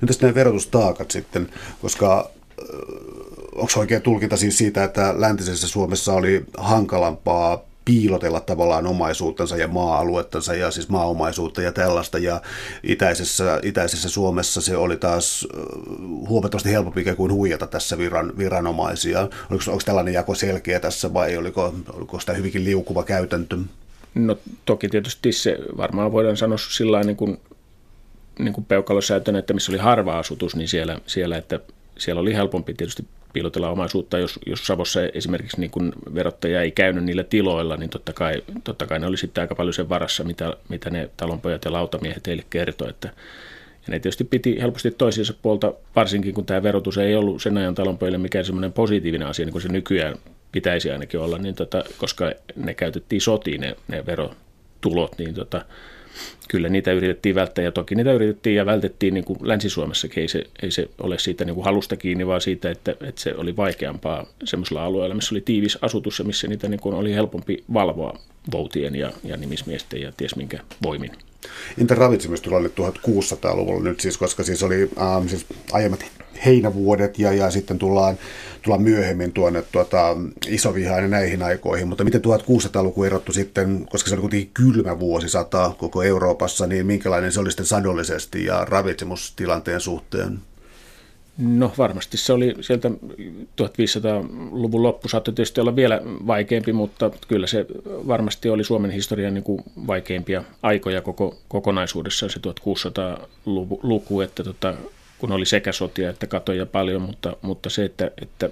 No 0.00 0.06
tästä 0.06 0.26
nämä 0.26 0.34
verotustaakat 0.34 1.10
sitten, 1.10 1.48
koska 1.82 2.37
onko 3.54 3.72
oikein 3.76 4.02
tulkinta 4.02 4.36
siis 4.36 4.58
siitä, 4.58 4.84
että 4.84 5.14
läntisessä 5.16 5.68
Suomessa 5.68 6.12
oli 6.12 6.44
hankalampaa 6.56 7.68
piilotella 7.88 8.40
tavallaan 8.40 8.86
omaisuuttansa 8.86 9.56
ja 9.56 9.68
maa-aluettansa 9.68 10.54
ja 10.54 10.70
siis 10.70 10.88
maaomaisuutta 10.88 11.62
ja 11.62 11.72
tällaista. 11.72 12.18
Ja 12.18 12.42
itäisessä, 12.82 13.60
itäisessä 13.62 14.08
Suomessa 14.08 14.60
se 14.60 14.76
oli 14.76 14.96
taas 14.96 15.48
huomattavasti 16.28 16.70
helpompi 16.70 17.04
kuin 17.16 17.32
huijata 17.32 17.66
tässä 17.66 17.98
viran, 17.98 18.32
viranomaisia. 18.38 19.20
Oliko, 19.20 19.64
onko 19.68 19.82
tällainen 19.84 20.14
jako 20.14 20.34
selkeä 20.34 20.80
tässä 20.80 21.14
vai 21.14 21.36
oliko, 21.36 21.74
oliko 21.92 22.20
sitä 22.20 22.32
hyvinkin 22.32 22.64
liukuva 22.64 23.02
käytäntö? 23.02 23.56
No 24.14 24.36
toki 24.64 24.88
tietysti 24.88 25.32
se 25.32 25.58
varmaan 25.76 26.12
voidaan 26.12 26.36
sanoa 26.36 26.58
sillä 26.58 27.02
niin 27.02 27.16
kuin, 27.16 27.40
niin 28.38 28.52
kuin 28.52 28.66
että 29.38 29.54
missä 29.54 29.72
oli 29.72 29.78
harva 29.78 30.18
asutus, 30.18 30.56
niin 30.56 30.68
siellä, 30.68 30.98
siellä 31.06 31.36
että 31.36 31.60
siellä 31.98 32.20
oli 32.20 32.34
helpompi 32.34 32.74
tietysti 32.74 33.04
piilotella 33.32 33.70
omaisuutta, 33.70 34.18
jos, 34.18 34.38
jos 34.46 34.66
Savossa 34.66 35.00
esimerkiksi 35.02 35.60
niin 35.60 35.70
kun 35.70 35.92
verottaja 36.14 36.62
ei 36.62 36.70
käynyt 36.70 37.04
niillä 37.04 37.24
tiloilla, 37.24 37.76
niin 37.76 37.90
totta 37.90 38.12
kai, 38.12 38.42
totta 38.64 38.86
kai 38.86 38.98
ne 38.98 39.06
oli 39.06 39.16
sitten 39.16 39.42
aika 39.42 39.54
paljon 39.54 39.74
sen 39.74 39.88
varassa, 39.88 40.24
mitä, 40.24 40.52
mitä 40.68 40.90
ne 40.90 41.10
talonpojat 41.16 41.64
ja 41.64 41.72
lautamiehet 41.72 42.26
heille 42.26 42.44
kertoi, 42.50 42.90
että 42.90 43.08
ja 43.88 43.92
ne 43.92 43.98
tietysti 43.98 44.24
piti 44.24 44.60
helposti 44.60 44.90
toisiinsa 44.90 45.34
puolta, 45.42 45.74
varsinkin 45.96 46.34
kun 46.34 46.46
tämä 46.46 46.62
verotus 46.62 46.98
ei 46.98 47.16
ollut 47.16 47.42
sen 47.42 47.58
ajan 47.58 47.74
talonpojille 47.74 48.18
mikään 48.18 48.44
semmoinen 48.44 48.72
positiivinen 48.72 49.28
asia, 49.28 49.44
niin 49.44 49.52
kuin 49.52 49.62
se 49.62 49.68
nykyään 49.68 50.16
pitäisi 50.52 50.90
ainakin 50.90 51.20
olla, 51.20 51.38
niin 51.38 51.54
tota, 51.54 51.84
koska 51.98 52.32
ne 52.56 52.74
käytettiin 52.74 53.20
sotiin 53.20 53.60
ne, 53.60 53.76
ne 53.88 54.06
verotulot, 54.06 55.18
niin 55.18 55.34
tota, 55.34 55.64
kyllä 56.48 56.68
niitä 56.68 56.92
yritettiin 56.92 57.34
välttää 57.34 57.64
ja 57.64 57.72
toki 57.72 57.94
niitä 57.94 58.12
yritettiin 58.12 58.56
ja 58.56 58.66
vältettiin 58.66 59.14
niin 59.14 59.24
kuin 59.24 59.38
Länsi-Suomessakin. 59.42 60.20
Ei 60.20 60.28
se, 60.28 60.44
ei 60.62 60.70
se 60.70 60.88
ole 60.98 61.18
siitä 61.18 61.44
niin 61.44 61.54
kuin 61.54 61.64
halusta 61.64 61.96
kiinni, 61.96 62.26
vaan 62.26 62.40
siitä, 62.40 62.70
että, 62.70 62.90
että 62.90 63.20
se 63.20 63.34
oli 63.34 63.56
vaikeampaa 63.56 64.26
semmoisella 64.44 64.84
alueella, 64.84 65.14
missä 65.14 65.34
oli 65.34 65.40
tiivis 65.40 65.78
asutus 65.82 66.18
ja 66.18 66.24
missä 66.24 66.48
niitä 66.48 66.68
niin 66.68 66.80
kuin 66.80 66.94
oli 66.94 67.14
helpompi 67.14 67.64
valvoa 67.72 68.18
voutien 68.52 68.94
ja, 68.94 69.12
ja 69.24 69.36
nimismiesten 69.36 70.00
ja 70.00 70.12
ties 70.16 70.36
minkä 70.36 70.58
voimin. 70.82 71.12
Entä 71.78 71.94
ravitsemista 71.94 72.56
oli 72.56 72.68
1600-luvulla 72.68 73.82
nyt 73.82 74.00
siis, 74.00 74.18
koska 74.18 74.42
siis 74.42 74.62
oli 74.62 74.90
ähm, 75.00 75.26
siis 75.26 75.46
aiemmat 75.72 76.04
heinävuodet 76.44 77.18
ja, 77.18 77.32
ja 77.32 77.50
sitten 77.50 77.78
tullaan, 77.78 78.18
tullaan 78.62 78.82
myöhemmin 78.82 79.32
tuonne 79.32 79.62
tuota, 79.72 80.16
isovihaan 80.48 81.02
ja 81.02 81.08
näihin 81.08 81.42
aikoihin. 81.42 81.88
Mutta 81.88 82.04
miten 82.04 82.22
1600-luku 82.24 83.04
erottu 83.04 83.32
sitten, 83.32 83.86
koska 83.90 84.08
se 84.08 84.14
oli 84.14 84.20
kuitenkin 84.20 84.50
kylmä 84.54 84.98
vuosisata 84.98 85.74
koko 85.78 86.02
Euroopassa, 86.02 86.66
niin 86.66 86.86
minkälainen 86.86 87.32
se 87.32 87.40
oli 87.40 87.50
sitten 87.50 87.66
sadollisesti 87.66 88.44
ja 88.44 88.64
ravitsemustilanteen 88.64 89.80
suhteen? 89.80 90.38
No 91.38 91.72
varmasti 91.78 92.16
se 92.16 92.32
oli 92.32 92.54
sieltä 92.60 92.88
1500-luvun 93.62 94.82
loppu 94.82 95.08
saattoi 95.08 95.34
tietysti 95.34 95.60
olla 95.60 95.76
vielä 95.76 96.00
vaikeampi, 96.04 96.72
mutta 96.72 97.10
kyllä 97.28 97.46
se 97.46 97.66
varmasti 97.84 98.48
oli 98.48 98.64
Suomen 98.64 98.90
historian 98.90 99.34
niin 99.34 99.44
kuin 99.44 99.62
vaikeimpia 99.86 100.44
aikoja 100.62 101.02
koko, 101.02 101.38
kokonaisuudessaan 101.48 102.30
se 102.30 102.40
1600-luku, 102.40 104.20
että 104.20 104.44
tota, 104.44 104.74
kun 105.18 105.32
oli 105.32 105.46
sekä 105.46 105.72
sotia 105.72 106.10
että 106.10 106.26
katoja 106.26 106.66
paljon, 106.66 107.02
mutta, 107.02 107.36
mutta 107.42 107.70
se, 107.70 107.84
että, 107.84 108.10
että, 108.22 108.50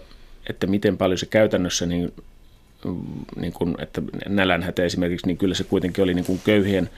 että 0.50 0.66
miten 0.66 0.98
paljon 0.98 1.18
se 1.18 1.26
käytännössä, 1.26 1.86
niin, 1.86 2.12
niin 3.36 3.52
kuin, 3.52 3.74
että 3.78 4.02
nälänhätä 4.28 4.82
esimerkiksi, 4.82 5.26
niin 5.26 5.36
kyllä 5.36 5.54
se 5.54 5.64
kuitenkin 5.64 6.04
oli 6.04 6.14
niin 6.14 6.24
kuin 6.24 6.40
köyhien, 6.44 6.90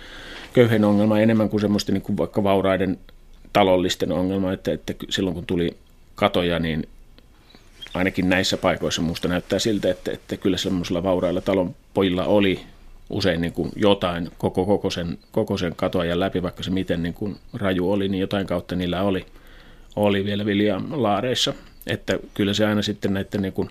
köyhien 0.53 0.85
ongelma 0.85 1.21
enemmän 1.21 1.49
kuin 1.49 1.61
semmoista 1.61 1.93
niin 1.93 2.03
kuin 2.03 2.16
vaikka 2.16 2.43
vauraiden 2.43 2.99
talollisten 3.53 4.12
ongelma, 4.12 4.53
että, 4.53 4.73
että 4.73 4.95
silloin 5.09 5.35
kun 5.35 5.47
tuli 5.47 5.77
katoja, 6.14 6.59
niin 6.59 6.89
ainakin 7.95 8.29
näissä 8.29 8.57
paikoissa 8.57 9.03
minusta 9.03 9.29
näyttää 9.29 9.59
siltä, 9.59 9.91
että, 9.91 10.12
että 10.12 10.37
kyllä 10.37 10.57
semmoisilla 10.57 11.03
vaurailla 11.03 11.41
talon 11.41 11.75
pojilla 11.95 12.25
oli 12.25 12.61
usein 13.11 13.41
niin 13.41 13.53
kuin 13.53 13.73
jotain 13.77 14.31
koko, 14.39 14.66
koko, 14.66 14.91
sen, 14.91 15.19
koko 15.33 15.59
sen 15.59 15.77
katoajan 15.77 16.21
läpi, 16.21 16.43
vaikka 16.43 16.62
se 16.62 16.71
miten 16.71 17.03
niin 17.03 17.14
kuin 17.14 17.37
raju 17.55 17.93
oli, 17.93 18.09
niin 18.09 18.21
jotain 18.21 18.47
kautta 18.47 18.77
niillä 18.77 19.03
oli, 19.03 19.27
oli 19.99 20.24
vielä 20.24 20.44
William 20.44 20.86
laareissa. 20.90 21.55
Että 21.86 22.18
kyllä 22.34 22.55
se 22.55 22.66
aina 22.66 22.82
sitten 22.82 23.14
näiden 23.14 23.42
niin 23.42 23.53
kuin 23.53 23.68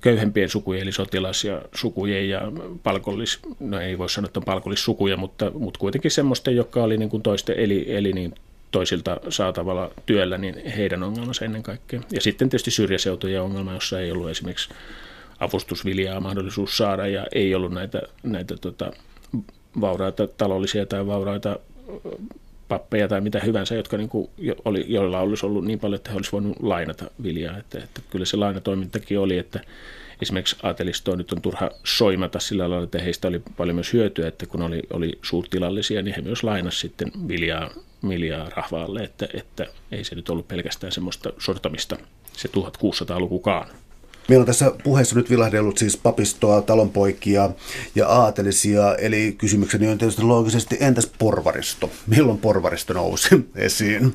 köyhempien 0.00 0.48
sukujen, 0.48 0.82
eli 0.82 0.92
sotilas- 0.92 1.44
ja 1.44 1.62
sukujen 1.74 2.28
ja 2.28 2.52
palkollis, 2.82 3.38
no 3.60 3.80
ei 3.80 3.98
voi 3.98 4.10
sanoa, 4.10 4.26
että 4.26 4.40
on 4.40 4.44
palkollissukuja, 4.44 5.16
mutta, 5.16 5.50
mutta 5.50 5.78
kuitenkin 5.78 6.10
semmoista, 6.10 6.50
joka 6.50 6.82
oli 6.82 6.96
niin 6.96 7.08
kuin 7.08 7.22
toisten, 7.22 7.58
eli, 7.58 7.84
eli 7.88 8.12
niin 8.12 8.34
toisilta 8.70 9.20
saatavalla 9.28 9.90
työllä, 10.06 10.38
niin 10.38 10.66
heidän 10.66 11.02
ongelmansa 11.02 11.44
ennen 11.44 11.62
kaikkea. 11.62 12.00
Ja 12.10 12.20
sitten 12.20 12.48
tietysti 12.48 12.70
syrjäseutujen 12.70 13.42
ongelma, 13.42 13.74
jossa 13.74 14.00
ei 14.00 14.12
ollut 14.12 14.30
esimerkiksi 14.30 14.68
avustusviljaa 15.40 16.20
mahdollisuus 16.20 16.76
saada 16.76 17.06
ja 17.06 17.26
ei 17.34 17.54
ollut 17.54 17.72
näitä, 17.72 18.02
näitä 18.22 18.56
tota, 18.56 18.92
vauraita 19.80 20.26
taloudellisia 20.26 20.86
tai 20.86 21.06
vauraita 21.06 21.58
pappeja 22.72 23.08
tai 23.08 23.20
mitä 23.20 23.40
hyvänsä, 23.40 23.74
jotka 23.74 23.96
niin 23.96 24.08
kuin 24.08 24.30
oli, 24.64 24.84
joilla 24.88 25.20
olisi 25.20 25.46
ollut 25.46 25.64
niin 25.64 25.80
paljon, 25.80 25.96
että 25.96 26.10
he 26.10 26.16
olisivat 26.16 26.32
voineet 26.32 26.62
lainata 26.62 27.10
viljaa. 27.22 27.58
Että, 27.58 27.78
että 27.78 28.00
kyllä 28.10 28.24
se 28.24 28.36
lainatoimintakin 28.36 29.18
oli, 29.18 29.38
että 29.38 29.60
esimerkiksi 30.22 30.56
aatelistoa 30.62 31.16
nyt 31.16 31.32
on 31.32 31.42
turha 31.42 31.70
soimata 31.84 32.40
sillä 32.40 32.70
lailla, 32.70 32.84
että 32.84 33.02
heistä 33.02 33.28
oli 33.28 33.42
paljon 33.56 33.74
myös 33.74 33.92
hyötyä, 33.92 34.28
että 34.28 34.46
kun 34.46 34.62
oli, 34.62 34.82
oli 34.90 35.18
suurtilallisia, 35.22 36.02
niin 36.02 36.14
he 36.16 36.22
myös 36.22 36.44
lainasivat 36.44 36.80
sitten 36.80 37.28
viljaa, 37.28 37.70
viljaa 38.08 38.50
rahvaalle, 38.50 39.00
että, 39.00 39.28
että 39.34 39.66
ei 39.92 40.04
se 40.04 40.14
nyt 40.14 40.28
ollut 40.28 40.48
pelkästään 40.48 40.92
semmoista 40.92 41.32
sortamista 41.38 41.96
se 42.32 42.48
1600-lukukaan. 42.48 43.68
Meillä 44.28 44.42
on 44.42 44.46
tässä 44.46 44.72
puheessa 44.84 45.16
nyt 45.16 45.30
vilahdellut 45.30 45.78
siis 45.78 45.96
papistoa, 45.96 46.62
talonpoikia 46.62 47.50
ja 47.94 48.08
aatelisia, 48.08 48.96
eli 48.96 49.34
kysymykseni 49.38 49.88
on 49.88 49.98
tietysti 49.98 50.22
loogisesti, 50.22 50.76
entäs 50.80 51.12
porvaristo? 51.18 51.90
Milloin 52.06 52.38
porvaristo 52.38 52.92
nousi 52.92 53.28
esiin? 53.56 54.14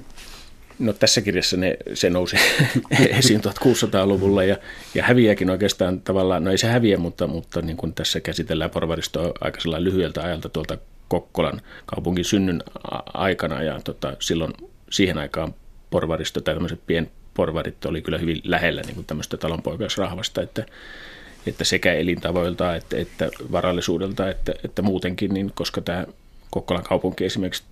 No 0.79 0.93
tässä 0.93 1.21
kirjassa 1.21 1.57
ne, 1.57 1.77
se 1.93 2.09
nousi 2.09 2.35
esiin 3.19 3.41
1600-luvulla 3.41 4.43
ja, 4.43 4.57
ja 4.95 5.03
häviääkin 5.03 5.49
oikeastaan 5.49 6.01
tavallaan, 6.01 6.43
no 6.43 6.51
ei 6.51 6.57
se 6.57 6.67
häviä, 6.67 6.97
mutta, 6.97 7.27
mutta 7.27 7.61
niin 7.61 7.77
kuin 7.77 7.93
tässä 7.93 8.19
käsitellään 8.19 8.69
porvaristoa 8.69 9.31
aika 9.41 9.59
lyhyeltä 9.79 10.23
ajalta 10.23 10.49
tuolta 10.49 10.77
Kokkolan 11.07 11.61
kaupungin 11.85 12.25
synnyn 12.25 12.63
aikana 13.13 13.63
ja 13.63 13.79
tota, 13.83 14.17
silloin 14.19 14.53
siihen 14.91 15.17
aikaan 15.17 15.53
porvaristo 15.89 16.41
tai 16.41 16.53
tämmöiset 16.53 16.79
pien 16.87 17.11
porvarit 17.37 17.85
oli 17.85 18.01
kyllä 18.01 18.17
hyvin 18.17 18.41
lähellä 18.43 18.81
niin 18.81 18.95
kuin 18.95 19.05
tämmöistä 19.05 19.37
talonpoikaisrahvasta, 19.37 20.41
että, 20.41 20.65
että 21.47 21.63
sekä 21.63 21.93
elintavoilta 21.93 22.75
että, 22.75 22.97
että 22.97 23.29
varallisuudelta 23.51 24.29
että, 24.29 24.53
että 24.63 24.81
muutenkin, 24.81 25.33
niin 25.33 25.51
koska 25.55 25.81
tämä 25.81 26.05
Kokkolan 26.49 26.83
kaupunki 26.83 27.25
esimerkiksi 27.25 27.63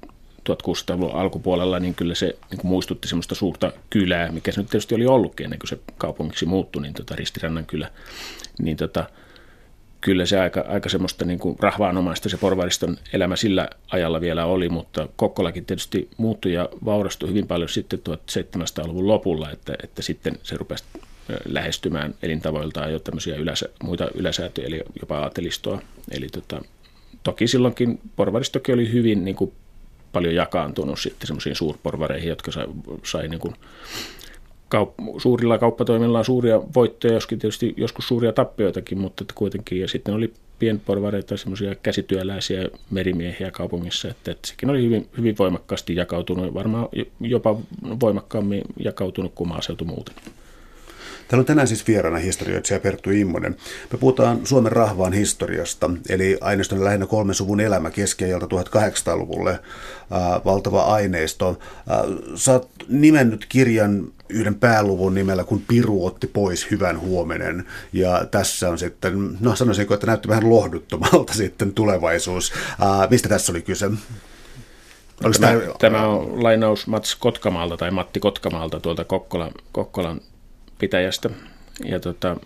1600-luvun 0.50 1.16
alkupuolella, 1.16 1.80
niin 1.80 1.96
kyllä 1.96 2.16
se 2.16 2.26
niin 2.26 2.60
kuin 2.60 2.70
muistutti 2.70 3.08
semmoista 3.08 3.36
suurta 3.36 3.72
kylää, 3.90 4.32
mikä 4.32 4.52
se 4.52 4.62
nyt 4.62 4.70
tietysti 4.70 4.96
oli 4.96 5.06
ollutkin 5.06 5.44
ennen 5.44 5.60
kuin 5.60 5.70
se 5.70 5.80
kaupungiksi 5.98 6.46
muuttui, 6.46 6.82
niin 6.82 6.94
tota 6.94 7.16
Ristirannan 7.16 7.66
kylä, 7.66 7.92
niin 8.60 8.78
tota, 8.78 9.10
kyllä 10.06 10.26
se 10.26 10.40
aika, 10.40 10.66
aika 10.68 10.90
semmoista 10.90 11.26
niin 11.26 11.40
kuin 11.40 11.56
rahvaanomaista 11.60 12.30
se 12.30 12.38
porvariston 12.38 12.98
elämä 13.14 13.36
sillä 13.36 13.70
ajalla 13.92 14.22
vielä 14.22 14.46
oli, 14.46 14.70
mutta 14.70 15.10
Kokkolakin 15.16 15.66
tietysti 15.66 16.10
muuttui 16.18 16.54
ja 16.54 16.70
vaurastui 16.86 17.30
hyvin 17.30 17.48
paljon 17.48 17.70
sitten 17.70 18.00
1700-luvun 18.10 19.08
lopulla, 19.08 19.52
että, 19.52 19.74
että 19.84 20.02
sitten 20.02 20.38
se 20.44 20.58
rupesi 20.58 20.84
lähestymään 21.46 22.16
elintavoiltaan 22.24 22.92
jo 22.92 23.00
tämmöisiä 23.00 23.36
yläsä, 23.36 23.70
muita 23.84 24.08
yläsäätöjä, 24.14 24.68
eli 24.68 24.82
jopa 25.02 25.20
aatelistoa. 25.20 25.82
Eli 26.12 26.28
tota, 26.28 26.62
toki 27.24 27.48
silloinkin 27.48 28.00
porvaristokin 28.16 28.76
oli 28.76 28.92
hyvin 28.92 29.26
niin 29.26 29.36
kuin 29.36 29.54
paljon 30.12 30.36
jakaantunut 30.36 31.00
sitten 31.00 31.28
semmoisiin 31.28 31.56
suurporvareihin, 31.56 32.30
jotka 32.30 32.52
sai, 32.52 32.66
sai 33.04 33.28
niin 33.28 33.40
kuin 33.40 33.56
kaup- 34.76 35.20
suurilla 35.22 35.58
kauppatoimillaan 35.58 36.26
suuria 36.26 36.62
voittoja, 36.76 37.14
joskin 37.14 37.40
tietysti 37.40 37.74
joskus 37.78 38.08
suuria 38.08 38.34
tappioitakin, 38.34 38.98
mutta 38.98 39.24
että 39.24 39.34
kuitenkin. 39.38 39.82
Ja 39.82 39.88
sitten 39.88 40.14
oli 40.14 40.34
pienporvareita, 40.60 41.38
semmoisia 41.38 41.76
käsityöläisiä 41.76 42.70
merimiehiä 42.90 43.52
kaupungissa, 43.52 44.08
että, 44.08 44.32
että 44.32 44.48
sekin 44.48 44.70
oli 44.70 44.84
hyvin, 44.84 45.08
hyvin 45.18 45.36
voimakkaasti 45.40 45.96
jakautunut, 45.96 46.54
varmaan 46.54 46.88
jopa 47.20 47.58
voimakkaammin 48.00 48.62
jakautunut 48.80 49.32
kuin 49.36 49.48
maaseutu 49.48 49.86
muuten. 49.86 50.16
Täällä 51.28 51.42
on 51.42 51.46
tänään 51.46 51.68
siis 51.68 51.88
vieraana 51.88 52.18
historioitsija 52.18 52.80
Perttu 52.80 53.12
Immonen. 53.12 53.56
Me 53.92 53.98
puhutaan 53.98 54.40
Suomen 54.44 54.72
rahvaan 54.72 55.14
historiasta, 55.14 55.90
eli 56.10 56.38
aineiston 56.42 56.84
lähinnä 56.84 57.06
kolmen 57.06 57.36
suvun 57.36 57.60
elämä 57.60 57.92
keskiajalta 57.92 58.46
1800-luvulle. 58.46 59.52
Äh, 59.52 60.46
valtava 60.46 60.82
aineisto. 60.82 61.50
Äh, 61.50 62.36
sä 62.36 62.54
oot 62.54 62.70
nimennyt 62.88 63.46
kirjan 63.50 64.08
yhden 64.30 64.56
pääluvun 64.56 65.14
nimellä, 65.16 65.44
kun 65.44 65.64
Piru 65.68 66.06
otti 66.06 66.28
pois 66.28 66.72
hyvän 66.72 67.00
huomenen. 67.00 67.66
Ja 67.94 68.26
tässä 68.32 68.70
on 68.70 68.78
sitten, 68.78 69.38
no 69.40 69.56
sanoisinko, 69.56 69.94
että 69.94 70.08
näytti 70.08 70.28
vähän 70.28 70.50
lohduttomalta 70.50 71.34
sitten 71.44 71.74
tulevaisuus. 71.74 72.54
Äh, 72.82 73.10
mistä 73.10 73.30
tässä 73.30 73.52
oli 73.52 73.62
kyse? 73.62 73.90
tämä, 75.22 75.32
tämä, 75.40 75.74
tämä 75.80 76.08
on 76.08 76.44
lainaus 76.44 76.88
Mats 76.88 77.16
Kotkamaalta 77.16 77.78
tai 77.78 77.92
Matti 77.92 78.20
Kotkamaalta 78.20 78.80
tuolta 78.80 79.04
Kokkolan, 79.04 79.52
Kokkolan 79.72 80.22
pitäjästä. 80.80 81.30
Ja 81.86 82.00
tota, 82.00 82.38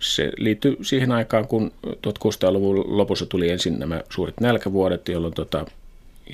se 0.00 0.32
liittyy 0.36 0.76
siihen 0.82 1.12
aikaan, 1.12 1.48
kun 1.48 1.72
1600-luvun 1.86 2.96
lopussa 2.96 3.26
tuli 3.26 3.50
ensin 3.50 3.78
nämä 3.78 4.02
suuret 4.10 4.40
nälkävuodet, 4.40 5.08
jolloin, 5.08 5.34
tota, 5.34 5.66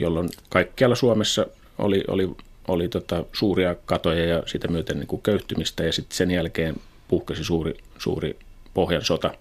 jolloin 0.00 0.28
kaikkialla 0.48 0.96
Suomessa 0.96 1.46
oli, 1.78 2.04
oli, 2.08 2.30
oli 2.68 2.88
tota 2.88 3.24
suuria 3.32 3.74
katoja 3.86 4.24
ja 4.24 4.42
sitä 4.46 4.68
myöten 4.68 4.98
niin 4.98 5.06
kuin 5.06 5.22
köyhtymistä. 5.22 5.84
Ja 5.84 5.92
sitten 5.92 6.16
sen 6.16 6.30
jälkeen 6.30 6.74
puhkesi 7.08 7.44
suuri, 7.44 7.76
suuri 7.98 8.38
pohjan 8.74 9.04
sota, 9.04 9.34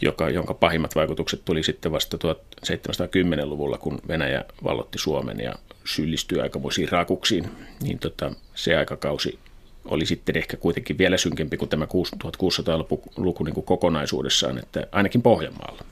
joka, 0.00 0.30
jonka 0.30 0.54
pahimmat 0.54 0.94
vaikutukset 0.94 1.44
tuli 1.44 1.62
sitten 1.62 1.92
vasta 1.92 2.16
1710-luvulla, 2.16 3.78
kun 3.78 3.98
Venäjä 4.08 4.44
vallotti 4.64 4.98
Suomen 4.98 5.40
ja 5.40 5.54
syyllistyi 5.84 6.40
aikamoisiin 6.40 6.88
raakuksiin. 6.88 7.50
Niin 7.82 7.98
tota, 7.98 8.32
se 8.54 8.76
aikakausi 8.76 9.38
oli 9.86 10.06
sitten 10.06 10.36
ehkä 10.36 10.56
kuitenkin 10.56 10.98
vielä 10.98 11.16
synkempi 11.16 11.56
kuin 11.56 11.68
tämä 11.68 11.84
1600-luku 11.84 13.44
niin 13.44 13.54
kuin 13.54 13.66
kokonaisuudessaan, 13.66 14.58
että 14.58 14.86
ainakin 14.92 15.22
Pohjanmaalla, 15.22 15.84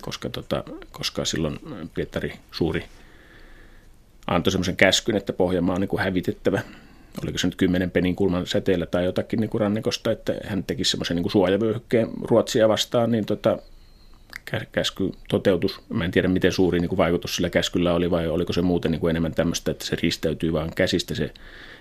koska, 0.00 0.30
tota, 0.30 0.64
koska 0.92 1.24
silloin 1.24 1.58
Pietari 1.94 2.32
Suuri 2.52 2.84
antoi 4.26 4.50
semmoisen 4.50 4.76
käskyn, 4.76 5.16
että 5.16 5.32
Pohjanmaa 5.32 5.74
on 5.74 5.80
niin 5.80 5.88
kuin 5.88 6.02
hävitettävä. 6.02 6.60
Oliko 7.22 7.38
se 7.38 7.46
nyt 7.46 7.56
kymmenen 7.56 7.90
penin 7.90 8.16
kulman 8.16 8.46
säteellä 8.46 8.86
tai 8.86 9.04
jotakin 9.04 9.40
niin 9.40 9.50
kuin 9.50 9.60
rannikosta, 9.60 10.10
että 10.10 10.34
hän 10.44 10.64
teki 10.64 10.84
semmoisen 10.84 11.16
niin 11.16 11.30
suojavyöhykkeen 11.30 12.08
Ruotsia 12.22 12.68
vastaan, 12.68 13.12
niin 13.12 13.26
tota, 13.26 13.58
käsky 14.72 15.12
toteutus. 15.28 15.80
Mä 15.88 16.04
en 16.04 16.10
tiedä, 16.10 16.28
miten 16.28 16.52
suuri 16.52 16.80
niin 16.80 16.88
kuin 16.88 16.96
vaikutus 16.96 17.36
sillä 17.36 17.50
käskyllä 17.50 17.94
oli 17.94 18.10
vai 18.10 18.28
oliko 18.28 18.52
se 18.52 18.62
muuten 18.62 18.90
niin 18.90 19.00
kuin 19.00 19.10
enemmän 19.10 19.34
tämmöistä, 19.34 19.70
että 19.70 19.84
se 19.84 19.96
risteytyy 20.02 20.52
vaan 20.52 20.70
käsistä 20.74 21.14
se 21.14 21.30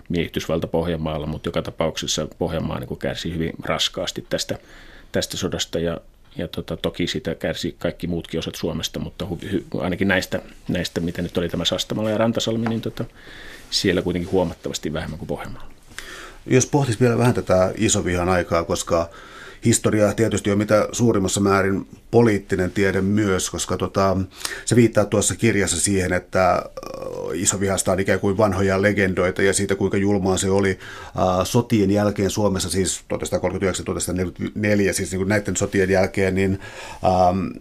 miehitysvalta 0.10 0.68
Pohjanmaalla, 0.68 1.28
mutta 1.28 1.48
joka 1.48 1.62
tapauksessa 1.62 2.28
Pohjanmaa 2.38 2.80
niin 2.80 2.98
kärsi 2.98 3.34
hyvin 3.34 3.54
raskaasti 3.64 4.26
tästä, 4.30 4.58
tästä 5.12 5.38
sodasta 5.38 5.80
ja, 5.80 6.02
ja 6.38 6.48
tota, 6.48 6.78
toki 6.78 7.08
sitä 7.08 7.36
kärsi 7.36 7.76
kaikki 7.80 8.08
muutkin 8.08 8.40
osat 8.40 8.56
Suomesta, 8.56 9.00
mutta 9.00 9.26
hu, 9.26 9.40
hu, 9.74 9.80
ainakin 9.80 10.08
näistä, 10.08 10.40
näistä, 10.68 11.02
mitä 11.02 11.22
nyt 11.22 11.38
oli 11.38 11.50
tämä 11.50 11.66
Sastamala 11.66 12.10
ja 12.10 12.18
Rantasalmi, 12.18 12.70
niin 12.70 12.82
tota, 12.82 13.06
siellä 13.70 14.02
kuitenkin 14.02 14.32
huomattavasti 14.32 14.94
vähemmän 14.94 15.20
kuin 15.20 15.28
Pohjanmaalla. 15.28 15.72
Jos 16.46 16.66
pohtisi 16.66 17.00
vielä 17.00 17.18
vähän 17.18 17.34
tätä 17.34 17.72
isovihan 17.78 18.30
aikaa, 18.30 18.64
koska 18.64 19.10
historia 19.66 20.14
tietysti 20.14 20.52
on 20.52 20.58
mitä 20.58 20.88
suurimmassa 20.92 21.42
määrin 21.42 21.88
poliittinen 22.12 22.72
tiede 22.72 23.02
myös, 23.02 23.50
koska 23.50 23.78
tota, 23.78 24.18
se 24.66 24.76
viittaa 24.76 25.06
tuossa 25.06 25.36
kirjassa 25.36 25.80
siihen, 25.80 26.14
että 26.14 26.64
isovihasta 27.34 27.92
on 27.92 28.00
ikään 28.00 28.20
kuin 28.20 28.38
vanhoja 28.38 28.82
legendoita 28.82 29.42
ja 29.42 29.54
siitä 29.54 29.76
kuinka 29.76 29.98
julmaa 29.98 30.38
se 30.38 30.50
oli 30.50 30.80
uh, 31.16 31.46
sotien 31.46 31.92
jälkeen 31.92 32.30
Suomessa, 32.30 32.70
siis 32.70 33.04
1939-1944, 33.14 34.94
siis 34.94 35.12
niin 35.12 35.20
kuin 35.20 35.30
näiden 35.30 35.56
sotien 35.56 35.90
jälkeen, 35.90 36.36
niin 36.36 36.60
um, 37.30 37.54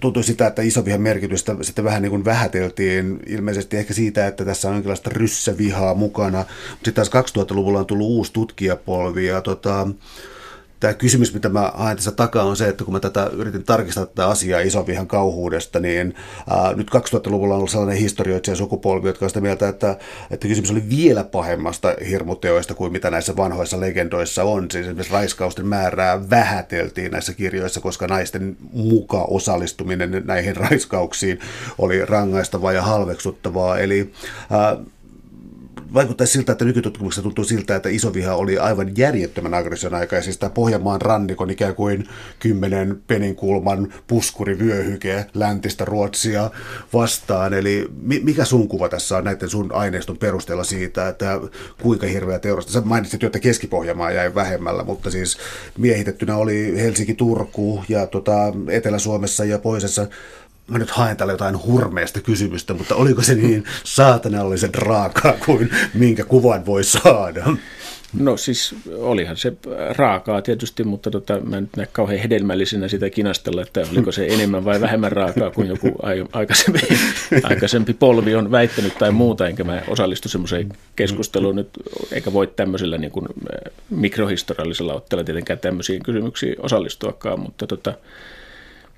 tuntui 0.00 0.24
sitä, 0.24 0.46
että 0.46 0.62
isovihan 0.62 1.00
merkitystä 1.00 1.56
sitten 1.62 1.84
vähän 1.84 2.02
niin 2.02 2.10
kuin 2.10 2.24
vähäteltiin 2.24 3.20
ilmeisesti 3.26 3.76
ehkä 3.76 3.94
siitä, 3.94 4.26
että 4.26 4.44
tässä 4.44 4.68
on 4.68 4.74
jonkinlaista 4.74 5.10
ryssävihaa 5.10 5.94
mukana. 5.94 6.44
Sitten 6.74 6.94
taas 6.94 7.10
2000-luvulla 7.10 7.78
on 7.78 7.86
tullut 7.86 8.06
uusi 8.06 8.32
tutkijapolvi 8.32 9.26
ja 9.26 9.40
tota, 9.40 9.88
tämä 10.80 10.94
kysymys, 10.94 11.34
mitä 11.34 11.48
mä 11.48 11.72
haen 11.74 11.96
tässä 11.96 12.12
takaa, 12.12 12.44
on 12.44 12.56
se, 12.56 12.68
että 12.68 12.84
kun 12.84 12.92
mä 12.92 13.00
tätä 13.00 13.30
yritin 13.32 13.64
tarkistaa 13.64 14.06
tätä 14.06 14.26
asiaa 14.26 14.60
isovihan 14.60 15.06
kauhuudesta, 15.06 15.80
niin 15.80 16.14
ää, 16.50 16.74
nyt 16.74 16.90
2000-luvulla 16.90 17.54
on 17.54 17.58
ollut 17.58 17.70
sellainen 17.70 17.98
historioitsija 17.98 18.56
sukupolvi, 18.56 19.08
jotka 19.08 19.24
on 19.24 19.30
sitä 19.30 19.40
mieltä, 19.40 19.68
että, 19.68 19.96
että 20.30 20.48
kysymys 20.48 20.70
oli 20.70 20.88
vielä 20.88 21.24
pahemmasta 21.24 21.94
hirmuteoista 22.08 22.74
kuin 22.74 22.92
mitä 22.92 23.10
näissä 23.10 23.36
vanhoissa 23.36 23.80
legendoissa 23.80 24.44
on. 24.44 24.70
Siis 24.70 24.86
esimerkiksi 24.86 25.12
raiskausten 25.12 25.66
määrää 25.66 26.30
vähäteltiin 26.30 27.12
näissä 27.12 27.34
kirjoissa, 27.34 27.80
koska 27.80 28.06
naisten 28.06 28.56
muka 28.72 29.22
osallistuminen 29.22 30.22
näihin 30.24 30.56
raiskauksiin 30.56 31.40
oli 31.78 32.04
rangaistavaa 32.04 32.72
ja 32.72 32.82
halveksuttavaa. 32.82 33.78
Eli 33.78 34.12
ää, 34.50 34.76
vaikuttaisi 35.94 36.32
siltä, 36.32 36.52
että 36.52 36.64
nykytutkimuksessa 36.64 37.22
tuntuu 37.22 37.44
siltä, 37.44 37.76
että 37.76 37.88
isoviha 37.88 38.34
oli 38.34 38.58
aivan 38.58 38.96
järjettömän 38.96 39.54
aggression 39.54 39.94
aika, 39.94 40.16
ja 40.16 40.22
siis 40.22 40.38
tämä 40.38 40.50
Pohjanmaan 40.50 41.00
rannikon 41.00 41.50
ikään 41.50 41.74
kuin 41.74 42.08
kymmenen 42.38 43.02
peninkulman 43.06 43.92
puskurivyöhyke 44.06 45.26
läntistä 45.34 45.84
Ruotsia 45.84 46.50
vastaan. 46.92 47.54
Eli 47.54 47.88
mikä 48.22 48.44
sun 48.44 48.68
kuva 48.68 48.88
tässä 48.88 49.16
on 49.16 49.24
näiden 49.24 49.50
sun 49.50 49.72
aineiston 49.72 50.18
perusteella 50.18 50.64
siitä, 50.64 51.08
että 51.08 51.40
kuinka 51.82 52.06
hirveä 52.06 52.38
teurasta? 52.38 52.72
Sä 52.72 52.80
mainitsit 52.80 53.22
jo, 53.22 53.26
että 53.26 53.38
Keski-Pohjanmaa 53.38 54.10
jäi 54.10 54.34
vähemmällä, 54.34 54.84
mutta 54.84 55.10
siis 55.10 55.38
miehitettynä 55.78 56.36
oli 56.36 56.74
Helsinki-Turku 56.76 57.84
ja 57.88 58.06
tota, 58.06 58.52
Etelä-Suomessa 58.70 59.44
ja 59.44 59.58
pohjoisessa 59.58 60.06
mä 60.68 60.78
nyt 60.78 60.90
haen 60.90 61.16
täällä 61.16 61.32
jotain 61.32 61.62
hurmeesta 61.64 62.20
kysymystä, 62.20 62.74
mutta 62.74 62.94
oliko 62.94 63.22
se 63.22 63.34
niin 63.34 63.64
saatanallisen 63.84 64.74
raakaa 64.74 65.32
kuin 65.46 65.70
minkä 65.94 66.24
kuvan 66.24 66.66
voi 66.66 66.84
saada? 66.84 67.44
No 68.12 68.36
siis 68.36 68.74
olihan 68.96 69.36
se 69.36 69.52
raakaa 69.96 70.42
tietysti, 70.42 70.84
mutta 70.84 71.10
tota, 71.10 71.40
mä 71.40 71.60
nyt 71.60 71.76
näe 71.76 71.88
kauhean 71.92 72.20
hedelmällisenä 72.20 72.88
sitä 72.88 73.10
kinastella, 73.10 73.62
että 73.62 73.80
oliko 73.92 74.12
se 74.12 74.26
enemmän 74.26 74.64
vai 74.64 74.80
vähemmän 74.80 75.12
raakaa 75.12 75.50
kuin 75.50 75.68
joku 75.68 75.92
aikaisempi, 76.32 76.80
aikaisempi 77.42 77.94
polvi 77.94 78.34
on 78.34 78.50
väittänyt 78.50 78.98
tai 78.98 79.10
muuta, 79.10 79.48
enkä 79.48 79.64
mä 79.64 79.82
osallistu 79.88 80.28
semmoiseen 80.28 80.68
keskusteluun 80.96 81.56
nyt, 81.56 81.68
eikä 82.12 82.32
voi 82.32 82.46
tämmöisellä 82.46 82.98
niin 82.98 83.12
kuin 83.12 83.26
mikrohistoriallisella 83.90 84.94
otteella 84.94 85.24
tietenkään 85.24 85.58
tämmöisiin 85.58 86.02
kysymyksiin 86.02 86.56
osallistuakaan, 86.58 87.40
mutta, 87.40 87.66
tota, 87.66 87.94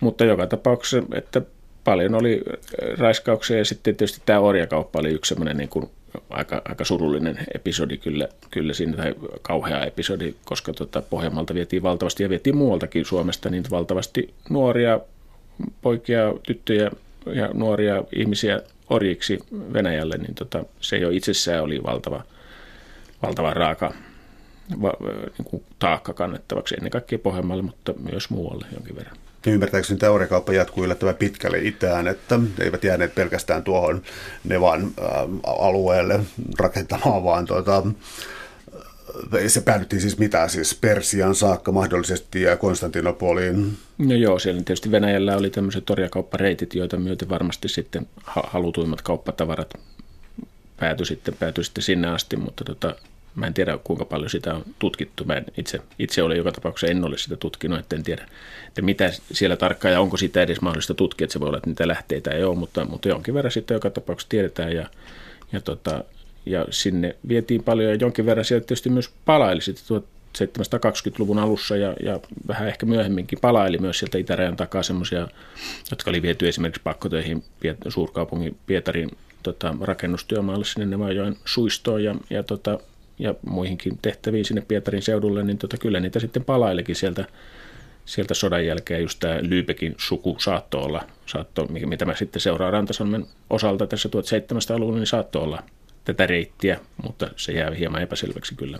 mutta 0.00 0.24
joka 0.24 0.46
tapauksessa, 0.46 1.02
että 1.12 1.42
paljon 1.84 2.14
oli 2.14 2.42
äh, 2.48 2.98
raiskauksia 2.98 3.58
ja 3.58 3.64
sitten 3.64 3.96
tietysti 3.96 4.22
tämä 4.26 4.40
orjakauppa 4.40 4.98
oli 4.98 5.10
yksi 5.10 5.28
semmoinen 5.28 5.56
niin 5.56 5.68
kuin 5.68 5.90
aika, 6.30 6.62
aika 6.64 6.84
surullinen 6.84 7.38
episodi 7.54 7.96
kyllä, 7.96 8.28
kyllä 8.50 8.72
siinä, 8.72 8.96
tai 8.96 9.14
kauhea 9.42 9.84
episodi, 9.84 10.34
koska 10.44 10.72
tota 10.72 11.02
Pohjanmaalta 11.02 11.54
vietiin 11.54 11.82
valtavasti 11.82 12.22
ja 12.22 12.28
vietiin 12.28 12.56
muualtakin 12.56 13.04
Suomesta 13.04 13.50
niin 13.50 13.64
valtavasti 13.70 14.34
nuoria 14.50 15.00
poikia, 15.82 16.34
tyttöjä 16.42 16.90
ja 17.26 17.50
nuoria 17.54 18.04
ihmisiä 18.16 18.62
orjiksi 18.90 19.38
Venäjälle, 19.72 20.16
niin 20.16 20.34
tota, 20.34 20.64
se 20.80 20.98
jo 20.98 21.10
itsessään 21.10 21.62
oli 21.62 21.82
valtava, 21.82 22.22
valtava 23.22 23.54
raaka, 23.54 23.94
va, 24.82 24.92
niin 25.38 25.44
kuin 25.44 25.62
taakka 25.78 26.12
kannettavaksi 26.12 26.74
ennen 26.74 26.90
kaikkea 26.90 27.18
Pohjanmaalle, 27.18 27.62
mutta 27.62 27.94
myös 28.10 28.30
muualle 28.30 28.66
jonkin 28.74 28.96
verran. 28.96 29.16
Ja 29.46 29.52
ymmärtääkseni 29.52 29.98
teoriakauppa 30.00 30.52
jatkuu 30.52 30.84
yllättävän 30.84 31.16
pitkälle 31.16 31.58
itään, 31.58 32.08
että 32.08 32.40
eivät 32.60 32.84
jääneet 32.84 33.14
pelkästään 33.14 33.62
tuohon 33.62 34.02
Nevan 34.44 34.82
äh, 34.82 35.08
alueelle 35.46 36.20
rakentamaan, 36.58 37.24
vaan 37.24 37.46
tuota, 37.46 37.82
se 39.46 39.60
päädyttiin 39.60 40.02
siis 40.02 40.18
mitä, 40.18 40.48
siis 40.48 40.74
Persian 40.74 41.34
saakka 41.34 41.72
mahdollisesti 41.72 42.42
ja 42.42 42.56
Konstantinopoliin? 42.56 43.76
No 43.98 44.14
joo, 44.14 44.38
siellä 44.38 44.62
tietysti 44.62 44.90
Venäjällä 44.90 45.36
oli 45.36 45.50
tämmöiset 45.50 45.84
torjakauppareitit, 45.84 46.74
joita 46.74 46.96
myöten 46.96 47.28
varmasti 47.28 47.68
sitten 47.68 48.06
halutuimmat 48.24 49.02
kauppatavarat 49.02 49.74
päätyi 50.80 51.06
sitten, 51.06 51.34
päätyi 51.38 51.64
sitten 51.64 51.84
sinne 51.84 52.08
asti, 52.08 52.36
mutta 52.36 52.64
tota, 52.64 52.94
mä 53.34 53.46
en 53.46 53.54
tiedä 53.54 53.78
kuinka 53.84 54.04
paljon 54.04 54.30
sitä 54.30 54.54
on 54.54 54.64
tutkittu. 54.78 55.24
Mä 55.24 55.42
itse, 55.56 55.80
itse 55.98 56.22
olen 56.22 56.36
joka 56.36 56.52
tapauksessa 56.52 56.90
en 56.90 57.04
ole 57.04 57.18
sitä 57.18 57.36
tutkinut, 57.36 57.78
että 57.78 57.96
en 57.96 58.02
tiedä, 58.02 58.26
että 58.68 58.82
mitä 58.82 59.10
siellä 59.32 59.56
tarkkaan 59.56 59.92
ja 59.92 60.00
onko 60.00 60.16
sitä 60.16 60.42
edes 60.42 60.60
mahdollista 60.60 60.94
tutkia, 60.94 61.24
että 61.24 61.32
se 61.32 61.40
voi 61.40 61.48
olla, 61.48 61.58
että 61.58 61.70
niitä 61.70 61.88
lähteitä 61.88 62.30
ei 62.30 62.44
ole, 62.44 62.56
mutta, 62.56 62.84
mutta 62.84 63.08
jonkin 63.08 63.34
verran 63.34 63.52
sitten 63.52 63.74
joka 63.74 63.90
tapauksessa 63.90 64.28
tiedetään 64.28 64.72
ja, 64.72 64.86
ja 65.52 65.60
tota, 65.60 66.04
ja 66.46 66.66
sinne 66.70 67.16
vietiin 67.28 67.62
paljon 67.62 67.90
ja 67.90 67.94
jonkin 67.94 68.26
verran 68.26 68.44
sieltä 68.44 68.66
tietysti 68.66 68.90
myös 68.90 69.10
palaili 69.24 69.60
sitten 69.60 70.02
1720-luvun 70.38 71.38
alussa 71.38 71.76
ja, 71.76 71.94
ja 72.02 72.20
vähän 72.48 72.68
ehkä 72.68 72.86
myöhemminkin 72.86 73.38
palaili 73.40 73.78
myös 73.78 73.98
sieltä 73.98 74.18
itärajan 74.18 74.56
takaa 74.56 74.82
semmoisia, 74.82 75.28
jotka 75.90 76.10
oli 76.10 76.22
viety 76.22 76.48
esimerkiksi 76.48 76.82
pakkotöihin 76.84 77.44
suurkaupungin 77.88 78.56
Pietarin 78.66 79.10
tota, 79.42 79.74
rakennustyömaalle 79.80 80.64
sinne 80.64 80.86
Nevajoen 80.86 81.36
suistoon 81.44 82.04
ja, 82.04 82.14
ja, 82.30 82.42
tota, 82.42 82.78
ja 83.22 83.34
muihinkin 83.46 83.98
tehtäviin 84.02 84.44
sinne 84.44 84.60
Pietarin 84.68 85.02
seudulle, 85.02 85.42
niin 85.42 85.58
tota, 85.58 85.76
kyllä 85.76 86.00
niitä 86.00 86.20
sitten 86.20 86.44
palailikin 86.44 86.96
sieltä, 86.96 87.24
sieltä 88.04 88.34
sodan 88.34 88.66
jälkeen. 88.66 89.02
Just 89.02 89.20
tämä 89.20 89.38
Lyybekin 89.42 89.94
suku 89.98 90.36
saattoi 90.40 90.82
olla, 90.82 91.04
saattoi, 91.26 91.66
mitä 91.68 92.04
mä 92.04 92.14
sitten 92.14 92.40
seuraan 92.40 92.72
Rantasalmen 92.72 93.26
osalta 93.50 93.86
tässä 93.86 94.08
1700-luvulla, 94.08 94.98
niin 94.98 95.06
saattoi 95.06 95.42
olla 95.42 95.62
tätä 96.04 96.26
reittiä, 96.26 96.80
mutta 97.02 97.30
se 97.36 97.52
jää 97.52 97.70
hieman 97.70 98.02
epäselväksi 98.02 98.54
kyllä, 98.54 98.78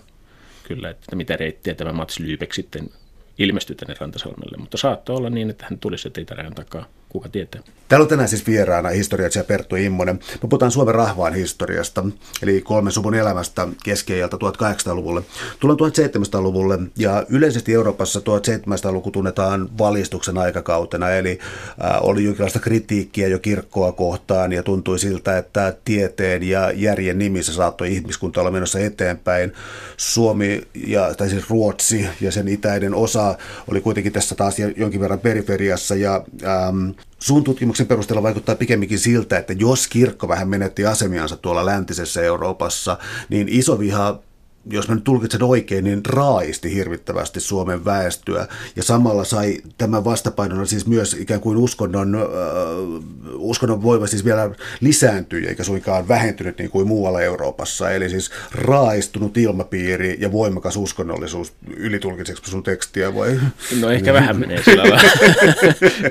kyllä 0.63 0.89
että 0.89 1.15
mitä 1.15 1.35
reittiä 1.35 1.73
tämä 1.73 1.93
Mats 1.93 2.19
Lübeck 2.19 2.53
sitten 2.53 2.89
ilmestyi 3.37 3.75
tänne 3.75 3.95
Rantasalmelle, 3.99 4.57
mutta 4.57 4.77
saattoi 4.77 5.15
olla 5.15 5.29
niin, 5.29 5.49
että 5.49 5.65
hän 5.69 5.79
tulisi 5.79 6.01
sieltä 6.01 6.21
itärajan 6.21 6.55
takaa 6.55 6.85
kuka 7.11 7.29
tietää. 7.29 7.61
Täällä 7.91 8.03
on 8.03 8.09
tänään 8.09 8.29
siis 8.29 8.47
vieraana 8.47 8.89
historiatsija 8.89 9.43
Perttu 9.43 9.75
Immonen. 9.75 10.15
Me 10.15 10.49
puhutaan 10.49 10.71
Suomen 10.71 10.95
rahvaan 10.95 11.33
historiasta, 11.33 12.05
eli 12.41 12.61
kolmen 12.61 12.93
suvun 12.93 13.15
elämästä 13.15 13.67
keskiajalta 13.83 14.37
1800-luvulle. 14.37 15.21
Tullaan 15.59 15.79
1700-luvulle, 15.79 16.79
ja 16.97 17.25
yleisesti 17.29 17.73
Euroopassa 17.73 18.19
1700-luku 18.19 19.11
tunnetaan 19.11 19.69
valistuksen 19.77 20.37
aikakautena, 20.37 21.09
eli 21.09 21.39
äh, 21.83 21.97
oli 22.01 22.23
jonkinlaista 22.23 22.59
kritiikkiä 22.59 23.27
jo 23.27 23.39
kirkkoa 23.39 23.91
kohtaan, 23.91 24.51
ja 24.51 24.63
tuntui 24.63 24.99
siltä, 24.99 25.37
että 25.37 25.75
tieteen 25.85 26.43
ja 26.43 26.71
järjen 26.71 27.17
nimissä 27.19 27.53
saattoi 27.53 27.93
ihmiskunta 27.93 28.41
olla 28.41 28.51
menossa 28.51 28.79
eteenpäin. 28.79 29.53
Suomi, 29.97 30.61
ja, 30.87 31.13
tai 31.13 31.29
siis 31.29 31.49
Ruotsi 31.49 32.07
ja 32.21 32.31
sen 32.31 32.47
itäinen 32.47 32.95
osa 32.95 33.35
oli 33.67 33.81
kuitenkin 33.81 34.13
tässä 34.13 34.35
taas 34.35 34.55
jonkin 34.77 35.01
verran 35.01 35.19
periferiassa, 35.19 35.95
ja 35.95 36.23
ähm, 36.43 36.89
sun 37.19 37.43
tutkimuksen 37.43 37.87
perusteella 37.87 38.23
vaikuttaa 38.23 38.55
pikemminkin 38.55 38.99
siltä, 38.99 39.37
että 39.37 39.53
jos 39.53 39.87
kirkko 39.87 40.27
vähän 40.27 40.47
menetti 40.47 40.85
asemiansa 40.85 41.37
tuolla 41.37 41.65
läntisessä 41.65 42.21
Euroopassa, 42.21 42.97
niin 43.29 43.49
iso 43.49 43.79
viha 43.79 44.19
jos 44.69 44.87
mä 44.89 44.95
nyt 44.95 45.03
tulkitsen 45.03 45.43
oikein, 45.43 45.83
niin 45.83 46.05
raaisti 46.05 46.73
hirvittävästi 46.73 47.39
Suomen 47.39 47.85
väestöä. 47.85 48.47
Ja 48.75 48.83
samalla 48.83 49.23
sai 49.23 49.57
tämän 49.77 50.05
vastapainona 50.05 50.65
siis 50.65 50.87
myös 50.87 51.13
ikään 51.13 51.41
kuin 51.41 51.57
uskonnon, 51.57 52.15
äh, 52.15 52.21
uskonnon 53.35 53.83
voima 53.83 54.07
siis 54.07 54.25
vielä 54.25 54.51
lisääntyä, 54.81 55.49
eikä 55.49 55.63
suinkaan 55.63 56.07
vähentynyt 56.07 56.57
niin 56.57 56.69
kuin 56.69 56.87
muualla 56.87 57.21
Euroopassa. 57.21 57.91
Eli 57.91 58.09
siis 58.09 58.31
raaistunut 58.51 59.37
ilmapiiri 59.37 60.17
ja 60.19 60.31
voimakas 60.31 60.77
uskonnollisuus. 60.77 61.53
Ylitulkitseeko 61.77 62.41
sun 62.45 62.63
tekstiä 62.63 63.15
vai? 63.15 63.39
No 63.79 63.89
ehkä 63.89 64.13
vähän 64.13 64.39
menee 64.39 64.63
sillä 64.63 64.83
lailla 64.83 65.01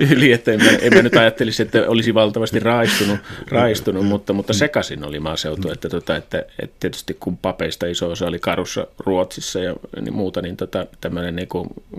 yli, 0.10 0.32
että 0.32 0.52
en 0.52 0.64
mä, 0.64 0.70
en 0.70 0.94
mä 0.94 1.02
nyt 1.02 1.16
ajattelisi, 1.16 1.62
että 1.62 1.84
olisi 1.88 2.14
valtavasti 2.14 2.60
raistunut, 2.60 3.18
raistunut 3.48 4.06
mutta, 4.06 4.32
mutta 4.32 4.52
sekaisin 4.52 5.04
oli 5.04 5.20
maaseutu. 5.20 5.70
Että, 5.70 5.88
tota, 5.88 6.16
että, 6.16 6.44
että 6.62 6.76
tietysti 6.80 7.16
kun 7.20 7.36
papeista 7.36 7.86
iso 7.86 8.10
osa 8.10 8.26
oli 8.26 8.39
karussa 8.40 8.86
Ruotsissa 8.98 9.60
ja 9.60 9.76
niin 10.00 10.14
muuta, 10.14 10.42
niin 10.42 10.56
tota, 10.56 10.86
tämmöinen 11.00 11.36
niin 11.36 11.48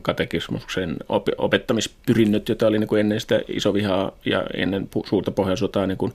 katekismuksen 0.02 0.98
op, 1.10 1.28
opettamispyrinnöt, 1.38 2.50
jota 2.50 2.68
oli 2.68 2.80
niin 2.80 2.88
kuin 2.88 3.00
ennen 3.00 3.20
sitä 3.20 3.42
isovihaa 3.48 4.12
ja 4.26 4.44
ennen 4.54 4.90
suurta 5.06 5.32
pohjansotaa 5.32 5.88
niin 5.88 5.98
kuin 5.98 6.14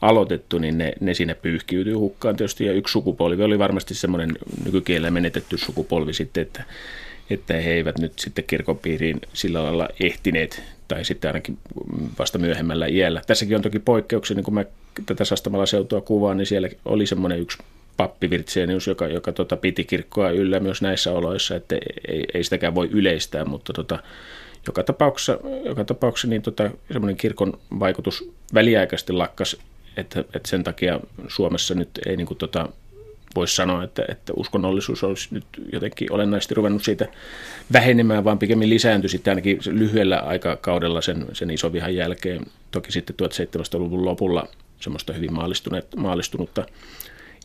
aloitettu, 0.00 0.58
niin 0.58 0.78
ne, 0.78 0.92
ne 1.00 1.14
sinne 1.14 1.34
pyyhkiytyy 1.34 1.94
hukkaan 1.94 2.36
tietysti. 2.36 2.64
Ja 2.64 2.72
yksi 2.72 2.92
sukupolvi 2.92 3.42
oli 3.42 3.58
varmasti 3.58 3.94
semmoinen 3.94 4.38
nykykielellä 4.64 5.10
menetetty 5.10 5.58
sukupolvi 5.58 6.12
sitten, 6.12 6.42
että, 6.42 6.64
että 7.30 7.54
he 7.54 7.72
eivät 7.72 7.98
nyt 7.98 8.18
sitten 8.18 8.44
kirkon 8.44 8.78
piiriin 8.78 9.20
sillä 9.32 9.64
lailla 9.64 9.88
ehtineet 10.00 10.62
tai 10.88 11.04
sitten 11.04 11.28
ainakin 11.28 11.58
vasta 12.18 12.38
myöhemmällä 12.38 12.86
iällä. 12.86 13.22
Tässäkin 13.26 13.56
on 13.56 13.62
toki 13.62 13.78
poikkeuksia, 13.78 14.36
niin 14.36 14.44
kun 14.44 14.54
mä 14.54 14.64
tätä 15.06 15.24
Sastamalla 15.24 15.66
seutua 15.66 16.00
kuvaan, 16.00 16.36
niin 16.36 16.46
siellä 16.46 16.68
oli 16.84 17.06
semmoinen 17.06 17.40
yksi 17.40 17.58
pappi 17.98 18.30
Virtsenius, 18.30 18.86
joka, 18.86 19.06
joka 19.06 19.32
tota, 19.32 19.56
piti 19.56 19.84
kirkkoa 19.84 20.30
yllä 20.30 20.60
myös 20.60 20.82
näissä 20.82 21.12
oloissa, 21.12 21.56
että 21.56 21.76
ei, 22.08 22.24
ei 22.34 22.44
sitäkään 22.44 22.74
voi 22.74 22.88
yleistää, 22.92 23.44
mutta 23.44 23.72
tota, 23.72 23.98
joka 24.66 24.82
tapauksessa, 24.82 25.38
joka 25.64 25.84
tapauksessa 25.84 26.28
niin 26.28 26.42
tota, 26.42 26.70
semmoinen 26.92 27.16
kirkon 27.16 27.58
vaikutus 27.80 28.30
väliaikaisesti 28.54 29.12
lakkas, 29.12 29.56
että, 29.96 30.20
että 30.20 30.48
sen 30.48 30.64
takia 30.64 31.00
Suomessa 31.28 31.74
nyt 31.74 31.88
ei 32.06 32.16
niin 32.16 32.26
kuin, 32.26 32.38
tota, 32.38 32.68
voisi 33.34 33.54
sanoa, 33.54 33.84
että, 33.84 34.04
että 34.08 34.32
uskonnollisuus 34.36 35.04
olisi 35.04 35.28
nyt 35.30 35.44
jotenkin 35.72 36.12
olennaisesti 36.12 36.54
ruvennut 36.54 36.84
siitä 36.84 37.08
vähenemään, 37.72 38.24
vaan 38.24 38.38
pikemmin 38.38 38.70
lisääntyi 38.70 39.10
sitten 39.10 39.30
ainakin 39.30 39.58
lyhyellä 39.70 40.18
aikakaudella 40.18 41.00
sen, 41.00 41.26
sen 41.32 41.50
isovihan 41.50 41.94
jälkeen. 41.94 42.46
Toki 42.70 42.92
sitten 42.92 43.16
1700-luvun 43.22 44.04
lopulla 44.04 44.48
semmoista 44.80 45.12
hyvin 45.12 45.30
maallistunutta 45.96 46.66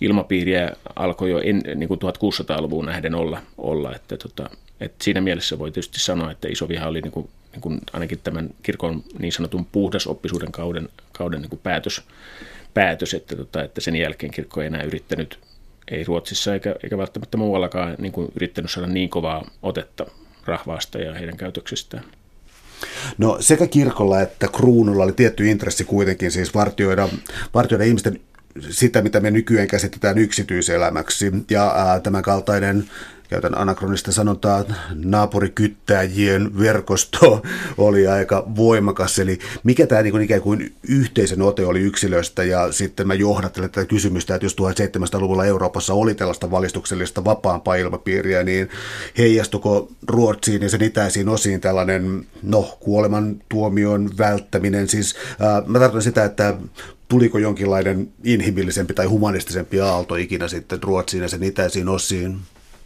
ilmapiiriä 0.01 0.71
alkoi 0.95 1.31
jo 1.31 1.39
en, 1.43 1.61
niin 1.75 1.87
kuin 1.87 1.99
1600-luvun 1.99 2.85
nähden 2.85 3.15
olla, 3.15 3.41
olla 3.57 3.95
että, 3.95 4.17
tota, 4.17 4.49
että 4.79 5.03
siinä 5.03 5.21
mielessä 5.21 5.59
voi 5.59 5.71
tietysti 5.71 5.99
sanoa, 5.99 6.31
että 6.31 6.47
iso 6.47 6.67
viha 6.67 6.87
oli 6.87 7.01
niin 7.01 7.11
kuin, 7.11 7.29
niin 7.51 7.61
kuin 7.61 7.79
ainakin 7.93 8.19
tämän 8.23 8.49
kirkon 8.63 9.03
niin 9.19 9.31
sanotun 9.31 9.65
puhdasoppisuuden 9.65 10.51
kauden, 10.51 10.89
kauden 11.11 11.41
niin 11.41 11.49
kuin 11.49 11.59
päätös, 11.63 12.01
päätös 12.73 13.13
että, 13.13 13.35
tota, 13.35 13.63
että 13.63 13.81
sen 13.81 13.95
jälkeen 13.95 14.31
kirkko 14.31 14.61
ei 14.61 14.67
enää 14.67 14.83
yrittänyt, 14.83 15.39
ei 15.91 16.03
Ruotsissa 16.03 16.53
eikä, 16.53 16.75
eikä 16.83 16.97
välttämättä 16.97 17.37
muuallakaan 17.37 17.95
niin 17.97 18.11
kuin 18.11 18.31
yrittänyt 18.35 18.71
saada 18.71 18.87
niin 18.87 19.09
kovaa 19.09 19.45
otetta 19.61 20.05
rahvaasta 20.45 20.97
ja 20.97 21.13
heidän 21.13 21.37
käytöksestään. 21.37 22.03
No 23.17 23.37
sekä 23.39 23.67
kirkolla 23.67 24.21
että 24.21 24.47
kruunulla 24.47 25.03
oli 25.03 25.11
tietty 25.11 25.47
intressi 25.47 25.85
kuitenkin 25.85 26.31
siis 26.31 26.53
vartioida, 26.53 27.09
vartioida 27.53 27.83
ihmisten 27.83 28.19
sitä, 28.69 29.01
mitä 29.01 29.19
me 29.19 29.31
nykyään 29.31 29.67
käsitetään 29.67 30.17
yksityiselämäksi. 30.17 31.31
Ja 31.49 31.73
ää, 31.75 31.99
tämän 31.99 32.21
kaltainen, 32.21 32.89
käytän 33.29 33.57
anakronista 33.57 34.11
sanontaa, 34.11 34.63
naapurikyttäjien 34.95 36.59
verkosto 36.59 37.41
oli 37.77 38.07
aika 38.07 38.43
voimakas. 38.55 39.19
Eli 39.19 39.39
mikä 39.63 39.87
tämä 39.87 40.01
niin 40.01 40.21
ikään 40.21 40.41
kuin 40.41 40.73
yhteisen 40.87 41.41
ote 41.41 41.65
oli 41.65 41.79
yksilöstä, 41.79 42.43
ja 42.43 42.71
sitten 42.71 43.07
mä 43.07 43.13
johdattelen 43.13 43.69
tätä 43.69 43.87
kysymystä, 43.87 44.35
että 44.35 44.45
jos 44.45 44.55
1700-luvulla 44.55 45.45
Euroopassa 45.45 45.93
oli 45.93 46.15
tällaista 46.15 46.51
valistuksellista 46.51 47.25
vapaampaa 47.25 47.75
ilmapiiriä, 47.75 48.43
niin 48.43 48.69
heijastuko 49.17 49.91
Ruotsiin 50.07 50.61
ja 50.61 50.69
sen 50.69 50.83
itäisiin 50.83 51.29
osiin 51.29 51.61
tällainen, 51.61 52.25
no, 52.43 52.77
kuoleman 52.79 53.41
tuomion 53.49 54.09
välttäminen. 54.17 54.87
Siis 54.87 55.15
ää, 55.39 55.63
mä 55.65 55.79
tarkoitan 55.79 56.01
sitä, 56.01 56.25
että 56.25 56.55
tuliko 57.13 57.37
jonkinlainen 57.37 58.13
inhimillisempi 58.23 58.93
tai 58.93 59.05
humanistisempi 59.05 59.79
aalto 59.79 60.15
ikinä 60.15 60.47
sitten 60.47 60.83
Ruotsiin 60.83 61.23
ja 61.23 61.29
sen 61.29 61.43
itäisiin 61.43 61.89
osiin? 61.89 62.37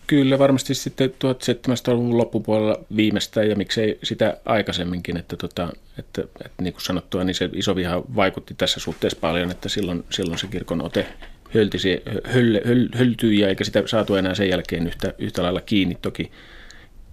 Kyllä, 0.07 0.39
varmasti 0.39 0.75
sitten 0.75 1.09
1700-luvun 1.09 2.17
loppupuolella 2.17 2.79
viimeistään 2.95 3.49
ja 3.49 3.55
miksei 3.55 3.99
sitä 4.03 4.37
aikaisemminkin, 4.45 5.17
että, 5.17 5.37
tota, 5.37 5.69
että, 5.99 6.21
että 6.21 6.63
niin 6.63 6.73
kuin 6.73 6.83
sanottua, 6.83 7.23
niin 7.23 7.35
se 7.35 7.49
iso 7.53 7.75
viha 7.75 8.03
vaikutti 8.15 8.53
tässä 8.53 8.79
suhteessa 8.79 9.19
paljon, 9.21 9.51
että 9.51 9.69
silloin, 9.69 10.03
silloin 10.09 10.39
se 10.39 10.47
kirkon 10.47 10.81
ote 10.81 11.07
höltisi, 11.55 12.01
höl, 12.23 12.59
höl, 12.65 12.89
höltyi 12.93 13.39
ja 13.39 13.49
eikä 13.49 13.63
sitä 13.63 13.83
saatu 13.85 14.15
enää 14.15 14.35
sen 14.35 14.49
jälkeen 14.49 14.87
yhtä, 14.87 15.13
yhtä 15.17 15.43
lailla 15.43 15.61
kiinni. 15.61 15.97
Toki 16.01 16.31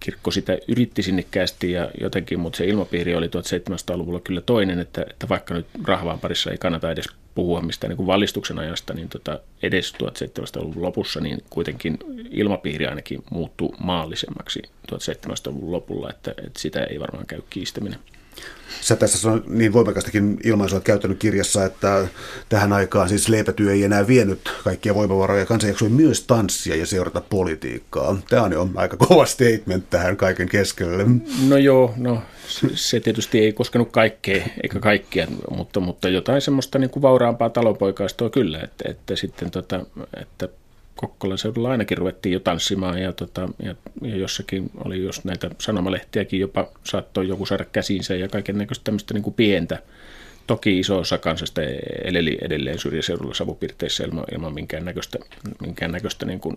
kirkko 0.05 0.31
sitä 0.31 0.59
yritti 0.69 1.03
sinnikkäästi 1.03 1.73
ja 1.73 1.91
jotenkin, 2.01 2.41
mutta 2.41 2.57
se 2.57 2.65
ilmapiiri 2.65 3.15
oli 3.15 3.27
1700-luvulla 3.27 4.21
kyllä 4.21 4.41
toinen, 4.41 4.79
että, 4.79 5.07
että 5.11 5.29
vaikka 5.29 5.55
nyt 5.55 5.67
rahvaan 5.85 6.21
parissa 6.21 6.51
ei 6.51 6.59
kannata 6.59 6.91
edes 6.91 7.09
puhua 7.35 7.61
mistään 7.61 7.97
niin 7.97 8.07
valistuksen 8.07 8.59
ajasta, 8.59 8.95
niin 8.95 9.09
tota, 9.09 9.41
edes 9.63 9.95
1700-luvun 9.95 10.83
lopussa 10.83 11.21
niin 11.21 11.39
kuitenkin 11.51 11.99
ilmapiiri 12.31 12.87
ainakin 12.87 13.25
muuttui 13.31 13.71
maallisemmaksi 13.79 14.63
1700-luvun 14.93 15.73
lopulla, 15.73 16.11
että, 16.11 16.31
että 16.31 16.61
sitä 16.61 16.85
ei 16.85 17.01
varmaan 17.01 17.27
käy 17.27 17.41
kiistäminen. 17.51 17.99
Sä 18.81 18.97
tässä 18.97 19.31
on 19.31 19.45
niin 19.47 19.73
voimakastakin 19.73 20.39
ilmaisua 20.45 20.81
käyttänyt 20.81 21.19
kirjassa, 21.19 21.65
että 21.65 22.09
tähän 22.49 22.73
aikaan 22.73 23.09
siis 23.09 23.29
leipätyö 23.29 23.73
ei 23.73 23.85
enää 23.85 24.07
vienyt 24.07 24.53
kaikkia 24.65 24.95
voimavaroja. 24.95 25.47
Kansa 25.47 25.67
jaksoi 25.67 25.89
myös 25.89 26.25
tanssia 26.25 26.77
ja 26.77 26.87
seurata 26.87 27.21
politiikkaa. 27.21 28.17
Tämä 28.29 28.43
on 28.43 28.53
jo 28.53 28.69
aika 28.75 28.97
kova 28.97 29.27
statement 29.27 29.91
tähän 29.91 30.17
kaiken 30.17 30.49
keskelle. 30.49 31.07
No 31.49 31.57
joo, 31.57 31.95
no 31.97 32.23
se 32.75 33.01
tietysti 33.01 33.39
ei 33.39 33.53
koskenut 33.53 33.91
kaikkea, 33.91 34.45
eikä 34.63 34.81
kaikkia, 34.81 35.27
mutta, 35.51 35.81
mutta 35.81 36.09
jotain 36.09 36.41
semmoista 36.41 36.79
niin 36.79 36.91
kuin 36.91 37.03
vauraampaa 37.03 37.51
talonpoikaistoa 37.51 38.31
kyllä, 38.31 38.61
että, 38.61 38.85
että 38.91 39.17
sitten 39.17 39.51
tota, 39.51 39.87
että 40.21 40.49
Kokkolan 40.97 41.39
seudulla 41.39 41.71
ainakin 41.71 41.99
ruvettiin 41.99 42.33
jo 42.33 42.41
tanssimaan 42.41 42.99
ja, 42.99 43.13
tota, 43.13 43.49
ja, 43.63 43.75
ja 44.03 44.17
jossakin 44.17 44.71
oli 44.85 45.05
jos 45.05 45.25
näitä 45.25 45.51
sanomalehtiäkin 45.59 46.41
jopa 46.41 46.69
saattoi 46.85 47.29
joku 47.29 47.47
saada 47.47 47.65
käsiinsä 47.65 48.15
ja 48.15 48.29
kaiken 48.29 48.59
näköistä 48.59 48.85
tämmöistä 48.85 49.15
niin 49.15 49.23
kuin 49.23 49.35
pientä. 49.35 49.83
Toki 50.47 50.79
iso 50.79 50.99
osa 50.99 51.19
kansasta 51.19 51.61
eleli 52.05 52.39
edelleen 52.43 52.79
syrjäseudulla 52.79 53.35
savupirteissä 53.35 54.05
ilman, 54.05 54.25
ilman 54.33 54.55
minkäännäköistä, 54.55 55.19
minkäännäköistä 55.61 56.27
niin 56.27 56.41
kuin 56.41 56.57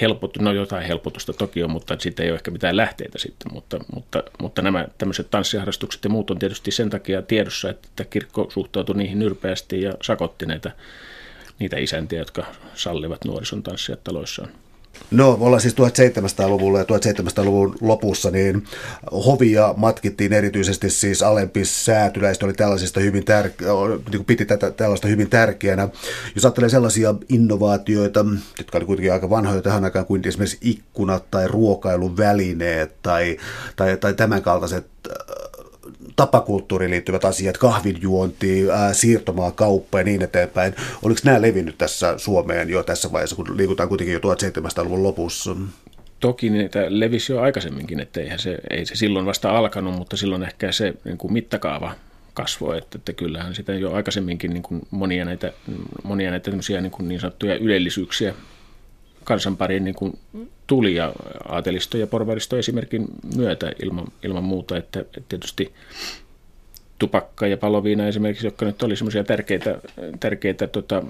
helpot, 0.00 0.38
no 0.38 0.52
jotain 0.52 0.86
helpotusta 0.86 1.32
toki 1.32 1.62
on, 1.62 1.70
mutta 1.70 1.96
siitä 1.98 2.22
ei 2.22 2.30
ole 2.30 2.36
ehkä 2.36 2.50
mitään 2.50 2.76
lähteitä 2.76 3.18
sitten. 3.18 3.52
Mutta, 3.52 3.78
mutta, 3.94 4.22
mutta 4.42 4.62
nämä 4.62 4.88
tämmöiset 4.98 5.30
tanssiharrastukset 5.30 6.04
ja 6.04 6.10
muut 6.10 6.30
on 6.30 6.38
tietysti 6.38 6.70
sen 6.70 6.90
takia 6.90 7.22
tiedossa, 7.22 7.70
että 7.70 8.04
kirkko 8.04 8.46
suhtautui 8.50 8.96
niihin 8.96 9.18
nyrpeästi 9.18 9.82
ja 9.82 9.92
sakotti 10.02 10.46
näitä 10.46 10.72
niitä 11.58 11.76
isäntiä, 11.76 12.18
jotka 12.18 12.44
sallivat 12.74 13.24
nuorison 13.24 13.62
tanssia 13.62 13.96
taloissaan. 14.04 14.48
No, 15.10 15.38
ollaan 15.40 15.60
siis 15.60 15.74
1700-luvulla 15.74 16.78
ja 16.78 16.84
1700-luvun 16.84 17.76
lopussa, 17.80 18.30
niin 18.30 18.64
hovia 19.26 19.74
matkittiin 19.76 20.32
erityisesti 20.32 20.90
siis 20.90 21.22
alempi 21.22 21.64
säätyläistä 21.64 22.46
oli 22.46 22.52
tällaisista 22.52 23.00
hyvin 23.00 23.24
tärkeä, 23.24 23.68
niin 24.12 24.24
piti 24.24 24.44
tätä, 24.44 24.70
tällaista 24.70 25.08
hyvin 25.08 25.30
tärkeänä. 25.30 25.88
Jos 26.34 26.44
ajattelee 26.44 26.68
sellaisia 26.68 27.14
innovaatioita, 27.28 28.24
jotka 28.58 28.78
oli 28.78 28.84
kuitenkin 28.84 29.12
aika 29.12 29.30
vanhoja 29.30 29.62
tähän 29.62 29.84
aikaan, 29.84 30.06
kuin 30.06 30.28
esimerkiksi 30.28 30.58
ikkunat 30.60 31.30
tai 31.30 31.48
ruokailuvälineet 31.48 33.02
tai, 33.02 33.36
tai, 33.76 33.96
tai 33.96 34.14
tämän 34.14 34.42
kaltaiset 34.42 34.86
tapakulttuuriin 36.16 36.90
liittyvät 36.90 37.24
asiat, 37.24 37.58
kahvinjuonti, 37.58 38.64
siirtomaa 38.92 39.50
kauppa 39.50 39.98
ja 39.98 40.04
niin 40.04 40.22
eteenpäin. 40.22 40.74
Oliko 41.02 41.20
nämä 41.24 41.42
levinnyt 41.42 41.78
tässä 41.78 42.18
Suomeen 42.18 42.70
jo 42.70 42.82
tässä 42.82 43.12
vaiheessa, 43.12 43.36
kun 43.36 43.56
liikutaan 43.56 43.88
kuitenkin 43.88 44.12
jo 44.12 44.20
1700-luvun 44.20 45.02
lopussa? 45.02 45.56
Toki 46.20 46.50
niitä 46.50 46.86
levisi 46.88 47.32
jo 47.32 47.40
aikaisemminkin, 47.40 48.00
että 48.00 48.20
eihän 48.20 48.38
se, 48.38 48.58
ei 48.70 48.86
se 48.86 48.94
silloin 48.94 49.26
vasta 49.26 49.58
alkanut, 49.58 49.94
mutta 49.94 50.16
silloin 50.16 50.42
ehkä 50.42 50.72
se 50.72 50.94
niin 51.04 51.18
kuin 51.18 51.32
mittakaava 51.32 51.94
kasvoi, 52.34 52.78
että, 52.78 52.98
että 52.98 53.12
kyllähän 53.12 53.54
sitä 53.54 53.74
jo 53.74 53.92
aikaisemminkin 53.92 54.50
niin 54.50 54.62
kuin 54.62 54.82
monia 54.90 55.24
näitä, 55.24 55.52
monia 56.02 56.30
näitä 56.30 56.50
niin, 56.50 56.90
kuin 56.90 57.08
niin 57.08 57.20
sanottuja 57.20 57.56
ylellisyyksiä 57.56 58.34
kansan 59.26 59.56
pariin 59.56 59.84
niin 59.84 59.94
kuin 59.94 60.18
tuli 60.66 60.94
ja 60.94 61.12
aatelisto 61.48 61.98
ja 61.98 62.06
porvaristo 62.06 62.56
esimerkin 62.56 63.06
myötä 63.36 63.72
ilman, 63.82 64.06
ilman 64.22 64.44
muuta, 64.44 64.76
että, 64.76 65.04
tietysti 65.28 65.72
tupakka 66.98 67.46
ja 67.46 67.56
paloviina 67.56 68.06
esimerkiksi, 68.06 68.46
jotka 68.46 68.66
nyt 68.66 68.82
oli 68.82 68.96
semmoisia 68.96 69.24
tärkeitä, 69.24 69.80
tärkeitä, 70.20 70.66
tota, 70.66 71.02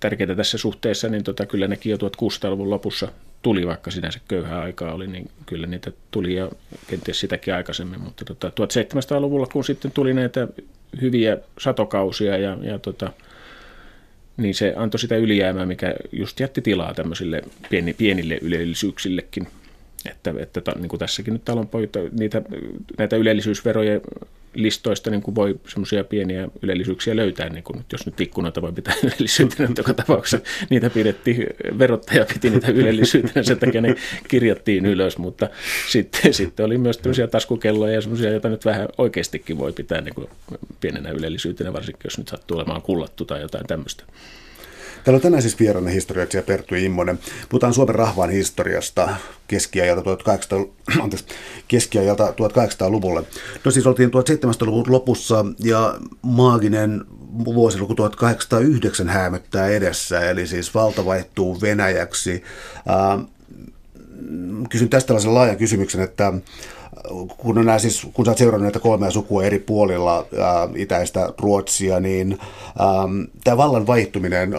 tärkeitä 0.00 0.34
tässä 0.34 0.58
suhteessa, 0.58 1.08
niin 1.08 1.24
tota, 1.24 1.46
kyllä 1.46 1.68
nekin 1.68 1.90
jo 1.90 1.96
1600-luvun 1.96 2.70
lopussa 2.70 3.08
tuli, 3.42 3.66
vaikka 3.66 3.90
sinänsä 3.90 4.20
köyhää 4.28 4.60
aikaa 4.60 4.94
oli, 4.94 5.06
niin 5.06 5.30
kyllä 5.46 5.66
niitä 5.66 5.92
tuli 6.10 6.34
ja 6.34 6.50
kenties 6.86 7.20
sitäkin 7.20 7.54
aikaisemmin, 7.54 8.00
mutta 8.00 8.24
tota, 8.24 8.48
1700-luvulla 8.48 9.46
kun 9.52 9.64
sitten 9.64 9.90
tuli 9.90 10.14
näitä 10.14 10.48
hyviä 11.00 11.38
satokausia 11.58 12.36
ja, 12.36 12.56
ja 12.62 12.78
tota, 12.78 13.12
niin 14.36 14.54
se 14.54 14.74
antoi 14.76 15.00
sitä 15.00 15.16
ylijäämää, 15.16 15.66
mikä 15.66 15.94
just 16.12 16.40
jätti 16.40 16.62
tilaa 16.62 16.94
tämmöisille 16.94 17.42
pieni, 17.70 17.94
pienille 17.94 18.38
ylellisyyksillekin. 18.42 19.46
Että, 20.10 20.34
että 20.38 20.72
niin 20.76 20.88
kuin 20.88 21.00
tässäkin 21.00 21.32
nyt 21.32 21.44
talonpojat, 21.44 21.90
niitä, 22.18 22.42
näitä 22.98 23.16
ylellisyysveroja 23.16 24.00
listoista 24.56 25.10
niin 25.10 25.22
kuin 25.22 25.34
voi 25.34 25.60
semmoisia 25.68 26.04
pieniä 26.04 26.48
ylellisyyksiä 26.62 27.16
löytää, 27.16 27.48
niin 27.48 27.64
kuin, 27.64 27.84
jos 27.92 28.06
nyt 28.06 28.20
ikkunoita 28.20 28.62
voi 28.62 28.72
pitää 28.72 28.94
ylellisyytenä, 29.04 29.68
joka 29.78 29.94
tapauksessa 29.94 30.46
niitä 30.70 30.90
pidettiin, 30.90 31.46
verottaja 31.78 32.24
piti 32.24 32.50
niitä 32.50 32.72
ylellisyytenä, 32.72 33.42
sen 33.42 33.58
takia 33.58 33.80
ne 33.80 33.94
kirjattiin 34.28 34.86
ylös, 34.86 35.18
mutta 35.18 35.48
sitten, 35.90 36.34
sitten 36.34 36.66
oli 36.66 36.78
myös 36.78 36.98
tämmöisiä 36.98 37.26
taskukelloja 37.26 37.94
ja 37.94 38.00
semmoisia, 38.00 38.30
joita 38.30 38.48
nyt 38.48 38.64
vähän 38.64 38.88
oikeastikin 38.98 39.58
voi 39.58 39.72
pitää 39.72 40.00
niin 40.00 40.14
kuin 40.14 40.28
pienenä 40.80 41.10
ylellisyytenä, 41.10 41.72
varsinkin 41.72 42.04
jos 42.04 42.18
nyt 42.18 42.28
sattuu 42.28 42.56
olemaan 42.56 42.82
kullattu 42.82 43.24
tai 43.24 43.40
jotain 43.40 43.66
tämmöistä. 43.66 44.04
Täällä 45.06 45.16
on 45.16 45.22
tänään 45.22 45.42
siis 45.42 45.58
vieraana 45.58 45.90
historiatsija 45.90 46.42
Perttu 46.42 46.74
Immonen. 46.74 47.18
Puhutaan 47.48 47.74
Suomen 47.74 47.94
rahvaan 47.94 48.30
historiasta 48.30 49.08
keskiajalta, 49.48 50.02
1800, 50.02 50.58
anteeksi, 51.04 51.26
keskiajalta 51.68 52.30
1800-luvulle. 52.30 53.22
No 53.64 53.70
siis 53.70 53.86
oltiin 53.86 54.10
1700-luvun 54.10 54.84
lopussa 54.88 55.44
ja 55.58 55.98
maaginen 56.22 57.04
vuosiluku 57.44 57.94
1809 57.94 59.08
hämöttää 59.08 59.68
edessä, 59.68 60.30
eli 60.30 60.46
siis 60.46 60.74
valta 60.74 61.04
vaihtuu 61.04 61.60
Venäjäksi. 61.60 62.42
Kysyn 64.70 64.88
tästä 64.88 65.06
tällaisen 65.06 65.34
laajan 65.34 65.56
kysymyksen, 65.56 66.00
että 66.00 66.32
kun, 67.36 67.58
on 67.58 67.80
siis, 67.80 68.06
kun 68.14 68.24
sä 68.24 68.30
oot 68.30 68.38
seurannut 68.38 68.62
näitä 68.62 68.78
kolmea 68.78 69.10
sukua 69.10 69.44
eri 69.44 69.58
puolilla 69.58 70.26
ää, 70.40 70.68
itäistä 70.74 71.32
Ruotsia, 71.38 72.00
niin 72.00 72.38
tämä 73.44 73.56
vallan 73.56 73.86
vaihtuminen, 73.86 74.52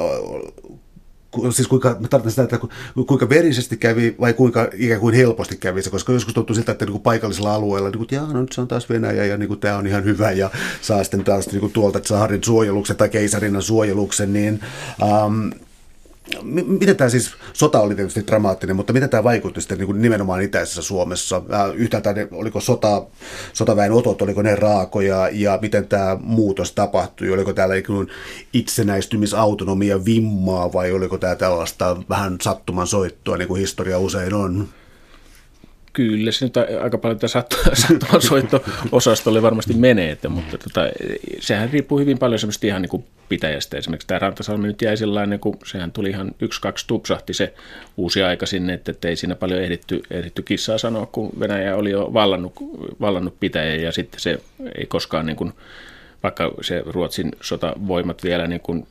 siis 1.49 1.67
kuinka, 1.67 1.97
sitä, 2.27 2.43
että 2.43 2.59
kuinka 3.07 3.29
verisesti 3.29 3.77
kävi 3.77 4.15
vai 4.19 4.33
kuinka 4.33 4.67
ikään 4.73 4.99
kuin 4.99 5.15
helposti 5.15 5.57
kävi 5.57 5.81
se, 5.81 5.89
koska 5.89 6.13
joskus 6.13 6.33
tuntuu 6.33 6.55
siltä, 6.55 6.71
että 6.71 6.85
niin 6.85 6.91
kuin 6.91 7.01
paikallisella 7.01 7.53
alueella, 7.53 7.89
niin 7.89 8.07
kuin, 8.07 8.33
no 8.33 8.41
nyt 8.41 8.51
se 8.51 8.61
on 8.61 8.67
taas 8.67 8.89
Venäjä 8.89 9.25
ja 9.25 9.37
niin 9.37 9.47
kuin, 9.47 9.59
tämä 9.59 9.77
on 9.77 9.87
ihan 9.87 10.03
hyvä 10.03 10.31
ja 10.31 10.49
saa 10.81 11.03
sitten 11.03 11.23
taas 11.23 11.47
niin 11.47 11.59
kuin, 11.59 11.73
tuolta 11.73 11.99
Saharin 12.03 12.43
suojeluksen 12.43 12.95
tai 12.95 13.09
keisarinnan 13.09 13.61
suojeluksen, 13.61 14.33
niin 14.33 14.59
ähm, 15.03 15.49
Miten 16.67 16.95
tämä 16.95 17.09
siis, 17.09 17.31
sota 17.53 17.79
oli 17.79 17.95
tietysti 17.95 18.27
dramaattinen, 18.27 18.75
mutta 18.75 18.93
miten 18.93 19.09
tämä 19.09 19.23
vaikutti 19.23 19.61
sitten 19.61 19.77
niin 19.77 19.85
kuin 19.85 20.01
nimenomaan 20.01 20.41
itäisessä 20.41 20.81
Suomessa? 20.81 21.41
Yhtäältä 21.73 22.13
ne, 22.13 22.27
oliko 22.31 22.59
sota, 22.59 23.05
sotaväen 23.53 23.91
otot, 23.91 24.21
oliko 24.21 24.41
ne 24.41 24.55
raakoja 24.55 25.29
ja 25.31 25.59
miten 25.61 25.87
tämä 25.87 26.17
muutos 26.21 26.71
tapahtui? 26.71 27.31
Oliko 27.31 27.53
täällä 27.53 27.75
itsenäistymisautonomia 28.53 30.05
vimmaa 30.05 30.73
vai 30.73 30.91
oliko 30.91 31.17
tämä 31.17 31.35
tällaista 31.35 31.97
vähän 32.09 32.37
sattuman 32.41 32.87
soittoa, 32.87 33.37
niin 33.37 33.47
kuin 33.47 33.59
historia 33.59 33.99
usein 33.99 34.33
on? 34.33 34.67
Kyllä 35.97 36.31
se 36.31 36.45
nyt 36.45 36.57
aika 36.57 36.97
paljon 36.97 37.19
tätä 37.19 37.27
sattuman 37.73 38.21
soitto-osastolle 38.29 39.41
varmasti 39.41 39.73
menee, 39.73 40.11
että, 40.11 40.29
mutta 40.29 40.57
tota, 40.57 40.81
sehän 41.39 41.69
riippuu 41.69 41.99
hyvin 41.99 42.17
paljon 42.17 42.39
semmoista 42.39 42.67
ihan 42.67 42.81
niin 42.81 42.89
kuin 42.89 43.05
pitäjästä. 43.29 43.77
Esimerkiksi 43.77 44.07
tämä 44.07 44.19
Rantasalmi 44.19 44.67
nyt 44.67 44.81
jäi 44.81 44.97
sellainen, 44.97 45.39
kun 45.39 45.57
sehän 45.65 45.91
tuli 45.91 46.09
ihan 46.09 46.31
yksi, 46.41 46.61
kaksi 46.61 46.87
tupsahti 46.87 47.33
se 47.33 47.53
uusi 47.97 48.23
aika 48.23 48.45
sinne, 48.45 48.73
että, 48.73 48.91
että 48.91 49.07
ei 49.07 49.15
siinä 49.15 49.35
paljon 49.35 49.61
ehditty, 49.61 50.01
ehditty 50.11 50.41
kissaa 50.41 50.77
sanoa, 50.77 51.05
kun 51.05 51.29
Venäjä 51.39 51.75
oli 51.75 51.91
jo 51.91 52.09
vallannut, 52.13 52.53
vallannut 53.01 53.39
pitäjä 53.39 53.75
ja 53.75 53.91
sitten 53.91 54.19
se 54.19 54.39
ei 54.77 54.85
koskaan 54.85 55.25
niin 55.25 55.37
kuin, 55.37 55.53
vaikka 56.23 56.51
se 56.61 56.83
Ruotsin 56.85 57.31
sotavoimat 57.41 58.23
vielä 58.23 58.47
niin 58.47 58.61
kuin 58.61 58.87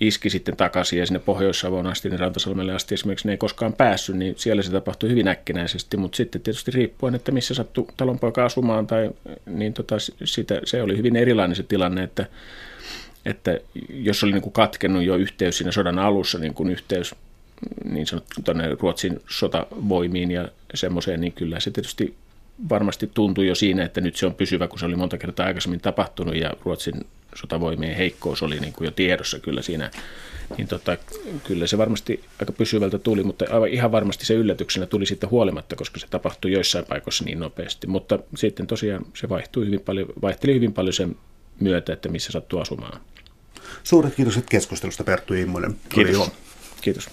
iski 0.00 0.30
sitten 0.30 0.56
takaisin 0.56 0.98
ja 0.98 1.06
sinne 1.06 1.18
Pohjois-Savoon 1.18 1.86
asti, 1.86 2.08
niin 2.08 2.18
Rantasalmelle 2.18 2.74
asti 2.74 2.94
esimerkiksi 2.94 3.28
ne 3.28 3.32
ei 3.32 3.38
koskaan 3.38 3.72
päässyt, 3.72 4.16
niin 4.16 4.34
siellä 4.36 4.62
se 4.62 4.72
tapahtui 4.72 5.10
hyvin 5.10 5.28
äkkinäisesti, 5.28 5.96
mutta 5.96 6.16
sitten 6.16 6.40
tietysti 6.40 6.70
riippuen, 6.70 7.14
että 7.14 7.32
missä 7.32 7.54
sattui 7.54 7.86
talonpoika 7.96 8.44
asumaan, 8.44 8.86
tai, 8.86 9.10
niin 9.46 9.72
tota, 9.72 9.96
sitä, 10.24 10.60
se 10.64 10.82
oli 10.82 10.96
hyvin 10.96 11.16
erilainen 11.16 11.56
se 11.56 11.62
tilanne, 11.62 12.02
että, 12.02 12.26
että 13.26 13.58
jos 13.88 14.24
oli 14.24 14.32
niin 14.32 14.42
kuin 14.42 14.52
katkennut 14.52 15.02
jo 15.02 15.16
yhteys 15.16 15.58
siinä 15.58 15.72
sodan 15.72 15.98
alussa, 15.98 16.38
niin 16.38 16.54
kuin 16.54 16.70
yhteys 16.70 17.14
niin 17.84 18.06
sanottu 18.06 18.42
tuonne 18.44 18.76
Ruotsin 18.80 19.20
sotavoimiin 19.28 20.30
ja 20.30 20.48
semmoiseen, 20.74 21.20
niin 21.20 21.32
kyllä 21.32 21.60
se 21.60 21.70
tietysti 21.70 22.14
varmasti 22.68 23.10
tuntui 23.14 23.46
jo 23.46 23.54
siinä, 23.54 23.84
että 23.84 24.00
nyt 24.00 24.16
se 24.16 24.26
on 24.26 24.34
pysyvä, 24.34 24.68
kun 24.68 24.78
se 24.78 24.86
oli 24.86 24.96
monta 24.96 25.18
kertaa 25.18 25.46
aikaisemmin 25.46 25.80
tapahtunut 25.80 26.36
ja 26.36 26.50
Ruotsin 26.64 27.06
sotavoimien 27.34 27.96
heikkous 27.96 28.42
oli 28.42 28.60
niin 28.60 28.72
kuin 28.72 28.84
jo 28.84 28.90
tiedossa 28.90 29.38
kyllä 29.38 29.62
siinä, 29.62 29.90
niin 30.56 30.68
tota, 30.68 30.96
kyllä 31.44 31.66
se 31.66 31.78
varmasti 31.78 32.24
aika 32.40 32.52
pysyvältä 32.52 32.98
tuli, 32.98 33.22
mutta 33.22 33.44
aivan 33.50 33.68
ihan 33.68 33.92
varmasti 33.92 34.26
se 34.26 34.34
yllätyksenä 34.34 34.86
tuli 34.86 35.06
sitten 35.06 35.30
huolimatta, 35.30 35.76
koska 35.76 36.00
se 36.00 36.06
tapahtui 36.10 36.52
joissain 36.52 36.84
paikoissa 36.84 37.24
niin 37.24 37.40
nopeasti, 37.40 37.86
mutta 37.86 38.18
sitten 38.36 38.66
tosiaan 38.66 39.06
se 39.14 39.28
vaihtui 39.28 39.66
hyvin 39.66 39.80
paljon, 39.80 40.08
vaihteli 40.22 40.54
hyvin 40.54 40.72
paljon 40.72 40.92
sen 40.92 41.16
myötä, 41.60 41.92
että 41.92 42.08
missä 42.08 42.32
sattuu 42.32 42.60
asumaan. 42.60 43.00
Suuret 43.82 44.14
kiitokset 44.14 44.44
keskustelusta 44.50 45.04
Perttu 45.04 45.34
Immonen. 45.34 45.76
Kiitos. 45.88 46.30
Kiitos. 46.80 47.08